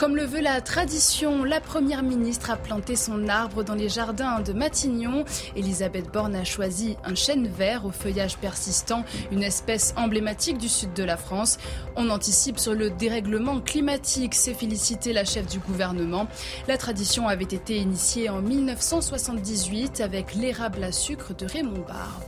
Comme 0.01 0.15
le 0.15 0.25
veut 0.25 0.41
la 0.41 0.61
tradition, 0.61 1.43
la 1.43 1.61
Première 1.61 2.01
ministre 2.01 2.49
a 2.49 2.57
planté 2.57 2.95
son 2.95 3.27
arbre 3.27 3.63
dans 3.63 3.75
les 3.75 3.87
jardins 3.87 4.39
de 4.39 4.51
Matignon. 4.51 5.25
Elisabeth 5.55 6.11
Borne 6.11 6.35
a 6.35 6.43
choisi 6.43 6.97
un 7.03 7.13
chêne 7.13 7.47
vert 7.47 7.85
au 7.85 7.91
feuillage 7.91 8.37
persistant, 8.37 9.05
une 9.31 9.43
espèce 9.43 9.93
emblématique 9.97 10.57
du 10.57 10.69
sud 10.69 10.93
de 10.93 11.03
la 11.03 11.17
France. 11.17 11.59
On 11.95 12.09
anticipe 12.09 12.57
sur 12.57 12.73
le 12.73 12.89
dérèglement 12.89 13.61
climatique, 13.61 14.33
s'est 14.33 14.55
félicité 14.55 15.13
la 15.13 15.23
chef 15.23 15.45
du 15.45 15.59
gouvernement. 15.59 16.25
La 16.67 16.79
tradition 16.79 17.27
avait 17.27 17.43
été 17.43 17.77
initiée 17.77 18.27
en 18.27 18.41
1978 18.41 20.01
avec 20.01 20.33
l'érable 20.33 20.83
à 20.83 20.91
sucre 20.91 21.35
de 21.35 21.45
Raymond 21.45 21.85
Barre. 21.87 22.21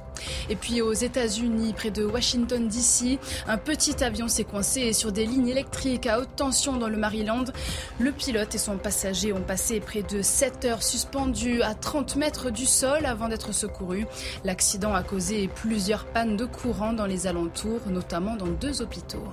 Et 0.49 0.55
puis 0.55 0.81
aux 0.81 0.93
États-Unis, 0.93 1.73
près 1.73 1.91
de 1.91 2.03
Washington 2.03 2.67
DC, 2.67 3.19
un 3.47 3.57
petit 3.57 4.03
avion 4.03 4.27
s'est 4.27 4.43
coincé 4.43 4.93
sur 4.93 5.11
des 5.11 5.25
lignes 5.25 5.47
électriques 5.47 6.07
à 6.07 6.19
haute 6.19 6.35
tension 6.35 6.77
dans 6.77 6.89
le 6.89 6.97
Maryland. 6.97 7.45
Le 7.99 8.11
pilote 8.11 8.55
et 8.55 8.57
son 8.57 8.77
passager 8.77 9.33
ont 9.33 9.41
passé 9.41 9.79
près 9.79 10.03
de 10.03 10.21
7 10.21 10.65
heures 10.65 10.83
suspendus 10.83 11.61
à 11.61 11.75
30 11.75 12.15
mètres 12.15 12.51
du 12.51 12.65
sol 12.65 13.05
avant 13.05 13.27
d'être 13.27 13.53
secourus. 13.53 14.05
L'accident 14.43 14.93
a 14.93 15.03
causé 15.03 15.47
plusieurs 15.47 16.05
pannes 16.05 16.37
de 16.37 16.45
courant 16.45 16.93
dans 16.93 17.05
les 17.05 17.27
alentours, 17.27 17.81
notamment 17.87 18.35
dans 18.35 18.47
deux 18.47 18.81
hôpitaux. 18.81 19.27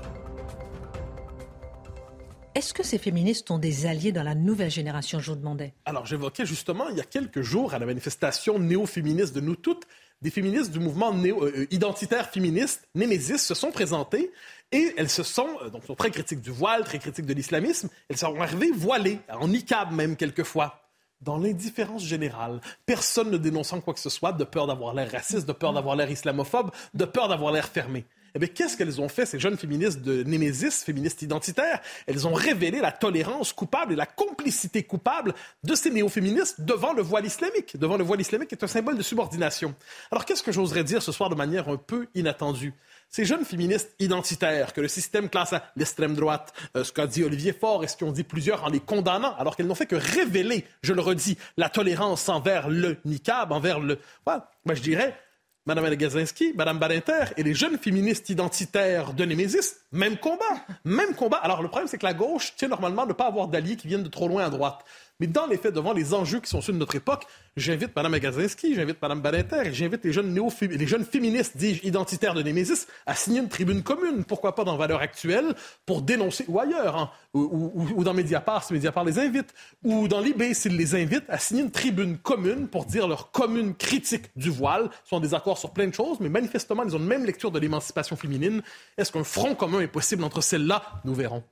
Est-ce 2.56 2.74
que 2.74 2.82
ces 2.82 2.98
féministes 2.98 3.50
ont 3.52 3.58
des 3.58 3.86
alliés 3.86 4.10
dans 4.10 4.24
la 4.24 4.34
nouvelle 4.34 4.70
génération, 4.70 5.20
je 5.20 5.30
vous 5.30 5.36
demandais? 5.36 5.72
Alors, 5.84 6.04
j'évoquais 6.04 6.44
justement 6.44 6.88
il 6.88 6.96
y 6.96 7.00
a 7.00 7.04
quelques 7.04 7.42
jours 7.42 7.74
à 7.74 7.78
la 7.78 7.86
manifestation 7.86 8.58
néo-féministe 8.58 9.34
de 9.34 9.40
Nous 9.40 9.54
Toutes, 9.54 9.84
des 10.22 10.30
féministes 10.30 10.70
du 10.70 10.80
mouvement 10.80 11.14
euh, 11.14 11.66
identitaire 11.70 12.28
féministe, 12.28 12.86
Némésis, 12.94 13.44
se 13.44 13.54
sont 13.54 13.70
présentées 13.70 14.30
et 14.72 14.94
elles 14.96 15.08
se 15.08 15.22
sont, 15.22 15.48
euh, 15.62 15.70
donc, 15.70 15.84
sont 15.84 15.94
très 15.94 16.10
critiques 16.10 16.42
du 16.42 16.50
voile, 16.50 16.84
très 16.84 16.98
critiques 16.98 17.26
de 17.26 17.34
l'islamisme. 17.34 17.88
Elles 18.08 18.18
sont 18.18 18.38
arrivées 18.40 18.70
voilées, 18.72 19.18
en 19.30 19.48
niqab 19.48 19.92
même 19.92 20.16
quelquefois. 20.16 20.76
dans 21.20 21.36
l'indifférence 21.36 22.02
générale, 22.02 22.60
personne 22.86 23.30
ne 23.30 23.36
dénonçant 23.36 23.80
quoi 23.82 23.92
que 23.92 24.00
ce 24.00 24.08
soit, 24.08 24.32
de 24.32 24.44
peur 24.44 24.66
d'avoir 24.66 24.94
l'air 24.94 25.10
raciste, 25.12 25.46
de 25.46 25.52
peur 25.52 25.74
d'avoir 25.74 25.94
l'air 25.94 26.10
islamophobe, 26.10 26.70
de 26.94 27.04
peur 27.04 27.28
d'avoir 27.28 27.52
l'air 27.52 27.68
fermé. 27.68 28.06
Eh 28.34 28.38
bien, 28.38 28.48
qu'est-ce 28.48 28.76
qu'elles 28.76 29.00
ont 29.00 29.08
fait, 29.08 29.26
ces 29.26 29.38
jeunes 29.38 29.56
féministes 29.56 30.00
de 30.02 30.22
Némésis, 30.22 30.82
féministes 30.84 31.22
identitaires? 31.22 31.80
Elles 32.06 32.26
ont 32.26 32.32
révélé 32.32 32.80
la 32.80 32.92
tolérance 32.92 33.52
coupable 33.52 33.92
et 33.92 33.96
la 33.96 34.06
complicité 34.06 34.82
coupable 34.82 35.34
de 35.64 35.74
ces 35.74 35.90
néo-féministes 35.90 36.60
devant 36.60 36.92
le 36.92 37.02
voile 37.02 37.26
islamique, 37.26 37.76
devant 37.76 37.96
le 37.96 38.04
voile 38.04 38.20
islamique 38.20 38.48
qui 38.48 38.54
est 38.54 38.64
un 38.64 38.68
symbole 38.68 38.96
de 38.96 39.02
subordination. 39.02 39.74
Alors, 40.10 40.24
qu'est-ce 40.24 40.42
que 40.42 40.52
j'oserais 40.52 40.84
dire 40.84 41.02
ce 41.02 41.12
soir 41.12 41.30
de 41.30 41.34
manière 41.34 41.68
un 41.68 41.76
peu 41.76 42.06
inattendue? 42.14 42.74
Ces 43.08 43.24
jeunes 43.24 43.44
féministes 43.44 43.92
identitaires 43.98 44.72
que 44.72 44.80
le 44.80 44.86
système 44.86 45.28
classe 45.28 45.52
à 45.52 45.64
l'extrême 45.74 46.14
droite, 46.14 46.52
euh, 46.76 46.84
ce 46.84 46.92
qu'a 46.92 47.08
dit 47.08 47.24
Olivier 47.24 47.52
Faure 47.52 47.82
et 47.82 47.88
ce 47.88 47.96
qu'ont 47.96 48.12
dit 48.12 48.22
plusieurs 48.22 48.62
en 48.62 48.68
les 48.68 48.78
condamnant, 48.78 49.34
alors 49.36 49.56
qu'elles 49.56 49.66
n'ont 49.66 49.74
fait 49.74 49.86
que 49.86 49.96
révéler, 49.96 50.64
je 50.82 50.92
le 50.92 51.00
redis, 51.00 51.36
la 51.56 51.68
tolérance 51.68 52.28
envers 52.28 52.68
le 52.68 52.98
niqab, 53.04 53.50
envers 53.50 53.80
le... 53.80 53.98
Voilà. 54.24 54.48
Moi, 54.64 54.76
je 54.76 54.82
dirais, 54.82 55.18
Mme 55.66 55.94
Gazinski, 55.94 56.52
Mme 56.56 56.78
Badinter 56.78 57.24
et 57.36 57.42
les 57.42 57.54
jeunes 57.54 57.78
féministes 57.78 58.30
identitaires 58.30 59.12
de 59.12 59.24
Némésis, 59.24 59.76
même 59.92 60.16
combat, 60.16 60.64
même 60.84 61.14
combat. 61.14 61.36
Alors 61.38 61.62
le 61.62 61.68
problème, 61.68 61.86
c'est 61.86 61.98
que 61.98 62.06
la 62.06 62.14
gauche 62.14 62.54
tient 62.56 62.68
normalement 62.68 63.02
à 63.02 63.06
ne 63.06 63.12
pas 63.12 63.26
avoir 63.26 63.48
d'alliés 63.48 63.76
qui 63.76 63.86
viennent 63.86 64.02
de 64.02 64.08
trop 64.08 64.26
loin 64.26 64.44
à 64.44 64.50
droite. 64.50 64.84
Mais 65.20 65.26
dans 65.26 65.46
les 65.46 65.58
faits, 65.58 65.74
devant 65.74 65.92
les 65.92 66.14
enjeux 66.14 66.40
qui 66.40 66.48
sont 66.48 66.62
ceux 66.62 66.72
de 66.72 66.78
notre 66.78 66.94
époque, 66.94 67.26
j'invite 67.56 67.94
Mme 67.94 68.12
Magazinski, 68.12 68.74
j'invite 68.74 69.00
Mme 69.02 69.20
Badinter 69.20 69.66
et 69.66 69.72
j'invite 69.72 70.04
les 70.04 70.12
jeunes, 70.12 70.34
les 70.62 70.86
jeunes 70.86 71.04
féministes, 71.04 71.56
dis 71.56 71.78
identitaires 71.82 72.34
de 72.34 72.42
Némésis, 72.42 72.86
à 73.04 73.14
signer 73.14 73.40
une 73.40 73.48
tribune 73.48 73.82
commune. 73.82 74.24
Pourquoi 74.24 74.54
pas 74.54 74.64
dans 74.64 74.76
Valeurs 74.76 75.00
Actuelles, 75.00 75.54
pour 75.84 76.00
dénoncer, 76.02 76.44
ou 76.48 76.58
ailleurs, 76.58 76.96
hein, 76.96 77.10
ou, 77.34 78.02
dans 78.02 78.14
Mediapart, 78.14 78.64
si 78.64 78.72
Mediapart 78.72 79.04
les 79.04 79.18
invite, 79.18 79.54
ou 79.84 80.08
dans 80.08 80.20
l'IB, 80.20 80.54
s'ils 80.54 80.76
les 80.76 80.94
invitent, 80.94 81.28
à 81.28 81.38
signer 81.38 81.62
une 81.62 81.70
tribune 81.70 82.16
commune 82.16 82.66
pour 82.66 82.86
dire 82.86 83.06
leur 83.06 83.30
commune 83.30 83.74
critique 83.74 84.30
du 84.36 84.48
voile. 84.48 84.88
Ils 85.04 85.08
sont 85.10 85.16
en 85.16 85.20
désaccord 85.20 85.58
sur 85.58 85.70
plein 85.70 85.86
de 85.86 85.94
choses, 85.94 86.18
mais 86.20 86.30
manifestement, 86.30 86.82
ils 86.82 86.96
ont 86.96 86.98
une 86.98 87.06
même 87.06 87.26
lecture 87.26 87.50
de 87.50 87.58
l'émancipation 87.58 88.16
féminine. 88.16 88.62
Est-ce 88.96 89.12
qu'un 89.12 89.24
front 89.24 89.54
commun 89.54 89.80
est 89.80 89.86
possible 89.86 90.24
entre 90.24 90.40
celles-là? 90.40 90.82
Nous 91.04 91.14
verrons. 91.14 91.44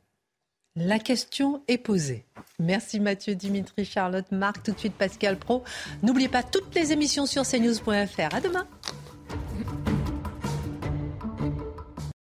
La 0.80 1.00
question 1.00 1.60
est 1.66 1.78
posée. 1.78 2.24
Merci 2.60 3.00
Mathieu, 3.00 3.34
Dimitri, 3.34 3.84
Charlotte, 3.84 4.30
Marc, 4.30 4.62
tout 4.62 4.70
de 4.70 4.78
suite 4.78 4.94
Pascal 4.94 5.36
Pro. 5.36 5.64
N'oubliez 6.04 6.28
pas 6.28 6.44
toutes 6.44 6.72
les 6.76 6.92
émissions 6.92 7.26
sur 7.26 7.42
cnews.fr. 7.42 8.34
À 8.34 8.40
demain. 8.40 8.64